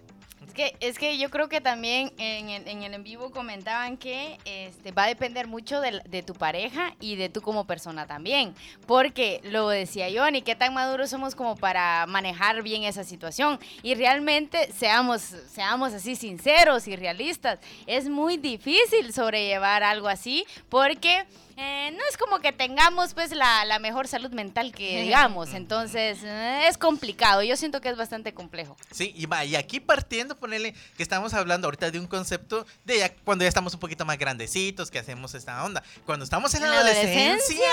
Que, 0.57 0.75
es 0.79 0.97
que 0.97 1.19
yo 1.19 1.29
creo 1.29 1.49
que 1.49 1.61
también 1.61 2.11
en 2.17 2.49
el 2.49 2.93
en, 2.95 3.03
vivo 3.03 3.29
comentaban 3.29 3.95
que 3.95 4.39
este, 4.43 4.91
va 4.91 5.03
a 5.03 5.07
depender 5.07 5.45
mucho 5.45 5.79
de, 5.81 6.23
tu 6.23 6.33
pareja 6.33 6.95
y 6.99 7.15
de 7.15 7.29
tú 7.29 7.41
como 7.41 7.67
persona 7.67 8.07
también. 8.07 8.55
Porque 8.87 9.39
lo 9.43 9.69
decía 9.69 10.07
Johnny, 10.11 10.41
qué 10.41 10.55
tan 10.55 10.73
maduros 10.73 11.11
somos 11.11 11.35
como 11.35 11.55
para 11.55 12.07
manejar 12.07 12.63
bien 12.63 12.85
esa 12.85 13.03
situación. 13.03 13.59
Y 13.83 13.93
realmente 13.93 14.71
seamos, 14.73 15.21
seamos 15.21 15.93
así 15.93 16.15
sinceros 16.15 16.87
y 16.87 16.95
realistas. 16.95 17.59
Es 17.85 18.09
muy 18.09 18.37
difícil 18.37 19.13
sobrellevar 19.13 19.83
algo 19.83 20.07
así 20.07 20.43
porque... 20.69 21.27
eh, 21.57 21.91
no 21.91 21.99
es 22.09 22.17
como 22.17 22.39
que 22.39 22.53
tengamos 22.53 23.15
pues 23.15 23.31
la, 23.31 23.65
la 23.65 23.79
mejor 23.79 24.07
salud 24.07 24.29
mental 24.29 24.71
que 24.71 25.01
digamos, 25.03 25.53
entonces 25.53 26.19
eh, 26.23 26.67
es 26.67 26.77
complicado, 26.77 27.41
yo 27.41 27.57
siento 27.57 27.81
que 27.81 27.89
es 27.89 27.97
bastante 27.97 28.33
complejo. 28.33 28.77
Sí, 28.91 29.11
y 29.15 29.25
va, 29.25 29.43
y 29.43 29.55
aquí 29.55 29.79
partiendo, 29.79 30.37
ponerle 30.37 30.73
que 30.95 31.03
estamos 31.03 31.33
hablando 31.33 31.67
ahorita 31.67 31.89
de 31.89 31.99
un 31.99 32.07
concepto 32.07 32.65
de 32.85 32.99
ya 32.99 33.13
cuando 33.25 33.43
ya 33.43 33.49
estamos 33.49 33.73
un 33.73 33.79
poquito 33.79 34.05
más 34.05 34.17
grandecitos, 34.19 34.91
que 34.91 34.99
hacemos 34.99 35.33
esta 35.33 35.63
onda. 35.63 35.83
Cuando 36.05 36.23
estamos 36.23 36.53
en 36.53 36.61
la, 36.61 36.67
¿En 36.67 36.73
la 36.73 36.79
adolescencia, 36.81 37.25
adolescencia? 37.25 37.69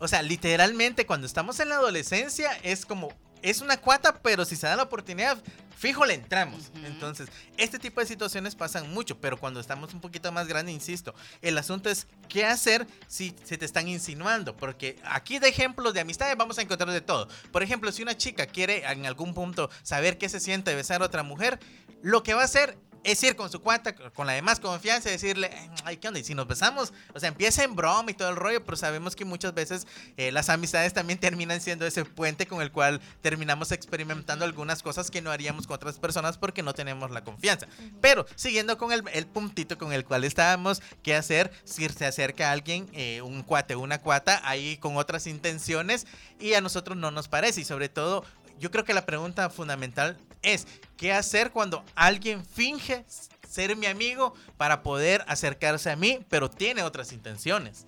o 0.00 0.08
sea, 0.08 0.22
literalmente 0.22 1.06
cuando 1.06 1.26
estamos 1.26 1.58
en 1.60 1.70
la 1.70 1.76
adolescencia 1.76 2.50
es 2.62 2.84
como 2.84 3.08
es 3.44 3.60
una 3.60 3.76
cuata, 3.76 4.20
pero 4.22 4.46
si 4.46 4.56
se 4.56 4.66
da 4.66 4.74
la 4.74 4.84
oportunidad, 4.84 5.36
fijo 5.76 6.06
le 6.06 6.14
entramos. 6.14 6.72
Entonces, 6.86 7.28
este 7.58 7.78
tipo 7.78 8.00
de 8.00 8.06
situaciones 8.06 8.54
pasan 8.54 8.90
mucho, 8.90 9.20
pero 9.20 9.38
cuando 9.38 9.60
estamos 9.60 9.92
un 9.92 10.00
poquito 10.00 10.32
más 10.32 10.48
grandes, 10.48 10.74
insisto, 10.74 11.14
el 11.42 11.58
asunto 11.58 11.90
es 11.90 12.06
qué 12.30 12.46
hacer 12.46 12.86
si 13.06 13.36
se 13.44 13.58
te 13.58 13.66
están 13.66 13.86
insinuando, 13.86 14.56
porque 14.56 14.96
aquí 15.04 15.38
de 15.38 15.48
ejemplos 15.48 15.92
de 15.92 16.00
amistades 16.00 16.34
vamos 16.38 16.58
a 16.58 16.62
encontrar 16.62 16.90
de 16.90 17.02
todo. 17.02 17.28
Por 17.52 17.62
ejemplo, 17.62 17.92
si 17.92 18.02
una 18.02 18.16
chica 18.16 18.46
quiere 18.46 18.90
en 18.90 19.04
algún 19.04 19.34
punto 19.34 19.68
saber 19.82 20.16
qué 20.16 20.30
se 20.30 20.40
siente 20.40 20.74
besar 20.74 21.02
a 21.02 21.04
otra 21.04 21.22
mujer, 21.22 21.60
lo 22.00 22.22
que 22.22 22.32
va 22.32 22.40
a 22.40 22.46
hacer 22.46 22.78
es 23.04 23.22
ir 23.22 23.36
con 23.36 23.50
su 23.50 23.60
cuata, 23.60 23.94
con 23.94 24.26
la 24.26 24.32
demás 24.32 24.58
confianza 24.58 25.08
y 25.08 25.12
decirle, 25.12 25.50
ay, 25.84 25.98
¿qué 25.98 26.08
onda? 26.08 26.20
Y 26.20 26.24
si 26.24 26.34
nos 26.34 26.46
besamos, 26.46 26.92
o 27.12 27.20
sea, 27.20 27.28
empieza 27.28 27.62
en 27.62 27.76
broma 27.76 28.10
y 28.10 28.14
todo 28.14 28.30
el 28.30 28.36
rollo, 28.36 28.64
pero 28.64 28.76
sabemos 28.76 29.14
que 29.14 29.24
muchas 29.24 29.54
veces 29.54 29.86
eh, 30.16 30.32
las 30.32 30.48
amistades 30.48 30.92
también 30.94 31.18
terminan 31.18 31.60
siendo 31.60 31.86
ese 31.86 32.04
puente 32.04 32.46
con 32.46 32.62
el 32.62 32.72
cual 32.72 33.00
terminamos 33.20 33.72
experimentando 33.72 34.44
algunas 34.44 34.82
cosas 34.82 35.10
que 35.10 35.20
no 35.20 35.30
haríamos 35.30 35.66
con 35.66 35.76
otras 35.76 35.98
personas 35.98 36.38
porque 36.38 36.62
no 36.62 36.72
tenemos 36.72 37.10
la 37.10 37.22
confianza. 37.22 37.66
Pero 38.00 38.26
siguiendo 38.34 38.78
con 38.78 38.92
el, 38.92 39.02
el 39.12 39.26
puntito 39.26 39.76
con 39.78 39.92
el 39.92 40.04
cual 40.04 40.24
estábamos, 40.24 40.82
¿qué 41.02 41.14
hacer 41.14 41.52
si 41.64 41.86
se 41.88 42.06
acerca 42.06 42.50
alguien, 42.50 42.88
eh, 42.92 43.20
un 43.22 43.42
cuate 43.42 43.76
una 43.76 44.00
cuata, 44.00 44.40
ahí 44.44 44.76
con 44.78 44.96
otras 44.96 45.26
intenciones 45.26 46.06
y 46.38 46.54
a 46.54 46.60
nosotros 46.60 46.96
no 46.96 47.10
nos 47.10 47.28
parece? 47.28 47.60
Y 47.60 47.64
sobre 47.64 47.88
todo, 47.88 48.24
yo 48.58 48.70
creo 48.70 48.84
que 48.84 48.94
la 48.94 49.06
pregunta 49.06 49.50
fundamental 49.50 50.18
es, 50.44 50.66
¿qué 50.96 51.12
hacer 51.12 51.50
cuando 51.50 51.84
alguien 51.94 52.44
finge 52.44 53.04
ser 53.48 53.76
mi 53.76 53.86
amigo 53.86 54.34
para 54.56 54.82
poder 54.82 55.24
acercarse 55.26 55.90
a 55.90 55.96
mí, 55.96 56.20
pero 56.28 56.50
tiene 56.50 56.82
otras 56.82 57.12
intenciones? 57.12 57.84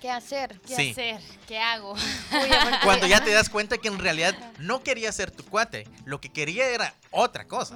¿Qué 0.00 0.10
hacer? 0.10 0.60
¿Qué 0.66 0.76
Sí. 0.76 0.90
hacer? 0.90 1.20
¿Qué 1.48 1.58
hago? 1.58 1.94
Cuando 2.82 3.06
ya 3.06 3.24
te 3.24 3.30
das 3.32 3.48
cuenta 3.48 3.78
que 3.78 3.88
en 3.88 3.98
realidad 3.98 4.34
no 4.58 4.82
quería 4.82 5.10
ser 5.12 5.30
tu 5.30 5.44
cuate, 5.44 5.88
lo 6.04 6.20
que 6.20 6.30
quería 6.30 6.68
era 6.68 6.94
otra 7.14 7.46
cosa. 7.46 7.74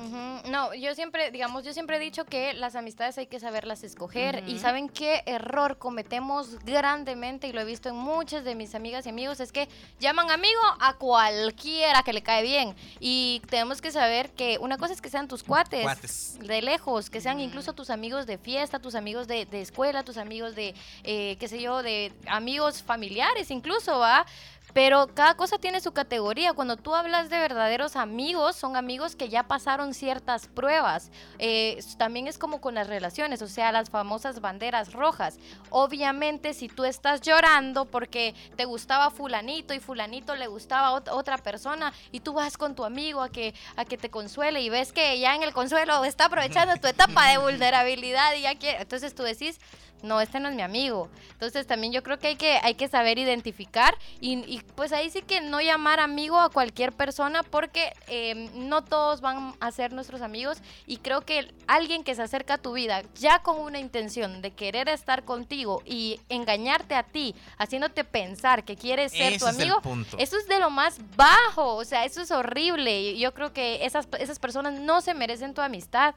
No, 0.49 0.75
yo 0.75 0.95
siempre, 0.95 1.31
digamos, 1.31 1.65
yo 1.65 1.73
siempre 1.73 1.97
he 1.97 2.01
dicho 2.01 2.25
que 2.25 2.55
las 2.55 2.75
amistades 2.75 3.17
hay 3.19 3.27
que 3.27 3.39
saberlas 3.41 3.85
escoger 3.85 4.43
y 4.49 4.59
saben 4.59 4.89
qué 4.89 5.23
error 5.27 5.79
cometemos 5.79 6.59
grandemente 6.65 7.47
y 7.47 7.53
lo 7.53 7.61
he 7.61 7.65
visto 7.65 7.89
en 7.89 7.97
muchas 7.97 8.45
de 8.45 8.55
mis 8.55 8.75
amigas 8.75 9.07
y 9.07 9.11
amigos 9.11 9.41
es 9.41 9.53
que 9.53 9.69
llaman 10.01 10.31
amigo 10.31 10.61
a 10.81 10.95
cualquiera 10.95 12.03
que 12.03 12.13
le 12.13 12.23
cae 12.23 12.43
bien 12.43 12.75
y 13.01 13.41
tenemos 13.49 13.81
que 13.81 13.91
saber 13.91 14.31
que 14.31 14.59
una 14.59 14.77
cosa 14.77 14.93
es 14.93 15.01
que 15.01 15.11
sean 15.11 15.29
tus 15.29 15.43
cuates, 15.43 15.83
Cuates. 15.83 16.39
de 16.41 16.63
lejos, 16.63 17.11
que 17.11 17.21
sean 17.21 17.41
incluso 17.41 17.73
tus 17.73 17.91
amigos 17.91 18.27
de 18.27 18.39
fiesta, 18.39 18.79
tus 18.81 18.95
amigos 18.95 19.29
de, 19.29 19.47
de 19.47 19.61
escuela, 19.61 20.03
tus 20.03 20.17
amigos 20.17 20.55
de, 20.55 20.75
eh, 21.05 21.37
qué 21.39 21.49
sé 21.49 21.61
yo, 21.61 21.83
de 21.83 22.13
amigos 22.27 22.83
familiares 22.83 23.51
incluso, 23.51 23.99
¿va? 23.99 24.27
Pero 24.75 25.09
cada 25.15 25.35
cosa 25.35 25.59
tiene 25.59 25.81
su 25.81 25.93
categoría. 25.93 26.53
Cuando 26.53 26.77
tú 26.77 26.95
hablas 26.95 27.31
de 27.31 27.39
verdaderos 27.39 27.97
amigos, 27.97 28.55
son 28.57 28.77
amigos 28.77 29.17
que 29.17 29.29
ya 29.29 29.43
pasaron 29.45 29.95
ciertas 29.95 30.47
pruebas. 30.49 31.11
Eh, 31.39 31.83
también 31.97 32.29
es 32.29 32.39
como 32.39 32.61
con 32.61 32.75
las 32.75 32.87
relaciones, 32.87 33.41
o 33.43 33.49
sea, 33.49 33.73
las 33.73 33.91
famosas 33.91 34.41
banderas 34.41 34.93
rojas. 34.93 35.39
Obviamente, 35.71 36.55
si 36.55 36.69
tú 36.69 36.85
estás 36.85 37.21
llorando 37.23 37.87
porque 37.87 38.35
te 38.57 38.65
gustaba 38.67 39.11
fulanito 39.11 39.75
y 39.75 39.81
fulanito 39.81 40.35
le 40.37 40.47
gustaba 40.47 40.93
ot- 40.93 41.11
otra 41.13 41.39
persona 41.39 41.93
y 42.13 42.21
tú 42.21 42.35
vas 42.35 42.57
con 42.59 42.75
tu 42.75 42.85
amigo 42.85 43.23
a 43.23 43.31
que, 43.31 43.55
a 43.77 43.85
que 43.85 43.97
te 43.97 44.11
consuele 44.11 44.61
y 44.61 44.69
ves 44.69 44.93
que 44.93 45.19
ya 45.19 45.35
en 45.35 45.43
el 45.43 45.53
consuelo 45.53 46.05
está 46.05 46.27
aprovechando 46.27 46.77
tu 46.77 46.89
etapa 46.89 47.29
de 47.31 47.39
vulnerabilidad 47.39 48.35
y 48.35 48.43
ya 48.43 48.55
quiere, 48.59 48.83
entonces 48.83 49.15
tú 49.15 49.23
decís, 49.23 49.59
no, 50.03 50.21
este 50.21 50.41
no 50.41 50.49
es 50.49 50.55
mi 50.55 50.63
amigo. 50.63 51.09
Entonces 51.33 51.67
también 51.67 51.93
yo 51.93 52.03
creo 52.03 52.19
que 52.19 52.29
hay 52.29 52.37
que, 52.37 52.59
hay 52.63 52.75
que 52.75 52.89
saber 52.89 53.19
identificar 53.19 53.97
y, 54.21 54.39
y, 54.53 54.61
pues 54.75 54.93
ahí 54.93 55.11
sí 55.11 55.23
que 55.23 55.41
no 55.41 55.61
llamar 55.61 56.01
amigo 56.01 56.39
a 56.41 56.51
cualquier 56.51 56.93
persona 56.93 57.43
porque 57.43 57.93
eh, 58.07 58.51
no 58.55 58.83
todos 58.85 59.21
van 59.21 59.55
a 59.61 59.71
ser 59.73 59.93
nuestros 59.93 60.23
amigos 60.23 60.59
y 60.87 60.99
creo 60.99 61.23
que 61.23 61.53
alguien 61.67 62.05
que 62.05 62.15
se 62.15 62.23
acerca 62.23 62.55
a 62.55 62.59
tu 62.59 62.73
vida 62.73 63.03
ya 63.15 63.41
con 63.43 63.61
una 63.61 63.79
intención 63.79 64.43
de 64.43 64.51
querer 64.53 64.89
estar 64.89 65.25
contigo 65.25 65.83
y 65.85 66.21
engañarte 66.29 66.95
a 66.95 67.03
ti, 67.03 67.35
haciéndote 67.59 68.05
pensar 68.05 68.65
que 68.65 68.77
quieres 68.77 69.13
ser 69.13 69.35
Ese 69.35 69.39
tu 69.39 69.47
es 69.47 69.55
amigo, 69.55 69.81
punto. 69.81 70.17
eso 70.19 70.37
es 70.37 70.47
de 70.49 70.59
lo 70.59 70.71
más 70.71 70.99
bajo, 71.17 71.77
o 71.77 71.85
sea, 71.85 72.05
eso 72.05 72.21
es 72.21 72.31
horrible. 72.31 73.01
y 73.01 73.19
Yo 73.19 73.35
creo 73.35 73.53
que 73.53 73.85
esas, 73.85 74.09
esas 74.19 74.39
personas 74.39 74.75
no 74.81 75.01
se 75.01 75.15
merecen 75.15 75.55
tu 75.55 75.61
amistad. 75.61 76.15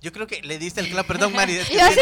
Yo 0.00 0.12
creo 0.12 0.26
que 0.26 0.42
le 0.42 0.58
diste 0.58 0.80
el 0.80 0.90
clavo, 0.90 1.06
perdón 1.08 1.32
Mari. 1.32 1.56
es 1.56 1.68
que 1.68 1.78
Yo 1.78 1.86
sí. 1.88 2.00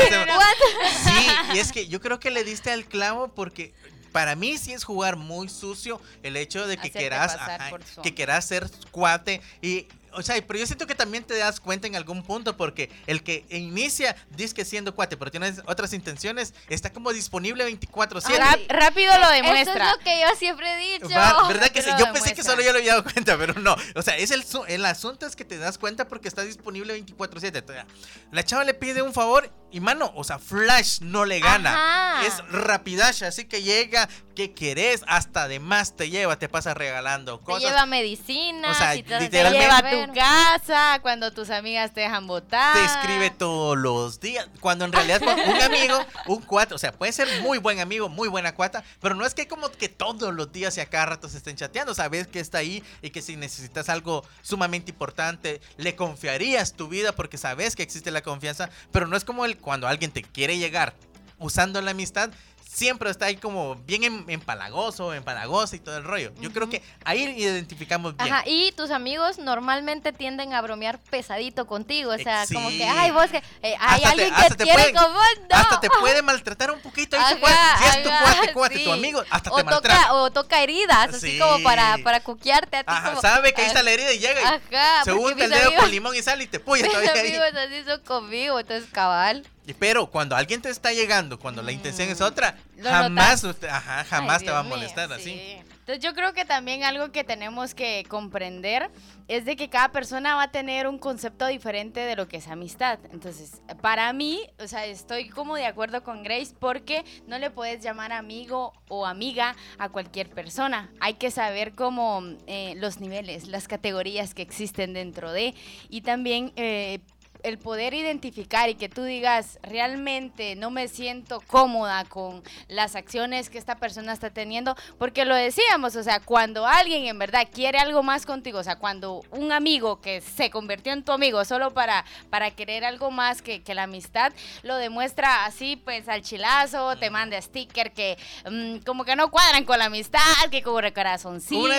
Sí, 1.05 1.27
y 1.55 1.59
es 1.59 1.73
que 1.73 1.87
yo 1.87 2.01
creo 2.01 2.19
que 2.19 2.31
le 2.31 2.43
diste 2.43 2.71
al 2.71 2.85
clavo 2.85 3.29
porque 3.29 3.73
para 4.11 4.35
mí 4.37 4.59
sí 4.59 4.73
es 4.73 4.85
jugar 4.85 5.17
muy 5.17 5.49
sucio 5.49 6.01
el 6.23 6.37
hecho 6.37 6.67
de 6.67 6.77
que 6.77 6.89
Hacerte 6.89 7.15
ajá, 7.15 7.71
que 8.03 8.15
quieras 8.15 8.45
ser 8.45 8.71
cuate 8.91 9.41
y 9.63 9.87
o 10.15 10.23
sea, 10.23 10.37
pero 10.47 10.59
yo 10.59 10.67
siento 10.67 10.87
que 10.87 10.95
también 10.95 11.25
te 11.25 11.37
das 11.37 11.61
cuenta 11.61 11.87
en 11.87 11.97
algún 11.97 12.23
punto 12.23 12.57
porque 12.57 12.91
el 13.07 13.23
que 13.23 13.45
inicia 13.51 14.17
dice 14.31 14.55
que 14.55 14.65
siendo 14.65 14.95
cuate, 14.95 15.17
pero 15.17 15.31
tiene 15.31 15.53
otras 15.67 15.93
intenciones, 15.93 16.55
está 16.69 16.93
como 16.93 17.13
disponible 17.13 17.65
24/7. 17.67 18.39
Rap- 18.39 18.61
rápido 18.69 19.13
lo 19.19 19.25
Eso 19.25 19.33
demuestra. 19.33 19.91
es 19.91 19.97
lo 19.97 20.05
que 20.05 20.21
yo 20.21 20.37
siempre 20.39 20.73
he 20.75 20.99
dicho. 20.99 21.09
Va, 21.15 21.49
¿Verdad 21.49 21.69
que 21.69 21.83
sí? 21.83 21.91
Yo 21.99 22.13
pensé 22.13 22.35
que 22.35 22.43
solo 22.43 22.63
yo 22.63 22.73
lo 22.73 22.79
había 22.79 22.93
dado 22.97 23.05
cuenta, 23.05 23.37
pero 23.39 23.55
no. 23.55 23.77
O 23.95 24.03
sea, 24.03 24.17
es 24.17 24.31
el, 24.31 24.45
su- 24.45 24.65
el 24.67 24.85
asunto 24.85 25.27
es 25.27 25.37
que 25.37 25.45
te 25.45 25.59
das 25.59 25.79
cuenta 25.79 26.09
porque 26.09 26.29
está 26.29 26.43
disponible 26.43 26.95
24/7. 27.05 27.59
Entonces, 27.59 27.85
La 28.31 28.45
chava 28.45 28.65
le 28.65 28.75
pide 28.75 29.03
un 29.03 29.13
favor 29.13 29.51
y, 29.71 29.81
mano, 29.81 30.13
o 30.15 30.25
sea, 30.25 30.39
Flash 30.39 31.01
no 31.01 31.25
le 31.25 31.41
gana. 31.41 31.73
Ajá. 32.19 32.27
Es 32.27 32.35
rapidash, 32.51 33.25
así 33.25 33.45
que 33.47 33.63
llega, 33.63 34.09
¿qué 34.35 34.53
querés? 34.53 35.03
Hasta 35.07 35.49
de 35.49 35.61
más 35.61 35.97
te 35.97 36.11
lleva, 36.11 36.39
te 36.39 36.49
pasa 36.49 36.75
regalando 36.75 37.39
Te 37.39 37.45
cosas. 37.45 37.63
lleva 37.71 37.87
medicina, 37.87 38.71
O 38.71 38.75
sea, 38.75 38.93
si 38.95 39.03
te, 39.03 39.09
Te 39.11 39.21
literalmente- 39.21 39.65
lleva 39.67 39.79
a 39.79 39.83
ver. 39.83 40.02
Tu 40.07 40.15
casa 40.15 40.99
cuando 41.03 41.33
tus 41.33 41.51
amigas 41.51 41.93
te 41.93 42.01
dejan 42.01 42.27
votar. 42.27 42.75
Te 42.75 42.85
escribe 42.85 43.31
todos 43.31 43.77
los 43.77 44.21
días. 44.21 44.49
Cuando 44.61 44.85
en 44.85 44.93
realidad 44.93 45.23
un 45.23 45.63
amigo, 45.63 45.99
un 46.27 46.43
cuata, 46.43 46.75
o 46.75 46.79
sea, 46.79 46.93
puede 46.93 47.13
ser 47.13 47.29
muy 47.43 47.59
buen 47.59 47.81
amigo, 47.81 48.09
muy 48.09 48.29
buena 48.29 48.55
cuata, 48.55 48.85
pero 49.01 49.15
no 49.15 49.27
es 49.27 49.35
que 49.35 49.49
como 49.49 49.71
que 49.71 49.89
todos 49.89 50.35
los 50.35 50.53
días 50.53 50.77
y 50.77 50.81
a 50.81 50.87
cada 50.87 51.07
rato 51.07 51.29
se 51.29 51.39
estén 51.39 51.57
chateando. 51.57 51.95
Sabes 51.95 52.27
que 52.27 52.41
está 52.41 52.59
ahí 52.59 52.83
y 53.03 53.11
que 53.11 53.23
si 53.23 53.37
necesitas 53.37 53.89
algo 53.89 54.25
sumamente 54.43 54.91
importante, 54.91 55.61
le 55.77 55.97
confiarías 55.97 56.75
tu 56.75 56.89
vida 56.89 57.13
porque 57.13 57.39
sabes 57.39 57.77
que 57.77 57.83
existe 57.83 58.11
la 58.11 58.23
confianza, 58.23 58.71
pero 58.91 59.07
no 59.07 59.17
es 59.17 59.25
como 59.25 59.45
el 59.45 59.59
cuando 59.59 59.89
alguien 59.89 60.11
te 60.11 60.23
quiere 60.23 60.59
llegar 60.59 60.95
usando 61.43 61.81
la 61.83 61.91
amistad. 61.91 62.31
Siempre 62.73 63.11
está 63.11 63.27
ahí 63.27 63.37
como 63.37 63.75
bien 63.77 64.03
em- 64.05 64.25
empalagoso, 64.31 65.13
empalagoso 65.13 65.77
y 65.77 65.79
todo 65.79 65.99
el 65.99 66.05
rollo. 66.05 66.33
Yo 66.41 66.51
creo 66.53 66.71
que 66.71 66.83
ahí 67.05 67.23
identificamos 67.37 68.17
bien. 68.17 68.33
Ajá, 68.33 68.45
y 68.47 68.73
tus 68.73 68.91
amigos 68.91 69.39
normalmente 69.39 70.11
tienden 70.13 70.55
a 70.55 70.63
bromear 70.63 70.99
pesadito 71.11 71.67
contigo, 71.67 72.13
o 72.13 72.19
sea, 72.19 72.45
Eh, 72.45 72.47
sí. 72.47 72.55
como 72.55 72.71
que, 72.71 72.85
ay, 72.85 73.11
vos 73.11 73.27
que, 73.31 73.37
eh, 73.39 73.43
hay 73.63 73.75
Hasta 73.79 73.99
te- 74.01 74.07
alguien 74.09 74.35
hasta 74.35 74.49
que 74.49 74.55
te 74.55 74.65
quiere 74.65 74.79
pueden- 74.85 74.97
como 74.97 75.09
vos, 75.13 75.27
no. 75.51 75.57
Hasta 75.57 75.81
te 75.81 75.91
puede 75.91 76.23
maltratar 76.23 76.71
un 76.71 76.81
poquito. 76.81 77.17
Ajá, 77.19 77.37
puede. 77.37 77.55
si 77.55 77.85
es 77.99 78.03
tu 78.05 78.09
ajá, 78.09 78.23
cuate, 78.37 78.53
cuate, 78.55 78.79
sí. 78.79 78.85
tu 78.85 78.93
amigo, 78.93 79.23
hasta 79.29 79.53
o 79.53 79.57
te 79.57 79.65
maltrata. 79.65 80.01
toca, 80.03 80.13
o 80.15 80.31
toca 80.33 80.63
heridas, 80.63 81.09
así 81.15 81.33
Sí. 81.33 81.39
como 81.39 81.63
para, 81.63 81.99
para 81.99 82.21
coquearte 82.21 82.79
a 82.79 82.85
ti. 82.85 82.91
Ajá, 82.91 83.09
como, 83.11 83.21
sabe 83.21 83.53
que 83.53 83.61
ahí 83.61 83.67
ah, 83.67 83.69
está 83.69 83.83
la 83.83 83.91
herida 83.91 84.13
y 84.15 84.19
llega 84.19 84.41
y 84.41 84.45
Ajá, 84.45 85.05
se 85.05 85.13
unta 85.13 85.45
el 85.45 85.51
mis 85.51 85.51
dedo 85.51 85.67
amigos- 85.69 85.83
con 85.83 85.91
limón 85.91 86.17
y 86.17 86.23
sal 86.23 86.41
y 86.41 86.47
te 86.47 86.59
puya 86.59 86.83
Mis 86.85 86.91
todavía 86.93 87.13
ahí. 87.13 87.21
amigos 87.37 87.49
así 87.55 87.85
son 87.85 88.01
conmigo, 88.01 88.59
entonces 88.59 88.89
cabal. 88.93 89.47
Pero 89.79 90.07
cuando 90.07 90.35
alguien 90.37 90.61
te 90.61 90.71
está 90.71 90.93
llegando, 90.93 91.39
cuando 91.39 91.63
la 91.63 91.73
intención 91.73 92.09
es 92.09 92.21
otra, 92.21 92.57
Lo 92.77 92.91
jamás, 92.91 93.45
usted- 93.45 93.69
ajá, 93.69 94.05
jamás 94.05 94.41
Ay, 94.41 94.47
te 94.47 94.53
va 94.53 94.59
a 94.61 94.63
mío, 94.63 94.71
molestar 94.71 95.09
Sí. 95.09 95.15
así. 95.15 95.57
Entonces 95.83 96.03
yo 96.05 96.15
creo 96.15 96.33
que 96.33 96.45
también 96.45 96.85
algo 96.85 97.11
que 97.11 97.25
tenemos 97.25 97.75
que 97.75 98.05
comprender 98.09 98.89
es 99.27 99.45
de 99.45 99.57
que 99.57 99.69
cada 99.69 99.91
persona 99.91 100.37
va 100.37 100.45
a 100.45 100.51
tener 100.53 100.87
un 100.87 100.97
concepto 100.99 101.47
diferente 101.49 101.99
de 102.01 102.15
lo 102.15 102.29
que 102.29 102.37
es 102.37 102.47
amistad. 102.47 103.01
Entonces, 103.13 103.61
para 103.81 104.13
mí, 104.13 104.41
o 104.61 104.69
sea, 104.69 104.87
estoy 104.87 105.29
como 105.29 105.57
de 105.57 105.67
acuerdo 105.67 106.05
con 106.05 106.23
Grace 106.23 106.55
porque 106.59 107.05
no 107.27 107.37
le 107.39 107.51
puedes 107.51 107.83
llamar 107.83 108.13
amigo 108.13 108.73
o 108.89 109.07
amiga 109.07 109.57
a 109.79 109.89
cualquier 109.89 110.31
persona. 110.31 110.93
Hay 111.01 111.15
que 111.15 111.33
saber 111.33 111.75
cómo 111.75 112.23
eh, 112.47 112.75
los 112.77 113.01
niveles, 113.01 113.49
las 113.49 113.67
categorías 113.67 114.35
que 114.35 114.43
existen 114.43 114.93
dentro 114.93 115.33
de 115.33 115.55
y 115.89 116.03
también... 116.03 116.53
eh, 116.57 117.01
el 117.43 117.59
poder 117.59 117.95
identificar 117.95 118.69
y 118.69 118.75
que 118.75 118.89
tú 118.89 119.03
digas, 119.05 119.59
realmente 119.63 120.55
no 120.55 120.71
me 120.71 120.87
siento 120.89 121.41
cómoda 121.47 122.05
con 122.05 122.43
las 122.69 122.95
acciones 122.95 123.51
que 123.51 123.59
esta 123.59 123.77
persona 123.77 124.13
está 124.13 124.31
teniendo, 124.31 124.77
porque 124.99 125.25
lo 125.25 125.35
decíamos, 125.35 125.97
o 125.97 126.03
sea, 126.03 126.21
cuando 126.21 126.67
alguien 126.67 127.07
en 127.07 127.19
verdad 127.19 127.49
quiere 127.53 127.79
algo 127.79 128.03
más 128.03 128.27
contigo, 128.27 128.59
o 128.59 128.63
sea, 128.63 128.77
cuando 128.77 129.23
un 129.31 129.51
amigo 129.51 130.01
que 130.01 130.21
se 130.21 130.51
convirtió 130.51 130.93
en 130.93 131.03
tu 131.03 131.13
amigo 131.13 131.45
solo 131.45 131.73
para, 131.73 132.05
para 132.31 132.51
querer 132.51 132.85
algo 132.85 133.11
más 133.11 133.43
que, 133.43 133.63
que 133.63 133.75
la 133.75 133.85
amistad, 133.85 134.33
lo 134.63 134.77
demuestra 134.77 135.45
así, 135.45 135.77
pues 135.77 136.09
al 136.09 136.23
chilazo, 136.23 136.97
te 136.97 137.11
manda 137.11 137.41
sticker 137.41 137.93
que 137.93 138.19
mm, 138.51 138.79
como 138.85 139.05
que 139.05 139.17
no 139.17 139.31
cuadran 139.31 139.65
con 139.65 139.79
la 139.79 139.87
amistad, 139.87 140.21
que 140.51 140.63
como 140.63 140.83
corazoncito, 140.95 141.61
muy 141.61 141.71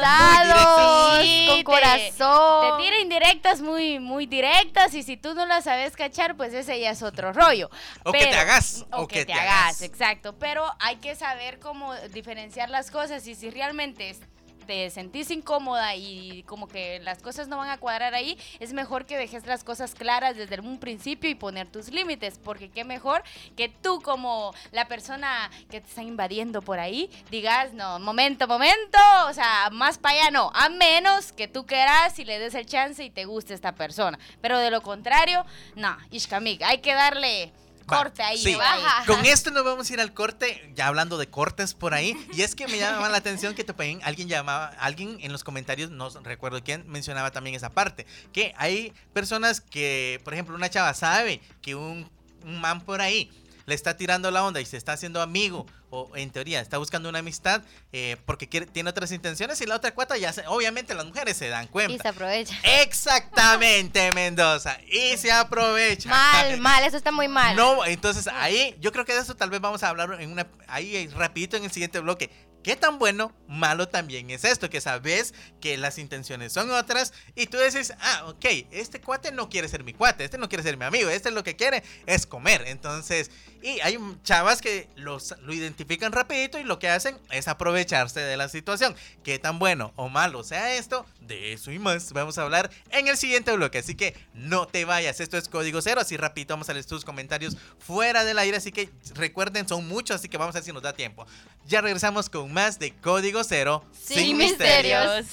dados, 0.00 1.22
Sí, 1.24 1.46
con 1.48 1.56
te- 1.58 1.64
corazón. 1.64 2.78
Te 2.78 2.82
tira 2.84 2.98
indirectas 3.00 3.60
muy, 3.60 3.98
muy 3.98 4.26
directas 4.26 4.53
y 4.92 5.02
si 5.02 5.16
tú 5.16 5.34
no 5.34 5.46
las 5.46 5.64
sabes 5.64 5.96
cachar, 5.96 6.36
pues 6.36 6.52
ese 6.54 6.78
ya 6.78 6.90
es 6.90 7.02
otro 7.02 7.32
rollo. 7.32 7.70
O 8.04 8.12
que 8.12 8.26
te 8.26 8.36
hagas, 8.36 8.84
O, 8.92 9.06
que, 9.06 9.24
te 9.24 9.32
hagas, 9.32 9.82
exacto. 9.82 10.34
Pero 10.38 10.64
hay 10.80 10.96
que 10.96 11.16
saber 11.16 11.58
cómo 11.58 11.94
diferenciar 12.12 12.70
las 12.70 12.90
cosas 12.90 13.26
y 13.26 13.34
si 13.34 13.50
realmente 13.50 14.10
es- 14.10 14.20
te 14.64 14.90
sentís 14.90 15.30
incómoda 15.30 15.94
y 15.94 16.42
como 16.44 16.68
que 16.68 17.00
las 17.00 17.22
cosas 17.22 17.48
no 17.48 17.56
van 17.58 17.70
a 17.70 17.78
cuadrar 17.78 18.14
ahí, 18.14 18.38
es 18.60 18.72
mejor 18.72 19.06
que 19.06 19.16
dejes 19.16 19.46
las 19.46 19.64
cosas 19.64 19.94
claras 19.94 20.36
desde 20.36 20.60
un 20.60 20.78
principio 20.78 21.28
y 21.28 21.34
poner 21.34 21.66
tus 21.68 21.90
límites, 21.90 22.38
porque 22.42 22.68
qué 22.70 22.84
mejor 22.84 23.22
que 23.56 23.68
tú 23.68 24.00
como 24.00 24.54
la 24.72 24.86
persona 24.86 25.50
que 25.70 25.80
te 25.80 25.88
está 25.88 26.02
invadiendo 26.02 26.62
por 26.62 26.78
ahí 26.78 27.10
digas, 27.30 27.72
no, 27.72 27.98
momento, 27.98 28.46
momento, 28.46 28.98
o 29.28 29.32
sea, 29.32 29.68
más 29.70 29.98
para 29.98 30.20
allá 30.20 30.30
no, 30.30 30.50
a 30.54 30.68
menos 30.68 31.32
que 31.32 31.48
tú 31.48 31.66
quieras 31.66 32.18
y 32.18 32.24
le 32.24 32.38
des 32.38 32.54
el 32.54 32.66
chance 32.66 33.04
y 33.04 33.10
te 33.10 33.24
guste 33.24 33.54
esta 33.54 33.72
persona, 33.72 34.18
pero 34.40 34.58
de 34.58 34.70
lo 34.70 34.82
contrario, 34.82 35.44
no, 35.74 35.96
Ishkamik, 36.10 36.62
hay 36.62 36.78
que 36.78 36.94
darle 36.94 37.52
corte 37.84 38.22
ahí. 38.22 38.38
sí. 38.38 38.54
baja. 38.54 39.04
Con 39.06 39.24
esto 39.24 39.50
nos 39.50 39.64
vamos 39.64 39.88
a 39.88 39.92
ir 39.92 40.00
al 40.00 40.12
corte, 40.12 40.72
ya 40.74 40.86
hablando 40.86 41.18
de 41.18 41.28
cortes 41.28 41.74
por 41.74 41.94
ahí. 41.94 42.16
Y 42.32 42.42
es 42.42 42.54
que 42.54 42.66
me 42.66 42.78
llama 42.78 43.08
la 43.08 43.18
atención 43.18 43.54
que 43.54 43.64
también 43.64 44.00
alguien 44.02 44.28
llamaba, 44.28 44.66
alguien 44.78 45.18
en 45.20 45.32
los 45.32 45.44
comentarios, 45.44 45.90
no 45.90 46.10
recuerdo 46.22 46.62
quién, 46.62 46.84
mencionaba 46.88 47.30
también 47.30 47.56
esa 47.56 47.70
parte. 47.70 48.06
Que 48.32 48.54
hay 48.56 48.92
personas 49.12 49.60
que, 49.60 50.20
por 50.24 50.34
ejemplo, 50.34 50.54
una 50.54 50.70
chava 50.70 50.94
sabe 50.94 51.40
que 51.62 51.74
un, 51.74 52.10
un 52.44 52.60
man 52.60 52.80
por 52.80 53.00
ahí 53.00 53.30
le 53.66 53.74
está 53.74 53.96
tirando 53.96 54.30
la 54.30 54.44
onda 54.44 54.60
y 54.60 54.66
se 54.66 54.76
está 54.76 54.92
haciendo 54.92 55.22
amigo, 55.22 55.66
o 55.94 56.16
en 56.16 56.30
teoría 56.30 56.60
está 56.60 56.78
buscando 56.78 57.08
una 57.08 57.20
amistad 57.20 57.62
eh, 57.92 58.16
porque 58.26 58.48
quiere, 58.48 58.66
tiene 58.66 58.90
otras 58.90 59.12
intenciones 59.12 59.60
y 59.60 59.66
la 59.66 59.76
otra 59.76 59.94
cuata 59.94 60.16
ya, 60.16 60.32
se- 60.32 60.46
obviamente 60.48 60.92
las 60.94 61.06
mujeres 61.06 61.36
se 61.36 61.48
dan 61.48 61.64
Y 61.64 61.68
cuenta. 61.68 62.02
se 62.02 62.08
aprovecha. 62.08 62.56
Exactamente, 62.82 64.10
Mendoza. 64.12 64.78
Y 64.90 65.16
se 65.16 65.30
aprovecha. 65.30 66.08
Mal, 66.08 66.56
mal, 66.60 66.82
eso 66.84 66.96
está 66.96 67.12
muy 67.12 67.28
mal. 67.28 67.54
No, 67.56 67.84
entonces 67.84 68.26
ahí 68.26 68.74
yo 68.80 68.90
creo 68.92 69.04
que 69.04 69.14
de 69.14 69.20
eso 69.20 69.34
tal 69.36 69.50
vez 69.50 69.60
vamos 69.60 69.82
a 69.82 69.88
hablar 69.88 70.20
en 70.20 70.32
una 70.32 70.46
ahí 70.66 70.96
eh, 70.96 71.10
rapidito 71.14 71.56
en 71.56 71.64
el 71.64 71.70
siguiente 71.70 72.00
bloque. 72.00 72.30
¿Qué 72.64 72.76
tan 72.76 72.98
bueno, 72.98 73.30
malo 73.46 73.88
también 73.88 74.30
es 74.30 74.42
esto? 74.42 74.70
Que 74.70 74.80
sabes 74.80 75.34
que 75.60 75.76
las 75.76 75.98
intenciones 75.98 76.50
son 76.54 76.70
otras 76.70 77.12
y 77.34 77.46
tú 77.46 77.58
dices, 77.58 77.92
ah, 78.00 78.24
ok, 78.26 78.46
este 78.70 79.02
cuate 79.02 79.32
no 79.32 79.50
quiere 79.50 79.68
ser 79.68 79.84
mi 79.84 79.92
cuate, 79.92 80.24
este 80.24 80.38
no 80.38 80.48
quiere 80.48 80.64
ser 80.64 80.78
mi 80.78 80.86
amigo, 80.86 81.10
este 81.10 81.30
lo 81.30 81.44
que 81.44 81.56
quiere 81.56 81.82
es 82.06 82.24
comer. 82.24 82.64
Entonces, 82.66 83.30
y 83.62 83.80
hay 83.80 83.98
chavas 84.22 84.62
que 84.62 84.88
los, 84.96 85.34
lo 85.42 85.52
identifican 85.52 86.10
rapidito 86.12 86.58
y 86.58 86.64
lo 86.64 86.78
que 86.78 86.88
hacen 86.88 87.18
es 87.30 87.48
aprovecharse 87.48 88.20
de 88.20 88.38
la 88.38 88.48
situación. 88.48 88.96
¿Qué 89.22 89.38
tan 89.38 89.58
bueno 89.58 89.92
o 89.96 90.08
malo 90.08 90.42
sea 90.42 90.74
esto? 90.76 91.04
De 91.26 91.52
eso 91.52 91.70
y 91.72 91.78
más 91.78 92.12
vamos 92.12 92.36
a 92.36 92.42
hablar 92.42 92.70
en 92.90 93.08
el 93.08 93.16
siguiente 93.16 93.52
bloque. 93.52 93.78
Así 93.78 93.94
que 93.94 94.14
no 94.34 94.66
te 94.66 94.84
vayas, 94.84 95.20
esto 95.20 95.38
es 95.38 95.48
Código 95.48 95.80
Cero. 95.80 96.00
Así 96.00 96.16
rapidito 96.16 96.54
vamos 96.54 96.68
a 96.68 96.74
leer 96.74 96.84
tus 96.84 97.04
comentarios 97.04 97.56
fuera 97.78 98.24
del 98.24 98.38
aire. 98.38 98.56
Así 98.56 98.72
que 98.72 98.90
recuerden, 99.14 99.66
son 99.66 99.86
muchos, 99.88 100.16
así 100.16 100.28
que 100.28 100.36
vamos 100.36 100.54
a 100.54 100.58
ver 100.58 100.64
si 100.64 100.72
nos 100.72 100.82
da 100.82 100.92
tiempo. 100.92 101.26
Ya 101.66 101.80
regresamos 101.80 102.28
con 102.28 102.52
más 102.52 102.78
de 102.78 102.92
Código 102.92 103.42
Cero. 103.42 103.84
Sin 103.92 104.36
misterios. 104.36 105.26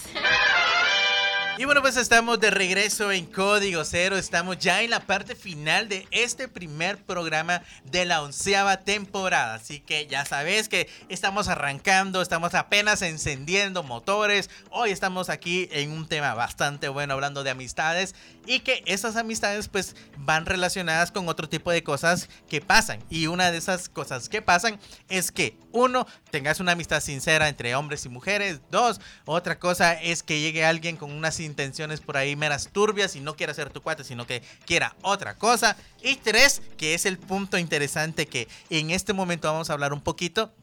Y 1.58 1.66
bueno, 1.66 1.82
pues 1.82 1.98
estamos 1.98 2.40
de 2.40 2.50
regreso 2.50 3.12
en 3.12 3.26
Código 3.26 3.84
Cero. 3.84 4.18
Estamos 4.18 4.58
ya 4.58 4.82
en 4.82 4.90
la 4.90 5.02
parte 5.02 5.36
final 5.36 5.90
de 5.90 6.08
este 6.10 6.48
primer 6.48 6.98
programa 6.98 7.62
de 7.84 8.06
la 8.06 8.22
onceava 8.22 8.78
temporada. 8.78 9.56
Así 9.56 9.82
que 9.82 10.08
ya 10.08 10.26
sabes 10.26 10.70
que 10.70 10.90
estamos 11.10 11.50
arrancando, 11.50 12.22
estamos 12.22 12.54
apenas 12.54 13.02
encendiendo 13.02 13.84
motores. 13.84 14.50
Hoy 14.70 14.92
estamos 14.92 15.30
aquí 15.30 15.68
en 15.72 15.92
un 15.92 16.08
tema 16.08 16.34
bastante 16.34 16.88
bueno 16.88 17.14
hablando 17.14 17.44
de 17.44 17.52
amistades 17.52 18.16
y 18.46 18.62
que 18.62 18.82
esas 18.86 19.18
amistades 19.18 19.68
pues 19.68 19.96
van 20.18 20.46
relacionadas 20.46 21.12
con 21.12 21.28
otro 21.28 21.50
tipo 21.50 21.70
de 21.70 21.84
cosas 21.84 22.30
que 22.48 22.62
pasan. 22.62 23.04
Y 23.10 23.28
una 23.28 23.52
de 23.52 23.58
esas 23.58 23.90
cosas 23.90 24.30
que 24.30 24.42
pasan 24.42 24.80
es 25.10 25.32
que 25.32 25.58
uno, 25.74 26.08
tengas 26.32 26.60
una 26.60 26.72
amistad 26.72 27.02
sincera 27.02 27.50
entre 27.50 27.76
hombres 27.76 28.06
y 28.06 28.10
mujeres. 28.10 28.62
Dos, 28.72 29.02
otra 29.26 29.60
cosa 29.60 29.94
es 29.94 30.24
que 30.24 30.40
llegue 30.40 30.66
alguien 30.66 30.96
con 30.96 31.12
unas 31.12 31.41
intenciones 31.42 32.00
por 32.00 32.18
ahí 32.18 32.36
meras 32.36 32.70
turbias 32.72 33.16
y 33.16 33.20
no 33.20 33.36
quiera 33.36 33.54
ser 33.54 33.70
tu 33.70 33.82
cuate, 33.82 34.04
sino 34.04 34.26
que 34.26 34.42
quiera 34.66 34.96
otra 35.02 35.38
cosa. 35.38 35.76
Y 36.02 36.16
tres, 36.16 36.62
que 36.78 36.94
es 36.94 37.06
el 37.06 37.18
punto 37.18 37.58
interesante 37.58 38.28
que 38.28 38.48
en 38.70 38.92
este 38.92 39.14
momento 39.14 39.52
vamos 39.52 39.70
a 39.70 39.74
hablar 39.74 39.94
un 39.94 40.02
poquito 40.02 40.54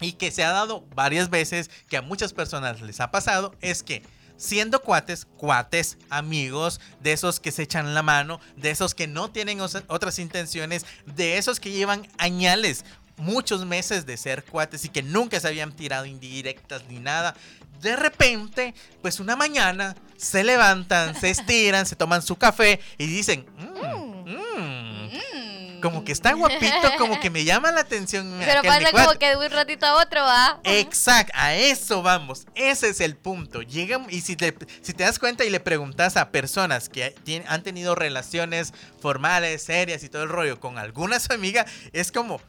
y 0.00 0.12
que 0.12 0.30
se 0.30 0.44
ha 0.44 0.50
dado 0.50 0.84
varias 0.94 1.30
veces, 1.30 1.70
que 1.88 1.96
a 1.96 2.02
muchas 2.02 2.32
personas 2.32 2.80
les 2.80 3.00
ha 3.00 3.10
pasado, 3.10 3.54
es 3.60 3.82
que 3.82 4.02
siendo 4.38 4.80
cuates, 4.80 5.26
cuates, 5.36 5.98
amigos, 6.08 6.80
de 7.00 7.12
esos 7.12 7.40
que 7.40 7.52
se 7.52 7.64
echan 7.64 7.94
la 7.94 8.02
mano, 8.02 8.40
de 8.56 8.70
esos 8.70 8.94
que 8.94 9.06
no 9.06 9.30
tienen 9.30 9.60
otras 9.60 10.18
intenciones, 10.18 10.86
de 11.06 11.36
esos 11.36 11.60
que 11.60 11.72
llevan 11.72 12.08
añales, 12.18 12.84
muchos 13.18 13.64
meses 13.66 14.06
de 14.06 14.16
ser 14.16 14.44
cuates 14.44 14.84
y 14.84 14.88
que 14.88 15.02
nunca 15.02 15.38
se 15.40 15.48
habían 15.48 15.72
tirado 15.72 16.06
indirectas 16.06 16.82
ni 16.88 16.98
nada. 16.98 17.34
De 17.80 17.94
repente, 17.96 18.74
pues 19.02 19.20
una 19.20 19.36
mañana 19.36 19.94
se 20.16 20.42
levantan, 20.42 21.14
se 21.14 21.30
estiran, 21.30 21.86
se 21.86 21.94
toman 21.94 22.22
su 22.22 22.36
café 22.36 22.80
y 22.96 23.06
dicen, 23.06 23.46
"Mm, 23.56 24.30
mm, 24.30 25.80
como 25.80 26.04
que 26.04 26.10
está 26.10 26.32
guapito, 26.32 26.92
como 26.98 27.20
que 27.20 27.30
me 27.30 27.44
llama 27.44 27.70
la 27.70 27.82
atención. 27.82 28.36
Pero 28.44 28.62
pasa 28.62 28.90
como 28.90 29.04
cuate". 29.04 29.18
que 29.18 29.28
de 29.28 29.36
un 29.36 29.50
ratito 29.50 29.86
a 29.86 30.02
otro, 30.02 30.22
¿va? 30.22 30.60
Exacto, 30.64 31.32
a 31.36 31.54
eso 31.54 32.02
vamos. 32.02 32.46
Ese 32.54 32.88
es 32.88 33.00
el 33.00 33.16
punto. 33.16 33.62
Llegan 33.62 34.06
y 34.10 34.22
si 34.22 34.34
te, 34.34 34.54
si 34.82 34.92
te 34.92 35.04
das 35.04 35.18
cuenta 35.20 35.44
y 35.44 35.50
le 35.50 35.60
preguntas 35.60 36.16
a 36.16 36.30
personas 36.30 36.88
que 36.88 37.14
han 37.46 37.62
tenido 37.62 37.94
relaciones 37.94 38.72
formales, 39.00 39.62
serias 39.62 40.02
y 40.02 40.08
todo 40.08 40.24
el 40.24 40.28
rollo 40.28 40.58
con 40.58 40.78
alguna 40.78 41.20
su 41.20 41.32
amiga, 41.32 41.64
es 41.92 42.10
como 42.10 42.40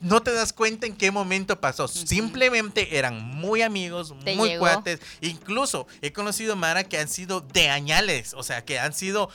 no 0.00 0.22
te 0.22 0.32
das 0.32 0.52
cuenta 0.52 0.86
en 0.86 0.96
qué 0.96 1.10
momento 1.10 1.60
pasó. 1.60 1.88
Simplemente 1.88 2.98
eran 2.98 3.22
muy 3.22 3.62
amigos, 3.62 4.14
Te 4.24 4.34
muy 4.36 4.50
llegó. 4.50 4.60
cuates. 4.60 5.00
Incluso 5.20 5.86
he 6.02 6.12
conocido 6.12 6.56
Mara 6.56 6.84
que 6.84 6.98
han 6.98 7.08
sido 7.08 7.40
de 7.40 7.68
añales, 7.70 8.34
o 8.34 8.42
sea, 8.42 8.64
que 8.64 8.78
han 8.78 8.92
sido 8.92 9.30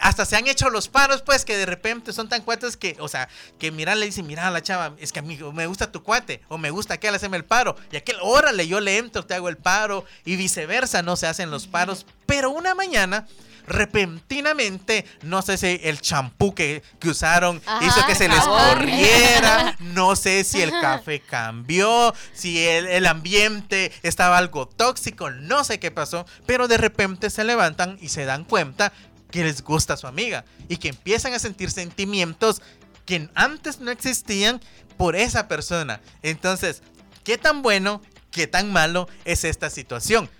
hasta 0.00 0.24
se 0.24 0.36
han 0.36 0.46
hecho 0.48 0.70
los 0.70 0.88
paros, 0.88 1.22
pues, 1.22 1.44
que 1.44 1.56
de 1.56 1.66
repente 1.66 2.12
son 2.12 2.28
tan 2.28 2.42
cuates 2.42 2.76
que, 2.76 2.96
o 2.98 3.08
sea, 3.08 3.28
que 3.58 3.70
mira, 3.70 3.94
le 3.94 4.06
dice, 4.06 4.22
mira 4.22 4.48
a 4.48 4.50
la 4.50 4.62
chava, 4.62 4.94
es 4.98 5.12
que 5.12 5.18
amigo, 5.18 5.52
me 5.52 5.66
gusta 5.66 5.92
tu 5.92 6.02
cuate, 6.02 6.40
o 6.48 6.58
me 6.58 6.70
gusta 6.70 6.94
aquel, 6.94 7.14
haceme 7.14 7.36
el 7.36 7.44
paro, 7.44 7.76
y 7.90 7.96
aquel, 7.96 8.16
órale, 8.20 8.66
yo 8.66 8.80
le 8.80 8.98
entro, 8.98 9.24
te 9.24 9.34
hago 9.34 9.48
el 9.48 9.56
paro, 9.56 10.04
y 10.24 10.36
viceversa, 10.36 11.02
no 11.02 11.16
se 11.16 11.26
hacen 11.26 11.50
los 11.50 11.66
paros, 11.66 12.06
pero 12.26 12.50
una 12.50 12.74
mañana, 12.74 13.28
repentinamente, 13.66 15.04
no 15.22 15.42
sé 15.42 15.56
si 15.56 15.80
el 15.82 16.00
champú 16.00 16.54
que, 16.54 16.82
que 16.98 17.08
usaron 17.08 17.60
Ajá, 17.64 17.84
hizo 17.86 18.06
que 18.06 18.14
se 18.14 18.28
les 18.28 18.40
corriera, 18.40 19.76
no 19.80 20.16
sé 20.16 20.44
si 20.44 20.60
el 20.62 20.70
café 20.70 21.20
cambió, 21.20 22.14
si 22.32 22.64
el, 22.66 22.86
el 22.86 23.06
ambiente 23.06 23.92
estaba 24.02 24.38
algo 24.38 24.66
tóxico, 24.66 25.30
no 25.30 25.64
sé 25.64 25.78
qué 25.78 25.90
pasó, 25.90 26.26
pero 26.46 26.68
de 26.68 26.78
repente 26.78 27.30
se 27.30 27.44
levantan 27.44 27.98
y 28.00 28.08
se 28.08 28.24
dan 28.24 28.44
cuenta 28.44 28.92
que 29.30 29.42
les 29.42 29.62
gusta 29.62 29.94
a 29.94 29.96
su 29.96 30.06
amiga 30.06 30.44
y 30.68 30.76
que 30.76 30.88
empiezan 30.88 31.34
a 31.34 31.38
sentir 31.38 31.70
sentimientos 31.70 32.62
que 33.06 33.28
antes 33.34 33.80
no 33.80 33.90
existían 33.90 34.60
por 34.96 35.16
esa 35.16 35.48
persona. 35.48 36.00
Entonces, 36.22 36.82
¿qué 37.24 37.38
tan 37.38 37.62
bueno, 37.62 38.00
qué 38.30 38.46
tan 38.46 38.72
malo 38.72 39.08
es 39.24 39.44
esta 39.44 39.70
situación? 39.70 40.30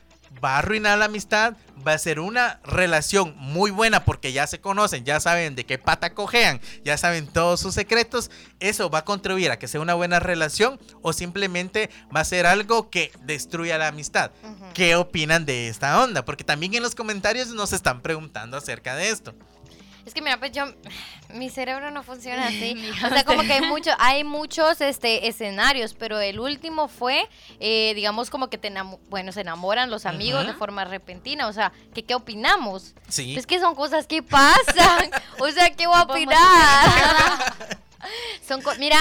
¿Va 0.43 0.57
a 0.57 0.59
arruinar 0.59 0.99
la 0.99 1.05
amistad? 1.05 1.55
¿Va 1.87 1.93
a 1.93 1.99
ser 1.99 2.19
una 2.21 2.61
relación 2.65 3.35
muy 3.39 3.71
buena 3.71 4.05
porque 4.05 4.33
ya 4.33 4.47
se 4.47 4.61
conocen, 4.61 5.05
ya 5.05 5.21
saben 5.21 5.55
de 5.55 5.67
qué 5.67 5.79
pata 5.79 6.15
cojean, 6.15 6.61
ya 6.85 6.97
saben 6.97 7.27
todos 7.27 7.61
sus 7.61 7.75
secretos? 7.75 8.31
¿Eso 8.61 8.91
va 8.91 9.01
a 9.01 9.05
contribuir 9.05 9.51
a 9.51 9.59
que 9.59 9.69
sea 9.69 9.81
una 9.81 9.95
buena 9.95 10.21
relación 10.21 10.81
o 11.01 11.13
simplemente 11.13 11.91
va 12.15 12.21
a 12.21 12.25
ser 12.25 12.47
algo 12.47 12.91
que 12.91 13.13
destruya 13.23 13.79
la 13.79 13.89
amistad? 13.89 14.33
¿Qué 14.75 14.97
opinan 14.97 15.47
de 15.47 15.69
esta 15.69 16.03
onda? 16.03 16.25
Porque 16.25 16.45
también 16.45 16.75
en 16.75 16.83
los 16.83 16.95
comentarios 16.95 17.49
nos 17.49 17.73
están 17.73 18.01
preguntando 18.01 18.57
acerca 18.57 18.97
de 18.97 19.11
esto. 19.11 19.35
Es 20.05 20.15
que 20.15 20.21
mira, 20.21 20.39
pues 20.39 20.53
yo, 20.53 20.65
mi 21.35 21.51
cerebro 21.51 21.91
no 21.91 22.03
funciona 22.03 22.47
así. 22.47 22.75
O 23.05 23.09
sea, 23.09 23.25
como 23.25 23.43
que 23.43 23.53
hay, 23.53 23.63
mucho, 23.63 23.91
hay 23.99 24.25
muchos 24.25 24.81
este, 24.81 25.29
escenarios, 25.29 25.95
pero 25.95 26.21
el 26.21 26.41
último 26.41 26.89
fue, 26.89 27.29
eh, 27.61 27.93
digamos, 27.95 28.31
como 28.31 28.49
que 28.49 28.59
te 28.59 28.73
bueno, 29.09 29.33
se 29.33 29.41
enamoran 29.43 29.91
los 29.91 30.07
amigos 30.07 30.47
de 30.47 30.55
forma 30.55 30.85
repentina. 30.85 31.47
O 31.49 31.53
sea, 31.53 31.73
que 31.95 32.05
qué 32.05 32.15
opinamos. 32.15 32.95
Sí. 33.09 33.37
Es 33.37 33.47
que 33.47 33.61
son 33.61 33.75
cosas 33.75 34.07
que 34.07 34.23
pasan. 34.23 35.11
o 35.39 35.51
sea, 35.51 35.71
¿qué 35.71 35.87
voy 35.87 35.97
a 35.97 36.03
opinar? 36.03 37.57
Son 38.47 38.61
Mira, 38.79 38.99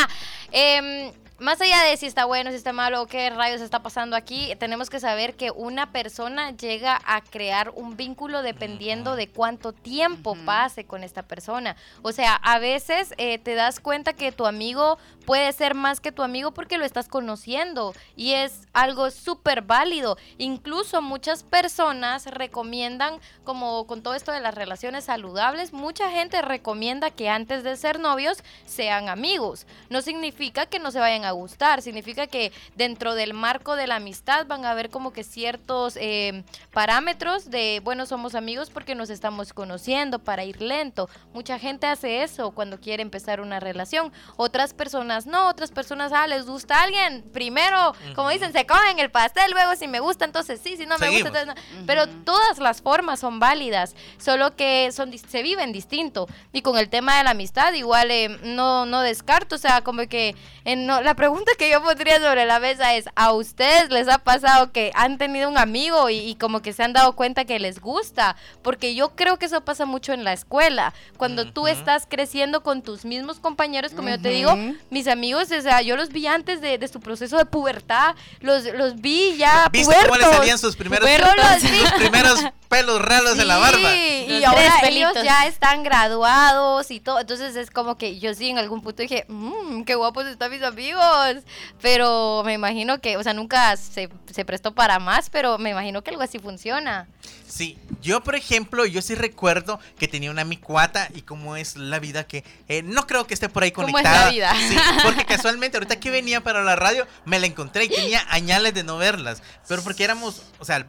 em, 0.52 1.12
más 1.42 1.60
allá 1.60 1.84
de 1.84 1.98
si 1.98 2.06
está 2.06 2.26
bueno, 2.26 2.52
si 2.52 2.56
está 2.56 2.72
malo 2.72 3.02
o 3.02 3.08
qué 3.08 3.32
rayos 3.32 3.62
está 3.62 3.82
pasando 3.82 4.16
aquí, 4.16 4.54
tenemos 4.60 4.92
que 4.92 5.00
saber 5.00 5.36
que 5.36 5.50
una 5.50 5.92
persona 5.92 6.52
llega 6.52 7.02
a 7.04 7.22
crear 7.22 7.72
un 7.76 7.98
vínculo 7.98 8.44
dependiendo 8.44 9.16
de 9.16 9.28
cuánto 9.28 9.74
tiempo 9.74 10.38
pase 10.46 10.86
con 10.86 11.04
esta 11.04 11.24
persona. 11.24 11.76
O 12.04 12.12
sea, 12.12 12.36
a 12.36 12.60
veces 12.60 13.16
eh, 13.18 13.40
te 13.40 13.56
das 13.56 13.80
cuenta 13.80 14.14
que 14.14 14.32
tu 14.32 14.46
amigo 14.46 15.00
puede 15.26 15.52
ser 15.54 15.74
más 15.74 16.00
que 16.00 16.12
tu 16.12 16.22
amigo 16.22 16.52
porque 16.52 16.78
lo 16.78 16.86
estás 16.86 17.08
conociendo 17.08 17.94
y 18.16 18.34
es 18.34 18.68
algo 18.74 19.10
súper 19.10 19.64
válido. 19.64 20.18
Incluso 20.38 21.02
muchas 21.02 21.44
personas 21.44 22.26
recomiendan, 22.28 23.20
como 23.44 23.88
con 23.88 24.04
todo 24.04 24.14
esto 24.14 24.32
de 24.32 24.42
las 24.42 24.54
relaciones 24.54 25.06
saludables, 25.06 25.74
mucha 25.74 26.12
gente 26.12 26.42
recomienda 26.44 27.10
que 27.10 27.30
antes 27.30 27.64
de 27.64 27.78
ser 27.78 28.00
novios 28.00 28.44
sean 28.66 29.10
amigos. 29.10 29.66
No 29.90 30.02
significa 30.04 30.68
que 30.68 30.78
no 30.78 30.92
se 30.92 31.00
vayan 31.00 31.26
a 31.26 31.31
a 31.32 31.34
gustar. 31.34 31.82
Significa 31.82 32.28
que 32.28 32.52
dentro 32.76 33.16
del 33.16 33.34
marco 33.34 33.76
de 33.76 33.88
la 33.88 33.96
amistad 33.96 34.46
van 34.46 34.66
a 34.66 34.72
haber 34.72 34.90
como 34.90 35.12
que 35.12 35.24
ciertos 35.24 35.98
eh, 35.98 36.44
parámetros 36.72 37.50
de, 37.50 37.82
bueno, 37.84 38.06
somos 38.06 38.36
amigos 38.36 38.70
porque 38.70 38.96
nos 38.96 39.10
estamos 39.10 39.54
conociendo 39.54 40.20
para 40.20 40.44
ir 40.44 40.62
lento. 40.62 41.10
Mucha 41.34 41.60
gente 41.60 41.88
hace 41.88 42.24
eso 42.24 42.52
cuando 42.52 42.80
quiere 42.80 43.02
empezar 43.04 43.42
una 43.42 43.60
relación. 43.60 44.12
Otras 44.38 44.74
personas 44.74 45.26
no, 45.26 45.48
otras 45.48 45.72
personas, 45.72 46.12
ah, 46.14 46.28
les 46.28 46.46
gusta 46.46 46.80
a 46.80 46.84
alguien. 46.84 47.24
Primero, 47.34 47.94
como 48.16 48.30
dicen, 48.30 48.52
se 48.54 48.66
cogen 48.66 49.00
el 49.00 49.12
pastel, 49.12 49.52
luego 49.52 49.76
si 49.76 49.88
me 49.88 50.00
gusta, 50.00 50.26
entonces 50.26 50.60
sí, 50.64 50.78
si 50.78 50.86
no 50.86 50.98
me 50.98 51.10
gusta, 51.10 51.28
entonces 51.28 51.48
no. 51.48 51.86
Pero 51.86 52.08
todas 52.08 52.60
las 52.60 52.82
formas 52.82 53.20
son 53.20 53.40
válidas, 53.40 53.96
solo 54.18 54.56
que 54.56 54.92
son 54.92 55.12
dis- 55.12 55.26
se 55.28 55.44
viven 55.44 55.72
distinto. 55.72 56.28
Y 56.54 56.62
con 56.62 56.78
el 56.78 56.90
tema 56.90 57.18
de 57.18 57.24
la 57.24 57.32
amistad, 57.32 57.74
igual 57.74 58.12
eh, 58.12 58.30
no, 58.44 58.86
no 58.86 59.02
descarto, 59.02 59.56
o 59.56 59.58
sea, 59.58 59.82
como 59.82 60.08
que 60.08 60.36
eh, 60.66 60.76
no, 60.76 61.02
la 61.02 61.16
pregunta 61.22 61.52
que 61.56 61.70
yo 61.70 61.84
pondría 61.84 62.20
sobre 62.20 62.48
la 62.48 62.60
mesa 62.60 62.96
es, 62.96 63.06
¿a 63.16 63.32
ustedes 63.32 63.92
les 63.92 64.08
ha 64.08 64.18
pasado 64.18 64.72
que 64.72 64.92
han 64.96 65.20
tenido 65.20 65.50
un 65.50 65.60
amigo 65.60 66.10
y, 66.10 66.18
y 66.18 66.34
como 66.34 66.64
que 66.64 66.74
se 66.74 66.82
han 66.82 66.94
dado 66.94 67.16
cuenta 67.16 67.46
que 67.46 67.60
les 67.60 67.80
gusta? 67.80 68.36
Porque 68.64 68.96
yo 68.96 69.10
creo 69.16 69.38
que 69.38 69.46
eso 69.46 69.62
pasa 69.62 69.86
mucho 69.86 70.14
en 70.14 70.24
la 70.24 70.34
escuela, 70.34 70.96
cuando 71.18 71.46
tú 71.52 71.62
Ujú. 71.62 71.68
estás 71.70 72.08
creciendo 72.10 72.64
con 72.64 72.82
tus 72.82 73.06
mismos 73.06 73.40
compañeros, 73.40 73.92
como 73.92 74.10
yo 74.10 74.20
te 74.20 74.30
digo, 74.30 74.58
mis 74.90 75.08
amigos, 75.08 75.52
o 75.52 75.62
sea, 75.62 75.84
yo 75.84 75.96
los 75.96 76.10
vi 76.10 76.26
antes 76.26 76.60
de, 76.60 76.80
de 76.80 76.88
su 76.88 77.00
proceso 77.00 77.38
de 77.38 77.46
pubertad, 77.46 78.16
los, 78.40 78.64
los 78.74 79.00
vi 79.00 79.38
ya 79.38 79.70
¿Viste 79.72 79.94
cómo 79.94 80.16
le 80.16 80.24
pubertos. 80.24 80.38
salían 80.38 80.58
sus 80.58 80.76
primeros, 80.76 81.08
Yo 81.08 81.36
los 81.36 81.62
vi. 81.62 81.78
sus 81.82 81.92
primeros 81.92 82.44
pelos 82.72 83.02
raros 83.02 83.38
en 83.38 83.48
la 83.50 83.58
barba? 83.58 83.92
Sí, 83.92 84.26
y 84.30 84.40
Los 84.40 84.46
ahora 84.46 84.80
ellos 84.88 85.12
ya 85.24 85.46
están 85.46 85.84
graduados 85.84 86.90
y 86.90 87.02
todo. 87.02 87.20
Entonces 87.20 87.56
es 87.58 87.70
como 87.70 87.98
que 87.98 88.18
yo 88.18 88.34
sí 88.34 88.50
en 88.50 88.58
algún 88.58 88.82
punto 88.82 89.02
dije, 89.02 89.26
mmm, 89.28 89.84
qué 89.84 89.96
guapos 89.96 90.26
están 90.26 90.52
mis 90.52 90.64
amigos. 90.64 91.36
Pero 91.82 92.44
me 92.46 92.54
imagino 92.54 93.02
que, 93.02 93.18
o 93.18 93.24
sea, 93.24 93.34
nunca 93.34 93.76
se, 93.76 94.10
se 94.32 94.46
prestó 94.46 94.74
para 94.74 95.00
más, 95.00 95.30
pero 95.30 95.58
me 95.58 95.72
imagino 95.72 96.02
que 96.02 96.12
algo 96.12 96.24
así 96.24 96.40
funciona. 96.40 97.08
Sí, 97.46 97.78
yo 98.02 98.24
por 98.24 98.36
ejemplo, 98.36 98.86
yo 98.86 99.02
sí 99.02 99.16
recuerdo 99.16 99.78
que 100.00 100.08
tenía 100.08 100.32
una 100.32 100.46
micuata 100.46 101.10
y 101.14 101.24
cómo 101.24 101.58
es 101.58 101.76
la 101.76 102.00
vida 102.00 102.24
que 102.24 102.46
eh, 102.70 102.82
no 102.84 103.06
creo 103.06 103.28
que 103.28 103.34
esté 103.34 103.50
por 103.50 103.64
ahí 103.64 103.72
¿Cómo 103.72 103.88
es 103.90 103.92
conectada. 103.92 104.28
la 104.28 104.32
vida? 104.32 104.54
Sí, 104.56 104.78
porque 105.04 105.26
casualmente 105.26 105.76
ahorita 105.76 106.00
que 106.00 106.10
venía 106.10 106.42
para 106.42 106.64
la 106.64 106.78
radio 106.78 107.06
me 107.26 107.38
la 107.40 107.48
encontré 107.48 107.84
y 107.84 107.90
tenía 107.90 108.26
añales 108.30 108.74
de 108.74 108.86
no 108.86 108.98
verlas, 108.98 109.44
pero 109.68 109.84
porque 109.84 110.06
éramos, 110.06 110.44
o 110.60 110.64
sea, 110.66 110.88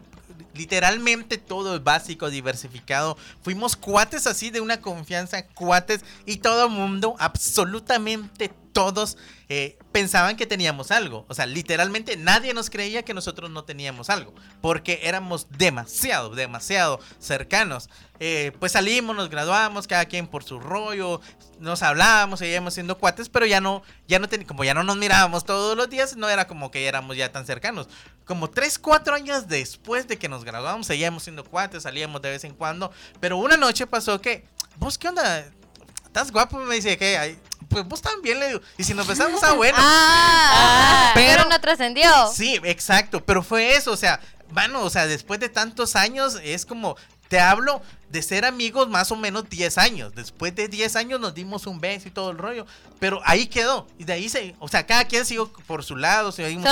literalmente 0.54 1.38
todo 1.38 1.76
es 1.76 1.84
básico, 1.84 2.30
diversificado. 2.30 3.16
Fuimos 3.42 3.76
cuates 3.76 4.26
así 4.26 4.50
de 4.50 4.60
una 4.60 4.80
confianza, 4.80 5.46
cuates 5.46 6.04
y 6.26 6.38
todo 6.38 6.68
mundo, 6.68 7.16
absolutamente 7.18 8.52
todos 8.72 9.18
eh, 9.48 9.78
pensaban 9.92 10.36
que 10.36 10.46
teníamos 10.46 10.90
algo. 10.90 11.24
O 11.28 11.34
sea, 11.34 11.46
literalmente 11.46 12.16
nadie 12.16 12.54
nos 12.54 12.70
creía 12.70 13.04
que 13.04 13.14
nosotros 13.14 13.50
no 13.50 13.64
teníamos 13.64 14.10
algo. 14.10 14.34
Porque 14.60 15.00
éramos 15.02 15.46
demasiado, 15.50 16.34
demasiado 16.34 17.00
cercanos. 17.18 17.88
Eh, 18.24 18.52
pues 18.60 18.70
salimos, 18.70 19.16
nos 19.16 19.28
graduamos, 19.30 19.88
cada 19.88 20.04
quien 20.04 20.28
por 20.28 20.44
su 20.44 20.60
rollo. 20.60 21.20
Nos 21.58 21.82
hablábamos, 21.82 22.38
seguíamos 22.38 22.72
siendo 22.72 22.96
cuates, 22.96 23.28
pero 23.28 23.46
ya 23.46 23.60
no, 23.60 23.82
ya 24.06 24.20
no 24.20 24.28
ten- 24.28 24.44
como 24.44 24.62
ya 24.62 24.74
no 24.74 24.84
nos 24.84 24.96
mirábamos 24.96 25.44
todos 25.44 25.76
los 25.76 25.90
días, 25.90 26.14
no 26.16 26.28
era 26.28 26.46
como 26.46 26.70
que 26.70 26.86
éramos 26.86 27.16
ya 27.16 27.32
tan 27.32 27.46
cercanos. 27.46 27.88
Como 28.24 28.48
3, 28.48 28.78
4 28.78 29.16
años 29.16 29.48
después 29.48 30.06
de 30.06 30.18
que 30.18 30.28
nos 30.28 30.44
graduamos, 30.44 30.86
seguíamos 30.86 31.24
siendo 31.24 31.42
cuates, 31.42 31.82
salíamos 31.82 32.22
de 32.22 32.30
vez 32.30 32.44
en 32.44 32.54
cuando. 32.54 32.92
Pero 33.18 33.38
una 33.38 33.56
noche 33.56 33.88
pasó 33.88 34.20
que, 34.20 34.44
¿vos 34.76 34.98
qué 34.98 35.08
onda? 35.08 35.44
¿Estás 36.06 36.30
guapo? 36.30 36.58
Me 36.60 36.76
dice 36.76 36.96
que, 36.96 37.18
"Ay, 37.18 37.36
pues 37.68 37.84
vos 37.88 38.00
también 38.02 38.38
le 38.38 38.46
digo. 38.50 38.60
Y 38.78 38.84
si 38.84 38.94
nos 38.94 39.08
besamos, 39.08 39.42
ah, 39.42 39.54
bueno. 39.54 39.78
Ah, 39.80 41.10
Pero- 41.14 41.38
pero, 41.38 41.48
no 41.50 41.60
trascendió. 41.60 42.08
Sí, 42.32 42.60
exacto, 42.62 43.24
pero 43.24 43.42
fue 43.42 43.74
eso, 43.74 43.90
o 43.90 43.96
sea, 43.96 44.20
bueno, 44.50 44.82
o 44.82 44.90
sea, 44.90 45.06
después 45.08 45.40
de 45.40 45.48
tantos 45.48 45.96
años 45.96 46.38
es 46.44 46.64
como, 46.66 46.96
te 47.28 47.40
hablo 47.40 47.80
de 48.12 48.22
ser 48.22 48.44
amigos 48.44 48.88
más 48.88 49.10
o 49.10 49.16
menos 49.16 49.48
10 49.48 49.78
años, 49.78 50.14
después 50.14 50.54
de 50.54 50.68
10 50.68 50.96
años 50.96 51.20
nos 51.20 51.34
dimos 51.34 51.66
un 51.66 51.80
beso 51.80 52.08
y 52.08 52.10
todo 52.10 52.30
el 52.30 52.38
rollo, 52.38 52.66
pero 53.00 53.20
ahí 53.24 53.46
quedó, 53.46 53.86
y 53.98 54.04
de 54.04 54.12
ahí 54.12 54.28
se, 54.28 54.54
o 54.60 54.68
sea, 54.68 54.86
cada 54.86 55.06
quien 55.06 55.24
siguió 55.24 55.50
por 55.66 55.82
su 55.82 55.96
lado, 55.96 56.30
seguimos 56.30 56.64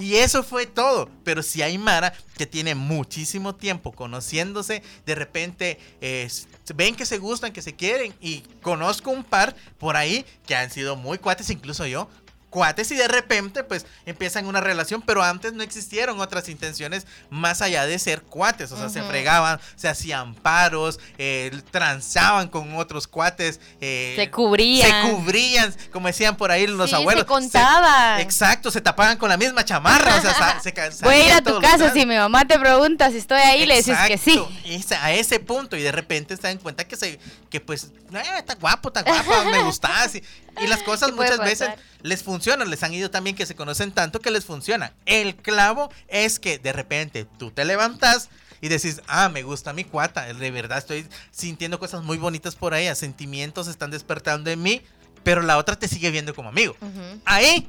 y 0.00 0.16
eso 0.16 0.42
fue 0.42 0.66
todo. 0.66 1.08
Pero 1.24 1.42
si 1.42 1.62
hay 1.62 1.78
Mara 1.78 2.12
que 2.36 2.46
tiene 2.46 2.74
muchísimo 2.74 3.54
tiempo 3.54 3.92
conociéndose, 3.92 4.82
de 5.06 5.14
repente 5.14 5.78
eh, 6.00 6.28
ven 6.74 6.94
que 6.94 7.06
se 7.06 7.18
gustan, 7.18 7.52
que 7.52 7.62
se 7.62 7.74
quieren. 7.74 8.14
Y 8.20 8.40
conozco 8.62 9.10
un 9.10 9.24
par 9.24 9.54
por 9.78 9.96
ahí 9.96 10.24
que 10.46 10.54
han 10.54 10.70
sido 10.70 10.96
muy 10.96 11.18
cuates, 11.18 11.50
incluso 11.50 11.86
yo. 11.86 12.08
Cuates 12.50 12.90
y 12.90 12.96
de 12.96 13.06
repente 13.08 13.62
pues 13.64 13.86
empiezan 14.06 14.46
una 14.46 14.60
relación, 14.60 15.02
pero 15.02 15.22
antes 15.22 15.52
no 15.52 15.62
existieron 15.62 16.20
otras 16.20 16.48
intenciones 16.48 17.06
más 17.30 17.62
allá 17.62 17.86
de 17.86 17.98
ser 17.98 18.22
cuates, 18.22 18.72
o 18.72 18.76
sea, 18.76 18.88
se 18.88 19.02
fregaban, 19.02 19.60
se 19.76 19.88
hacían 19.88 20.34
paros, 20.34 20.98
eh, 21.16 21.50
transaban 21.70 22.48
con 22.48 22.74
otros 22.76 23.06
cuates, 23.06 23.60
eh, 23.80 24.14
Se 24.16 24.30
cubrían. 24.30 25.06
se 25.06 25.12
cubrían, 25.14 25.74
como 25.92 26.08
decían 26.08 26.36
por 26.36 26.50
ahí 26.50 26.66
los 26.66 26.90
Sí, 26.90 26.96
se 26.96 26.96
abuelos. 26.96 27.24
contaban. 27.24 28.20
exacto, 28.20 28.70
se 28.70 28.80
tapaban 28.80 29.16
con 29.16 29.28
la 29.28 29.36
misma 29.36 29.64
chamarra, 29.64 30.16
o 30.16 30.20
sea, 30.20 30.60
se 30.60 30.72
Voy 31.04 31.14
a 31.14 31.26
ir 31.26 31.32
a 31.32 31.42
tu 31.42 31.60
casa, 31.60 31.92
si 31.92 32.04
mi 32.04 32.16
mamá 32.16 32.44
te 32.46 32.58
pregunta 32.58 33.10
si 33.10 33.18
estoy 33.18 33.38
ahí, 33.40 33.64
le 33.66 33.76
dices 33.76 33.96
que 34.08 34.18
sí. 34.18 34.32
Exacto, 34.38 34.52
ese- 34.64 34.96
a 34.96 35.12
ese 35.12 35.38
punto 35.40 35.76
y 35.76 35.82
de 35.82 35.92
repente 35.92 36.36
se 36.36 36.42
dan 36.42 36.58
cuenta 36.58 36.84
que 36.84 36.96
se 36.96 37.18
que 37.48 37.60
pues 37.60 37.84
eh, 38.12 38.22
está 38.38 38.54
guapo, 38.56 38.88
está 38.88 39.02
guapa, 39.02 39.44
me 39.44 39.62
gustas 39.64 40.14
y, 40.16 40.22
y 40.60 40.66
las 40.66 40.82
cosas 40.82 41.12
muchas 41.12 41.38
veces 41.38 41.68
les 42.02 42.22
funcionan, 42.22 42.39
les 42.66 42.82
han 42.82 42.94
ido 42.94 43.10
también 43.10 43.36
que 43.36 43.46
se 43.46 43.54
conocen 43.54 43.92
tanto 43.92 44.20
que 44.20 44.30
les 44.30 44.44
funciona. 44.44 44.92
El 45.06 45.36
clavo 45.36 45.90
es 46.08 46.38
que 46.38 46.58
de 46.58 46.72
repente 46.72 47.26
tú 47.38 47.50
te 47.50 47.64
levantas 47.64 48.28
y 48.60 48.68
decís, 48.68 49.00
ah, 49.06 49.28
me 49.28 49.42
gusta 49.42 49.72
mi 49.72 49.84
cuata, 49.84 50.32
de 50.32 50.50
verdad 50.50 50.78
estoy 50.78 51.06
sintiendo 51.30 51.78
cosas 51.78 52.02
muy 52.02 52.18
bonitas 52.18 52.56
por 52.56 52.74
ella, 52.74 52.94
sentimientos 52.94 53.68
están 53.68 53.90
despertando 53.90 54.50
en 54.50 54.62
mí, 54.62 54.82
pero 55.22 55.42
la 55.42 55.56
otra 55.56 55.76
te 55.76 55.88
sigue 55.88 56.10
viendo 56.10 56.34
como 56.34 56.48
amigo. 56.48 56.76
Ahí 57.24 57.68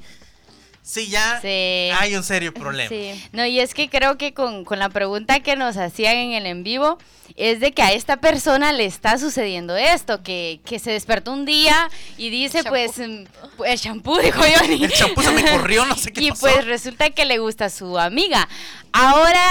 sí 0.84 1.08
ya 1.08 1.40
Sí. 1.42 1.48
hay 1.48 2.16
un 2.16 2.24
serio 2.24 2.54
problema. 2.54 2.90
Sí. 2.90 3.24
No, 3.32 3.46
y 3.46 3.60
es 3.60 3.74
que 3.74 3.90
creo 3.90 4.18
que 4.18 4.34
con, 4.34 4.66
con 4.66 4.80
la 4.80 4.90
pregunta 4.90 5.40
que 5.42 5.56
nos 5.56 5.78
hacían 5.78 6.16
en 6.16 6.34
el 6.34 6.46
en 6.46 6.64
vivo, 6.64 6.98
es 7.38 7.60
de 7.62 7.72
que 7.72 7.82
a 7.82 7.94
esta 7.94 8.18
persona 8.18 8.74
le 8.74 8.86
está 8.86 9.18
sucediendo 9.18 9.78
esto, 9.78 10.22
que, 10.22 10.60
que 10.66 10.80
se 10.80 10.92
despertó 10.92 11.32
un 11.32 11.46
día 11.46 11.90
y 12.18 12.30
dice, 12.30 12.64
pues, 12.66 12.98
mm, 12.98 13.24
el 13.66 13.80
champú, 13.80 14.18
dijo 14.22 14.42
yo. 14.46 14.74
El 14.86 14.92
champú 14.92 15.22
se 15.22 15.32
me 15.32 15.44
corrió, 15.50 15.86
no 15.86 15.96
sé 15.96 16.12
qué 16.12 16.22
y 16.26 16.30
pasó. 16.32 16.42
pues 16.42 16.66
resulta 16.66 17.10
que 17.12 17.24
le 17.26 17.38
gusta 17.38 17.66
a 17.66 17.70
su 17.70 17.98
amiga. 17.98 18.50
Ahora, 18.92 19.44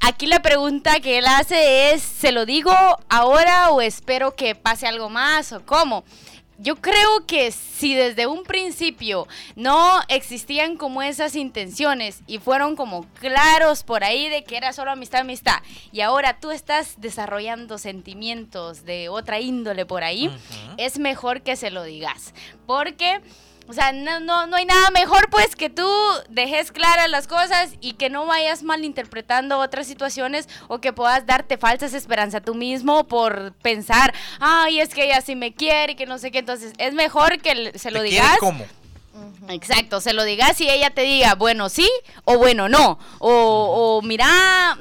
aquí 0.00 0.26
la 0.26 0.42
pregunta 0.42 0.98
que 1.00 1.18
él 1.18 1.26
hace 1.26 1.92
es, 1.92 2.02
¿se 2.02 2.32
lo 2.32 2.44
digo 2.44 2.72
ahora 3.08 3.70
o 3.70 3.80
espero 3.82 4.34
que 4.34 4.54
pase 4.56 4.86
algo 4.88 5.08
más 5.08 5.52
o 5.52 5.64
cómo? 5.64 6.04
Yo 6.60 6.74
creo 6.74 7.24
que 7.24 7.52
si 7.52 7.94
desde 7.94 8.26
un 8.26 8.42
principio 8.42 9.28
no 9.54 10.00
existían 10.08 10.76
como 10.76 11.02
esas 11.02 11.36
intenciones 11.36 12.20
y 12.26 12.38
fueron 12.38 12.74
como 12.74 13.04
claros 13.14 13.84
por 13.84 14.02
ahí 14.02 14.28
de 14.28 14.42
que 14.42 14.56
era 14.56 14.72
solo 14.72 14.90
amistad, 14.90 15.20
amistad, 15.20 15.58
y 15.92 16.00
ahora 16.00 16.40
tú 16.40 16.50
estás 16.50 17.00
desarrollando 17.00 17.78
sentimientos 17.78 18.84
de 18.84 19.08
otra 19.08 19.38
índole 19.40 19.86
por 19.86 20.02
ahí, 20.02 20.36
es 20.78 20.98
mejor 20.98 21.42
que 21.42 21.54
se 21.54 21.70
lo 21.70 21.84
digas. 21.84 22.34
Porque, 22.66 23.20
o 23.68 23.72
sea, 23.74 23.92
no, 23.92 24.18
no, 24.20 24.46
no 24.46 24.56
hay 24.56 24.64
nada 24.64 24.90
mejor 24.90 25.28
pues 25.30 25.54
que 25.54 25.68
tú 25.68 25.86
dejes 26.30 26.72
claras 26.72 27.10
las 27.10 27.26
cosas 27.26 27.72
y 27.80 27.92
que 27.92 28.08
no 28.08 28.24
vayas 28.24 28.62
malinterpretando 28.62 29.58
otras 29.58 29.86
situaciones 29.86 30.48
o 30.68 30.80
que 30.80 30.94
puedas 30.94 31.26
darte 31.26 31.58
falsas 31.58 31.92
esperanzas 31.92 32.42
tú 32.42 32.54
mismo 32.54 33.04
por 33.04 33.52
pensar, 33.62 34.14
ay, 34.40 34.80
es 34.80 34.94
que 34.94 35.04
ella 35.04 35.20
sí 35.20 35.36
me 35.36 35.52
quiere 35.52 35.92
y 35.92 35.96
que 35.96 36.06
no 36.06 36.18
sé 36.18 36.30
qué. 36.30 36.38
Entonces, 36.38 36.72
es 36.78 36.94
mejor 36.94 37.40
que 37.40 37.72
se 37.78 37.90
lo 37.90 38.00
¿Te 38.00 38.06
digas. 38.06 38.38
cómo? 38.40 38.64
Exacto, 39.48 40.00
se 40.00 40.12
lo 40.12 40.24
digas 40.24 40.60
y 40.60 40.70
ella 40.70 40.90
te 40.90 41.02
diga, 41.02 41.34
bueno, 41.34 41.68
sí 41.68 41.90
o 42.24 42.38
bueno, 42.38 42.68
no. 42.68 42.98
O, 43.18 43.98
o 43.98 44.02
mira, 44.02 44.76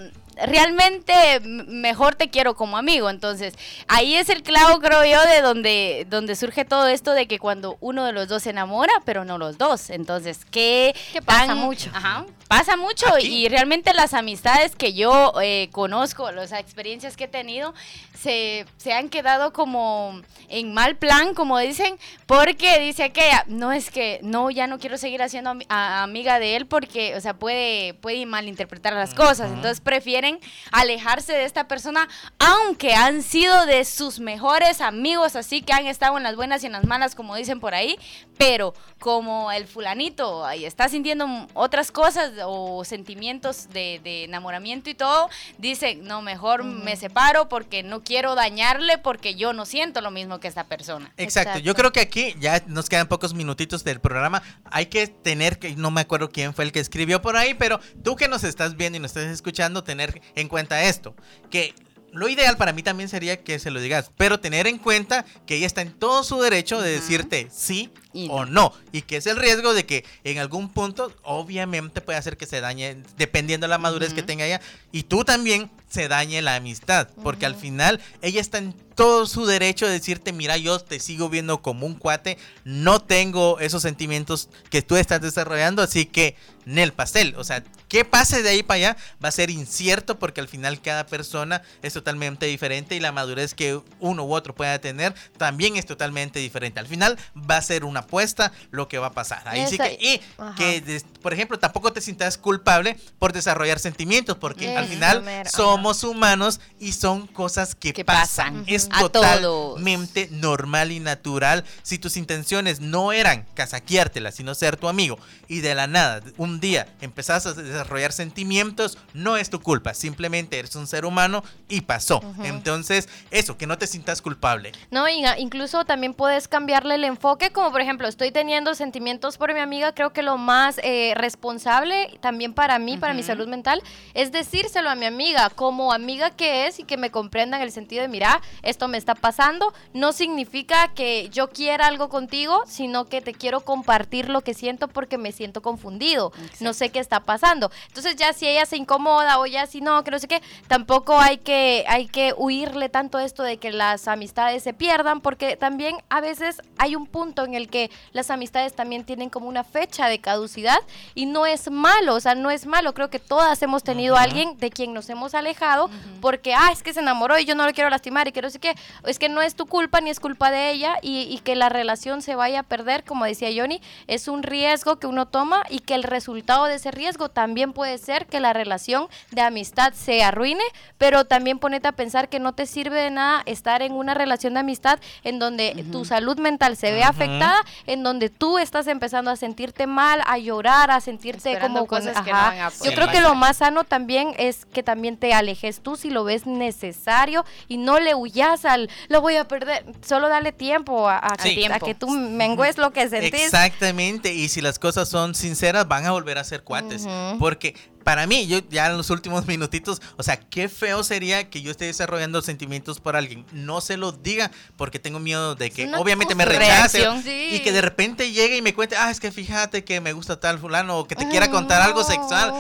realmente 0.46 1.40
mejor 1.42 2.16
te 2.16 2.30
quiero 2.30 2.56
como 2.56 2.78
amigo. 2.78 3.10
Entonces, 3.10 3.54
ahí 3.88 4.16
es 4.16 4.30
el 4.30 4.44
clavo, 4.44 4.80
creo 4.80 5.06
yo, 5.06 5.22
de 5.30 5.42
donde, 5.42 6.06
donde 6.10 6.36
surge 6.36 6.66
todo 6.66 6.88
esto 6.88 7.14
de 7.14 7.28
que 7.28 7.40
cuando 7.40 7.78
uno 7.80 8.06
de 8.06 8.12
los 8.14 8.28
dos 8.28 8.44
se 8.44 8.50
enamora, 8.52 8.94
pero 9.06 9.26
no 9.26 9.38
los 9.38 9.58
dos. 9.58 9.90
Entonces, 9.90 10.46
¿qué 10.52 10.96
Que 11.14 11.22
pasa 11.22 11.48
tan- 11.48 11.58
mucho. 11.58 11.90
Ajá, 11.94 12.26
pasa 12.48 12.76
mucho 12.78 13.08
Aquí. 13.14 13.28
y 13.46 13.50
realmente 13.50 13.94
las 13.94 14.14
amistades 14.14 14.76
que 14.76 14.94
yo 14.94 15.34
eh, 15.42 15.70
conozco, 15.72 16.32
las 16.32 16.52
experiencias 16.52 17.16
que 17.18 17.26
he 17.26 17.28
tenido, 17.28 17.74
se, 18.20 18.66
se 18.78 18.94
han 18.94 19.10
quedado 19.10 19.54
como 19.54 20.22
en 20.50 20.74
mal 20.74 20.96
plan, 20.96 21.34
como 21.34 21.60
dicen, 21.60 21.98
porque 22.26 22.80
dice 22.80 23.04
aquella, 23.04 23.44
no 23.48 23.72
es 23.72 23.92
que, 23.92 24.20
no, 24.24 24.50
ya 24.50 24.66
no 24.68 24.80
quiero 24.80 24.98
seguir 24.98 25.22
haciendo 25.22 25.54
amiga 25.70 26.40
de 26.40 26.56
él 26.56 26.66
porque, 26.66 27.16
o 27.16 27.22
sea, 27.22 27.34
puede, 27.36 27.94
puede 27.96 28.26
malinterpretar 28.26 28.94
las 28.94 29.14
cosas, 29.14 29.52
entonces 29.52 29.82
prefieren 29.82 30.27
quieren 30.28 30.40
alejarse 30.72 31.34
de 31.34 31.46
esta 31.46 31.68
persona, 31.68 32.08
aunque 32.40 32.94
han 32.94 33.24
sido 33.24 33.66
de 33.66 33.86
sus 33.86 34.20
mejores 34.20 34.82
amigos, 34.82 35.36
así 35.36 35.62
que 35.62 35.74
han 35.74 35.88
estado 35.88 36.18
en 36.18 36.24
las 36.24 36.36
buenas 36.36 36.64
y 36.64 36.68
en 36.68 36.74
las 36.74 36.86
malas, 36.86 37.16
como 37.16 37.36
dicen 37.36 37.60
por 37.60 37.74
ahí, 37.74 37.98
pero 38.38 38.74
como 39.00 39.52
el 39.52 39.68
fulanito 39.68 40.46
ahí 40.46 40.66
está 40.66 40.90
sintiendo 40.90 41.28
otras 41.54 41.92
cosas 41.92 42.32
o 42.46 42.84
sentimientos 42.84 43.70
de, 43.70 44.00
de 44.04 44.26
enamoramiento 44.26 44.90
y 44.90 44.96
todo, 44.96 45.30
dice, 45.58 45.96
no, 45.96 46.22
mejor 46.22 46.64
me 46.64 46.96
separo 46.96 47.50
porque 47.50 47.84
no 47.84 48.04
quiero 48.04 48.36
dañarle 48.36 48.98
porque 48.98 49.36
yo 49.36 49.54
no 49.54 49.66
siento 49.66 50.02
lo 50.02 50.12
mismo 50.12 50.40
que 50.40 50.48
esta 50.48 50.66
persona. 50.66 51.12
Exacto. 51.18 51.60
Yo 51.60 51.74
creo 51.76 51.92
que 51.92 52.02
aquí 52.02 52.36
ya 52.40 52.64
nos 52.68 52.90
quedan 52.90 53.08
pocos 53.08 53.34
minutitos 53.34 53.84
del 53.84 54.00
programa. 54.00 54.42
Hay 54.66 54.88
que 54.88 55.08
tener 55.08 55.60
que, 55.60 55.76
no 55.76 55.92
me 55.92 56.02
acuerdo 56.02 56.30
quién 56.30 56.54
fue 56.54 56.66
el 56.66 56.72
que 56.72 56.80
escribió 56.80 57.22
por 57.22 57.38
ahí, 57.38 57.54
pero 57.54 57.80
tú 58.04 58.16
que 58.16 58.28
nos 58.28 58.44
estás 58.44 58.76
viendo 58.76 58.98
y 58.98 59.02
nos 59.02 59.16
estás 59.16 59.32
escuchando, 59.32 59.84
tener 59.84 60.17
en 60.36 60.48
cuenta 60.48 60.84
esto, 60.84 61.16
que 61.50 61.74
lo 62.12 62.30
ideal 62.30 62.58
para 62.58 62.74
mí 62.74 62.84
también 62.84 63.10
sería 63.10 63.44
que 63.44 63.60
se 63.60 63.72
lo 63.72 63.80
digas, 63.80 64.12
pero 64.18 64.40
tener 64.40 64.68
en 64.68 64.78
cuenta 64.78 65.26
que 65.46 65.56
ella 65.56 65.68
está 65.68 65.82
en 65.82 65.94
todo 65.94 66.24
su 66.24 66.40
derecho 66.42 66.82
de 66.82 66.92
decirte 66.92 67.48
sí 67.52 67.92
Y 68.18 68.30
o 68.32 68.46
no, 68.46 68.74
y 68.92 69.04
que 69.04 69.18
es 69.18 69.28
el 69.28 69.38
riesgo 69.38 69.76
de 69.76 69.86
que 69.86 70.04
en 70.24 70.40
algún 70.40 70.70
punto 70.70 71.14
obviamente 71.22 72.02
puede 72.02 72.18
hacer 72.18 72.36
que 72.36 72.48
se 72.48 72.62
dañe, 72.62 72.98
dependiendo 73.16 73.66
de 73.66 73.70
la 73.70 73.78
madurez 73.78 74.16
que 74.16 74.24
tenga 74.24 74.44
ella, 74.44 74.60
y 74.92 75.04
tú 75.04 75.24
también 75.24 75.70
se 75.88 76.08
dañe 76.08 76.42
la 76.42 76.56
amistad, 76.56 77.10
porque 77.24 77.46
al 77.46 77.56
final 77.56 78.02
ella 78.24 78.42
está 78.42 78.58
en 78.58 78.74
todo 78.96 79.28
su 79.28 79.46
derecho 79.46 79.86
de 79.86 79.94
decirte, 79.94 80.34
mira, 80.34 80.58
yo 80.58 80.80
te 80.80 81.00
sigo 81.00 81.30
viendo 81.30 81.62
como 81.62 81.86
un 81.86 81.94
cuate, 81.94 82.40
no 82.64 83.00
tengo 83.00 83.60
esos 83.60 83.84
sentimientos 83.84 84.50
que 84.72 84.82
tú 84.82 84.96
estás 84.96 85.22
desarrollando, 85.22 85.84
así 85.84 86.08
que 86.08 86.36
Nel 86.66 86.92
pastel, 86.92 87.34
o 87.38 87.46
sea, 87.46 87.64
qué 87.88 88.04
pase 88.04 88.42
de 88.42 88.50
ahí 88.50 88.64
para 88.64 88.76
allá 88.76 88.98
va 89.24 89.30
a 89.30 89.32
ser 89.32 89.50
incierto 89.50 90.20
porque 90.20 90.42
al 90.42 90.50
final 90.50 90.82
cada 90.82 91.06
persona 91.06 91.62
es 91.82 91.94
totalmente 91.94 92.46
diferente 92.46 92.96
y 92.96 93.00
la 93.00 93.14
madurez 93.14 93.54
que 93.54 93.80
uno 94.02 94.26
u 94.26 94.34
otro 94.34 94.54
pueda 94.54 94.78
tener 94.80 95.16
también 95.38 95.78
es 95.78 95.86
totalmente 95.86 96.40
diferente. 96.40 96.82
Al 96.82 96.88
final 96.88 97.18
va 97.50 97.56
a 97.56 97.62
ser 97.62 97.86
una 97.86 98.06
apuesta 98.08 98.52
lo 98.72 98.88
que 98.88 98.98
va 98.98 99.08
a 99.08 99.12
pasar. 99.12 99.44
Ahí 99.46 99.68
sí 99.68 99.76
Esa- 99.76 99.90
que, 99.90 99.98
y 100.00 100.22
Ajá. 100.42 100.56
que, 100.56 101.02
por 101.22 101.34
ejemplo, 101.34 101.60
tampoco 101.60 101.92
te 101.94 102.02
sientas 102.02 102.38
culpable 102.38 102.98
por 103.20 103.34
desarrollar 103.34 103.80
sentimientos 103.80 104.38
porque 104.38 104.76
al 104.76 104.88
final 104.88 105.22
mero, 105.24 105.42
ajá. 105.48 105.58
somos 105.58 106.04
humanos 106.04 106.60
y 106.80 106.94
son 106.94 107.28
cosas 107.28 107.76
que, 107.76 107.94
Que 107.94 108.06
pasan. 108.06 108.62
pasan. 108.62 108.64
Es 108.68 108.88
totalmente 108.90 110.28
normal 110.32 110.92
y 110.92 111.00
natural. 111.00 111.64
Si 111.84 111.98
tus 111.98 112.18
intenciones 112.18 112.80
no 112.80 113.12
eran 113.12 113.46
casaqueártela, 113.54 114.32
sino 114.32 114.56
ser 114.56 114.78
tu 114.78 114.88
amigo, 114.88 115.18
y 115.48 115.60
de 115.62 115.76
la 115.76 115.88
nada, 115.88 116.22
un 116.38 116.60
día 116.60 116.88
empezás 117.02 117.46
a 117.46 117.54
desarrollar 117.54 118.12
sentimientos, 118.12 118.98
no 119.14 119.38
es 119.38 119.50
tu 119.50 119.62
culpa. 119.62 119.94
Simplemente 119.94 120.60
eres 120.60 120.76
un 120.76 120.88
ser 120.88 121.06
humano 121.06 121.44
y 121.70 121.82
pasó. 121.82 122.22
Entonces, 122.44 123.08
eso, 123.32 123.58
que 123.58 123.66
no 123.68 123.78
te 123.78 123.88
sientas 123.88 124.22
culpable. 124.22 124.72
No, 124.92 125.06
incluso 125.38 125.86
también 125.86 126.14
puedes 126.14 126.48
cambiarle 126.48 126.96
el 126.96 127.04
enfoque, 127.06 127.52
como 127.52 127.72
por 127.72 127.82
ejemplo, 127.82 127.97
estoy 128.06 128.32
teniendo 128.32 128.76
sentimientos 128.76 129.38
por 129.38 129.54
mi 129.54 129.60
amiga, 129.60 129.94
creo 129.94 130.12
que 130.12 130.22
lo 130.22 130.38
más 130.38 130.80
eh, 130.84 131.14
responsable 131.16 132.18
también 132.20 132.54
para 132.54 132.78
mí, 132.78 132.98
para 132.98 133.14
mi 133.14 133.24
salud 133.24 133.48
mental, 133.48 133.82
es 134.14 134.32
decírselo 134.32 134.90
a 134.90 134.96
mi 134.96 135.06
amiga, 135.06 135.50
como 135.50 135.94
amiga 135.94 136.32
que 136.32 136.68
es 136.68 136.80
y 136.80 136.84
que 136.84 136.98
me 136.98 137.12
comprenda 137.12 137.58
en 137.58 137.64
el 137.64 137.72
sentido 137.72 138.02
de, 138.02 138.10
mira, 138.10 138.42
esto 138.62 138.88
me 138.88 138.98
está 138.98 139.16
pasando, 139.16 139.74
no 139.94 140.12
significa 140.12 140.94
que 140.94 141.30
yo 141.30 141.50
quiera 141.50 141.88
algo 141.88 142.10
contigo, 142.10 142.64
sino 142.68 143.06
que 143.06 143.22
te 143.22 143.34
quiero 143.34 143.62
compartir 143.62 144.30
lo 144.30 144.42
que 144.42 144.54
siento 144.54 144.88
porque 144.88 145.18
me 145.18 145.32
siento 145.32 145.62
confundido, 145.62 146.34
no 146.60 146.74
sé 146.74 146.90
qué 146.90 147.00
está 147.00 147.22
pasando. 147.22 147.72
Entonces 147.88 148.16
ya 148.18 148.34
si 148.34 148.48
ella 148.48 148.66
se 148.66 148.78
incomoda 148.78 149.40
o 149.40 149.46
ya 149.46 149.66
si 149.66 149.82
no, 149.82 150.04
que 150.04 150.12
no 150.12 150.20
sé 150.20 150.28
qué, 150.28 150.42
tampoco 150.68 151.18
hay 151.18 151.38
que, 151.38 151.86
hay 151.88 152.08
que 152.08 152.34
huirle 152.34 152.90
tanto 152.90 153.20
esto 153.20 153.44
de 153.44 153.58
que 153.58 153.72
las 153.72 154.08
amistades 154.08 154.64
se 154.64 154.74
pierdan, 154.74 155.22
porque 155.22 155.56
también 155.56 155.98
a 156.10 156.22
veces 156.22 156.62
hay 156.78 156.96
un 156.96 157.08
punto 157.08 157.46
en 157.46 157.54
el 157.54 157.70
que 157.70 157.87
las 158.12 158.30
amistades 158.30 158.74
también 158.74 159.04
tienen 159.04 159.30
como 159.30 159.48
una 159.48 159.64
fecha 159.64 160.08
de 160.08 160.20
caducidad 160.20 160.78
y 161.16 161.26
no 161.26 161.46
es 161.46 161.70
malo, 161.70 162.16
o 162.16 162.20
sea, 162.20 162.36
no 162.36 162.52
es 162.52 162.66
malo, 162.66 162.94
creo 162.94 163.10
que 163.10 163.20
todas 163.20 163.62
hemos 163.62 163.84
tenido 163.84 164.16
a 164.16 164.22
alguien 164.22 164.58
de 164.58 164.70
quien 164.70 164.94
nos 164.94 165.10
hemos 165.10 165.34
alejado 165.34 165.90
porque, 166.22 166.54
ah, 166.54 166.70
es 166.72 166.84
que 166.84 166.94
se 166.94 167.00
enamoró 167.00 167.38
y 167.40 167.46
yo 167.46 167.56
no 167.56 167.66
lo 167.66 167.74
quiero 167.74 167.90
lastimar 167.90 168.28
y 168.28 168.32
que 168.32 168.42
no 168.42 168.50
sé 168.50 168.60
qué, 168.60 168.76
es 169.06 169.20
que 169.20 169.30
no 169.30 169.42
es 169.42 169.56
tu 169.56 169.66
culpa 169.66 170.02
ni 170.02 170.10
es 170.10 170.20
culpa 170.20 170.52
de 170.52 170.72
ella 170.72 170.98
y, 171.02 171.22
y 171.22 171.40
que 171.40 171.56
la 171.56 171.70
relación 171.70 172.22
se 172.22 172.36
vaya 172.36 172.62
a 172.62 172.64
perder, 172.64 173.04
como 173.04 173.26
decía 173.26 173.50
Johnny, 173.56 173.82
es 174.08 174.28
un 174.28 174.44
riesgo 174.44 174.98
que 174.98 175.08
uno 175.08 175.28
toma 175.28 175.64
y 175.70 175.80
que 175.80 175.96
el 175.96 176.04
resultado 176.04 176.66
de 176.66 176.76
ese 176.76 176.92
riesgo 176.92 177.30
también 177.30 177.74
puede 177.74 177.98
ser 177.98 178.26
que 178.28 178.40
la 178.40 178.54
relación 178.54 179.08
de 179.32 179.42
amistad 179.42 179.94
se 179.94 180.24
arruine, 180.24 180.64
pero 180.98 181.26
también 181.26 181.60
ponete 181.60 181.88
a 181.88 181.92
pensar 181.92 182.30
que 182.30 182.40
no 182.40 182.54
te 182.54 182.66
sirve 182.66 183.02
de 183.02 183.12
nada 183.12 183.44
estar 183.46 183.82
en 183.82 183.94
una 183.94 184.14
relación 184.14 184.54
de 184.54 184.62
amistad 184.62 185.00
en 185.24 185.40
donde 185.40 185.86
tu 185.92 186.06
salud 186.06 186.38
mental 186.38 186.78
se 186.78 186.92
ve 186.92 187.04
afectada, 187.04 187.58
en 187.86 188.04
donde 188.04 188.30
tú 188.30 188.58
estás 188.58 188.88
empezando 188.88 189.32
a 189.32 189.36
sentirte 189.36 189.88
mal, 189.88 190.22
a 190.26 190.38
llorar, 190.38 190.92
a 190.92 191.00
sentirte 191.02 191.52
Esperando 191.52 191.80
como 191.80 191.88
con- 191.88 192.00
cosas 192.06 192.24
que 192.24 192.32
no 192.32 192.38
ajá. 192.38 192.50
van 192.50 192.60
a 192.60 192.70
Yo 192.70 192.78
poder 192.80 192.94
creo 192.96 193.08
que 193.12 193.22
lo 193.22 193.36
más 193.36 193.58
sano 193.58 193.84
también 193.84 194.34
es 194.38 194.66
que 194.66 194.84
también 194.84 195.18
te 195.18 195.34
alejes 195.34 195.82
tú 195.82 195.96
si 195.96 196.10
lo 196.10 196.24
ves 196.24 196.46
necesario 196.46 197.46
y 197.68 197.78
no 197.78 198.00
le 198.00 198.16
huyas 198.16 198.66
al 198.66 198.90
lo 199.10 199.22
voy 199.22 199.36
a 199.36 199.48
perder, 199.48 199.86
solo 200.06 200.30
dale 200.30 200.52
tiempo 200.52 201.08
a, 201.10 201.18
a 201.18 201.38
Sí. 201.42 201.56
que, 201.56 201.72
a 201.72 201.80
que 201.80 201.96
tú 201.96 202.08
mengues 202.10 202.78
lo 202.78 202.92
que 202.92 203.08
sentís. 203.10 203.34
Exactamente, 203.46 204.34
y 204.34 204.50
si 204.50 204.62
las 204.62 204.80
cosas 204.80 205.08
son 205.10 205.36
sinceras, 205.36 205.88
van 205.88 206.06
a 206.06 206.12
volver 206.12 206.38
a 206.38 206.44
ser 206.44 206.64
cuates. 206.64 207.08
Porque 207.40 207.76
para 208.08 208.26
mí, 208.26 208.48
yo 208.48 208.60
ya 208.70 208.86
en 208.86 208.96
los 208.96 209.10
últimos 209.10 209.48
minutitos, 209.48 210.02
o 210.16 210.24
sea, 210.24 210.40
qué 210.40 210.70
feo 210.70 211.04
sería 211.04 211.50
que 211.50 211.62
yo 211.62 211.72
esté 211.72 211.88
desarrollando 211.88 212.42
sentimientos 212.42 213.02
por 213.02 213.18
alguien. 213.18 213.46
No 213.52 213.82
se 213.82 213.98
lo 213.98 214.14
diga 214.14 214.50
porque 214.78 214.98
tengo 214.98 215.20
miedo 215.20 215.56
de 215.56 215.72
que 215.72 215.88
una 215.88 216.00
obviamente 216.00 216.34
me 216.34 216.46
rechace. 216.46 217.06
Sí. 217.22 217.50
y 217.52 217.60
que 217.60 217.74
de 217.74 217.82
repente 217.82 218.32
llegue 218.32 218.56
y 218.56 218.62
me 218.62 218.74
cuente, 218.74 218.96
ah, 218.96 219.12
es 219.12 219.20
que 219.20 219.30
fíjate 219.30 219.84
que 219.84 220.00
me 220.00 220.14
gusta 220.14 220.40
tal 220.40 220.58
fulano 220.58 221.00
o 221.00 221.06
que 221.06 221.18
te 221.18 221.28
quiera 221.28 221.52
contar 221.52 221.82
algo 221.82 222.02
sexual. 222.06 222.54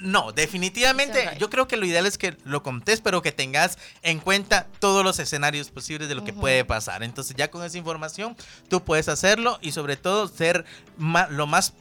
No, 0.00 0.32
definitivamente, 0.32 1.28
yo 1.38 1.50
creo 1.50 1.68
que 1.68 1.76
lo 1.76 1.84
ideal 1.84 2.06
es 2.06 2.16
que 2.16 2.38
lo 2.44 2.62
contés, 2.62 3.02
pero 3.02 3.20
que 3.20 3.30
tengas 3.30 3.76
en 4.00 4.20
cuenta 4.20 4.68
todos 4.78 5.04
los 5.04 5.18
escenarios 5.18 5.68
posibles 5.68 6.08
de 6.08 6.14
lo 6.14 6.24
que 6.24 6.32
puede 6.32 6.64
pasar. 6.64 7.02
Entonces, 7.02 7.36
ya 7.36 7.50
con 7.50 7.62
esa 7.62 7.76
información, 7.76 8.38
tú 8.70 8.82
puedes 8.82 9.10
hacerlo 9.10 9.58
y 9.60 9.72
sobre 9.72 9.98
todo 9.98 10.28
ser 10.28 10.64
lo 10.96 11.46
más 11.46 11.74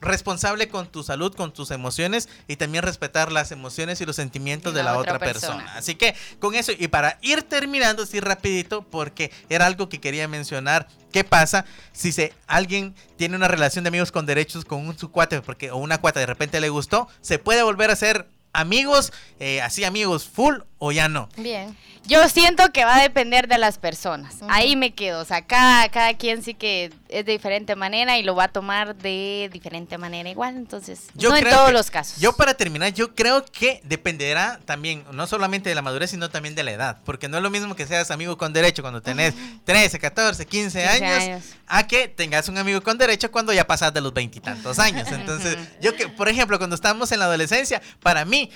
responsable 0.00 0.68
con 0.68 0.86
tu 0.86 1.02
salud, 1.02 1.34
con 1.34 1.52
tus 1.52 1.70
emociones 1.70 2.28
y 2.48 2.56
también 2.56 2.84
respetar 2.84 3.32
las 3.32 3.52
emociones 3.52 4.00
y 4.00 4.06
los 4.06 4.16
sentimientos 4.16 4.74
de 4.74 4.82
la, 4.82 4.98
otra, 4.98 5.18
persona. 5.18 5.72
Así 5.74 5.94
que 5.94 6.14
con 6.38 6.54
eso 6.54 6.72
y 6.76 6.88
para 6.88 7.18
ir 7.22 7.42
terminando 7.42 8.02
así 8.02 8.20
rapidito 8.20 8.82
porque 8.82 9.30
era 9.48 9.66
algo 9.66 9.88
que 9.88 10.00
quería 10.00 10.28
mencionar. 10.28 10.88
¿Qué 11.12 11.24
pasa 11.24 11.64
si 11.92 12.12
se, 12.12 12.34
alguien 12.46 12.94
tiene 13.16 13.36
una 13.36 13.48
relación 13.48 13.84
de 13.84 13.88
amigos 13.88 14.12
con 14.12 14.26
derechos 14.26 14.64
con 14.64 14.86
un 14.86 14.98
su 14.98 15.10
cuate 15.10 15.40
porque 15.40 15.70
o 15.70 15.76
una 15.76 15.98
cuata 15.98 16.20
de 16.20 16.26
repente 16.26 16.60
le 16.60 16.68
gustó? 16.68 17.08
¿Se 17.22 17.38
puede 17.38 17.62
volver 17.62 17.90
a 17.90 17.96
ser 17.96 18.28
amigos, 18.56 19.12
eh, 19.38 19.60
así 19.60 19.84
amigos 19.84 20.26
full 20.26 20.56
o 20.78 20.92
ya 20.92 21.08
no? 21.08 21.28
Bien. 21.36 21.76
Yo 22.06 22.28
siento 22.28 22.70
que 22.70 22.84
va 22.84 22.98
a 22.98 23.02
depender 23.02 23.48
de 23.48 23.58
las 23.58 23.78
personas. 23.78 24.36
Ahí 24.48 24.76
me 24.76 24.94
quedo. 24.94 25.20
O 25.20 25.24
sea, 25.24 25.44
cada, 25.44 25.88
cada 25.88 26.14
quien 26.14 26.40
sí 26.44 26.54
que 26.54 26.92
es 27.08 27.26
de 27.26 27.32
diferente 27.32 27.74
manera 27.74 28.16
y 28.16 28.22
lo 28.22 28.36
va 28.36 28.44
a 28.44 28.48
tomar 28.48 28.94
de 28.94 29.50
diferente 29.52 29.98
manera 29.98 30.28
igual. 30.28 30.54
Entonces, 30.56 31.06
Yo 31.14 31.30
no 31.30 31.36
en 31.36 31.48
todos 31.48 31.66
que- 31.66 31.72
los 31.72 31.90
casos. 31.90 32.20
Yo 32.20 32.32
para 32.34 32.54
terminar, 32.54 32.92
yo 32.92 33.12
creo 33.16 33.44
que 33.44 33.80
dependerá 33.82 34.60
también, 34.66 35.02
no 35.10 35.26
solamente 35.26 35.68
de 35.68 35.74
la 35.74 35.82
madurez, 35.82 36.10
sino 36.10 36.30
también 36.30 36.54
de 36.54 36.62
la 36.62 36.70
edad. 36.72 36.98
Porque 37.04 37.28
no 37.28 37.38
es 37.38 37.42
lo 37.42 37.50
mismo 37.50 37.74
que 37.74 37.86
seas 37.88 38.12
amigo 38.12 38.38
con 38.38 38.52
derecho 38.52 38.82
cuando 38.82 39.02
tenés 39.02 39.34
13, 39.64 39.98
14, 39.98 40.46
15, 40.46 40.78
15 40.80 41.04
años, 41.04 41.22
años. 41.24 41.44
a 41.66 41.86
que 41.88 42.06
tengas 42.06 42.48
un 42.48 42.56
amigo 42.58 42.80
con 42.82 42.98
derecho 42.98 43.32
cuando 43.32 43.52
ya 43.52 43.66
pasas 43.66 43.92
de 43.92 44.00
los 44.00 44.14
veintitantos 44.14 44.78
años. 44.78 45.10
Entonces, 45.10 45.56
yo 45.80 45.96
que, 45.96 46.08
por 46.08 46.28
ejemplo, 46.28 46.56
cuando 46.58 46.76
estábamos 46.76 47.10
en 47.10 47.18
la 47.18 47.24
adolescencia, 47.24 47.82
para 48.00 48.24
mí... 48.24 48.48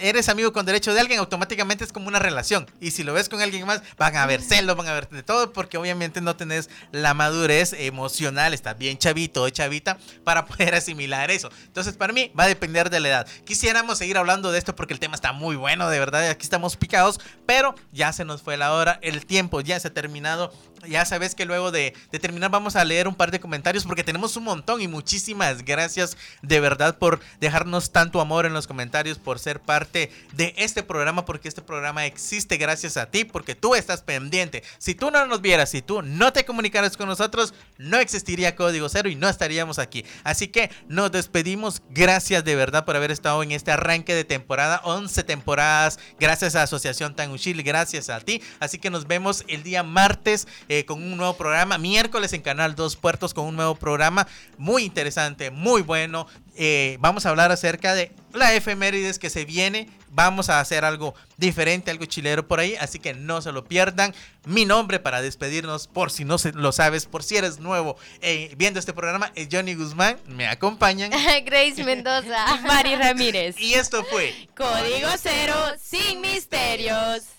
eres 0.00 0.28
amigo 0.28 0.52
con 0.52 0.66
derecho 0.66 0.92
de 0.92 1.00
alguien, 1.00 1.18
automáticamente 1.20 1.84
es 1.84 1.92
como 1.92 2.08
una 2.08 2.18
relación. 2.18 2.66
Y 2.80 2.90
si 2.90 3.02
lo 3.02 3.12
ves 3.12 3.28
con 3.28 3.40
alguien 3.40 3.66
más, 3.66 3.82
van 3.96 4.16
a 4.16 4.26
ver 4.26 4.42
celos, 4.42 4.76
van 4.76 4.88
a 4.88 4.94
ver 4.94 5.08
de 5.08 5.22
todo, 5.22 5.52
porque 5.52 5.78
obviamente 5.78 6.20
no 6.20 6.36
tenés 6.36 6.70
la 6.92 7.14
madurez 7.14 7.72
emocional, 7.72 8.54
estás 8.54 8.76
bien 8.78 8.98
chavito 8.98 9.42
o 9.42 9.50
chavita 9.50 9.98
para 10.24 10.44
poder 10.46 10.74
asimilar 10.74 11.30
eso. 11.30 11.50
Entonces, 11.66 11.94
para 11.94 12.12
mí, 12.12 12.32
va 12.38 12.44
a 12.44 12.48
depender 12.48 12.90
de 12.90 13.00
la 13.00 13.08
edad. 13.08 13.26
Quisiéramos 13.44 13.98
seguir 13.98 14.18
hablando 14.18 14.52
de 14.52 14.58
esto 14.58 14.74
porque 14.74 14.94
el 14.94 15.00
tema 15.00 15.14
está 15.14 15.32
muy 15.32 15.56
bueno, 15.56 15.88
de 15.88 15.98
verdad, 15.98 16.28
aquí 16.28 16.42
estamos 16.42 16.76
picados, 16.76 17.20
pero 17.46 17.74
ya 17.92 18.12
se 18.12 18.24
nos 18.24 18.42
fue 18.42 18.56
la 18.56 18.72
hora, 18.72 18.98
el 19.02 19.26
tiempo 19.26 19.60
ya 19.60 19.78
se 19.78 19.88
ha 19.88 19.94
terminado. 19.94 20.52
Ya 20.88 21.06
sabes 21.06 21.34
que 21.34 21.46
luego 21.46 21.70
de, 21.70 21.94
de 22.12 22.18
terminar 22.18 22.50
vamos 22.50 22.76
a 22.76 22.84
leer 22.84 23.08
un 23.08 23.14
par 23.14 23.30
de 23.30 23.40
comentarios 23.40 23.84
porque 23.84 24.04
tenemos 24.04 24.36
un 24.36 24.44
montón 24.44 24.82
y 24.82 24.88
muchísimas 24.88 25.64
gracias 25.64 26.16
de 26.42 26.60
verdad 26.60 26.98
por 26.98 27.20
dejarnos 27.40 27.90
tanto 27.90 28.20
amor 28.20 28.44
en 28.44 28.52
los 28.52 28.66
comentarios, 28.66 29.18
por 29.18 29.38
ser 29.44 29.60
parte 29.60 30.10
de 30.32 30.54
este 30.56 30.82
programa 30.82 31.24
porque 31.24 31.48
este 31.48 31.62
programa 31.62 32.06
existe 32.06 32.56
gracias 32.56 32.96
a 32.96 33.10
ti 33.10 33.24
porque 33.24 33.54
tú 33.54 33.74
estás 33.74 34.02
pendiente. 34.02 34.64
Si 34.78 34.94
tú 34.94 35.10
no 35.10 35.26
nos 35.26 35.40
vieras, 35.40 35.70
si 35.70 35.82
tú 35.82 36.02
no 36.02 36.32
te 36.32 36.44
comunicaras 36.44 36.96
con 36.96 37.08
nosotros, 37.08 37.54
no 37.78 37.98
existiría 37.98 38.56
Código 38.56 38.88
Cero 38.88 39.08
y 39.08 39.14
no 39.14 39.28
estaríamos 39.28 39.78
aquí. 39.78 40.04
Así 40.24 40.48
que 40.48 40.70
nos 40.88 41.12
despedimos. 41.12 41.82
Gracias 41.90 42.44
de 42.44 42.56
verdad 42.56 42.84
por 42.84 42.96
haber 42.96 43.10
estado 43.10 43.42
en 43.42 43.52
este 43.52 43.70
arranque 43.70 44.14
de 44.14 44.24
temporada, 44.24 44.80
11 44.84 45.22
temporadas. 45.24 45.98
Gracias 46.18 46.56
a 46.56 46.62
Asociación 46.62 47.14
Tanguchil, 47.14 47.62
gracias 47.62 48.10
a 48.10 48.20
ti. 48.20 48.42
Así 48.60 48.78
que 48.78 48.90
nos 48.90 49.06
vemos 49.06 49.44
el 49.48 49.62
día 49.62 49.82
martes 49.82 50.48
eh, 50.68 50.84
con 50.84 51.02
un 51.02 51.16
nuevo 51.16 51.36
programa, 51.36 51.78
miércoles 51.78 52.32
en 52.32 52.42
Canal 52.42 52.74
2 52.74 52.96
Puertos 52.96 53.34
con 53.34 53.44
un 53.46 53.56
nuevo 53.56 53.74
programa 53.74 54.26
muy 54.58 54.84
interesante, 54.84 55.50
muy 55.50 55.82
bueno. 55.82 56.26
Eh, 56.56 56.96
vamos 57.00 57.26
a 57.26 57.30
hablar 57.30 57.50
acerca 57.52 57.94
de 57.94 58.12
la 58.32 58.54
efemérides 58.54 59.18
que 59.18 59.30
se 59.30 59.44
viene. 59.44 59.88
Vamos 60.10 60.48
a 60.48 60.60
hacer 60.60 60.84
algo 60.84 61.14
diferente, 61.38 61.90
algo 61.90 62.04
chilero 62.04 62.46
por 62.46 62.60
ahí, 62.60 62.76
así 62.76 63.00
que 63.00 63.14
no 63.14 63.42
se 63.42 63.50
lo 63.50 63.64
pierdan. 63.64 64.14
Mi 64.46 64.64
nombre 64.64 65.00
para 65.00 65.20
despedirnos, 65.20 65.88
por 65.88 66.12
si 66.12 66.24
no 66.24 66.38
se 66.38 66.52
lo 66.52 66.70
sabes, 66.70 67.06
por 67.06 67.24
si 67.24 67.36
eres 67.36 67.58
nuevo 67.58 67.96
eh, 68.20 68.54
viendo 68.56 68.78
este 68.78 68.92
programa, 68.92 69.32
es 69.34 69.48
Johnny 69.50 69.74
Guzmán. 69.74 70.16
Me 70.28 70.46
acompañan. 70.46 71.10
Grace 71.44 71.82
Mendoza. 71.82 72.60
Mari 72.62 72.94
Ramírez. 72.94 73.56
Y 73.58 73.74
esto 73.74 74.04
fue 74.04 74.48
Código 74.54 75.08
Cero 75.20 75.56
sin 75.82 76.20
misterios. 76.20 77.34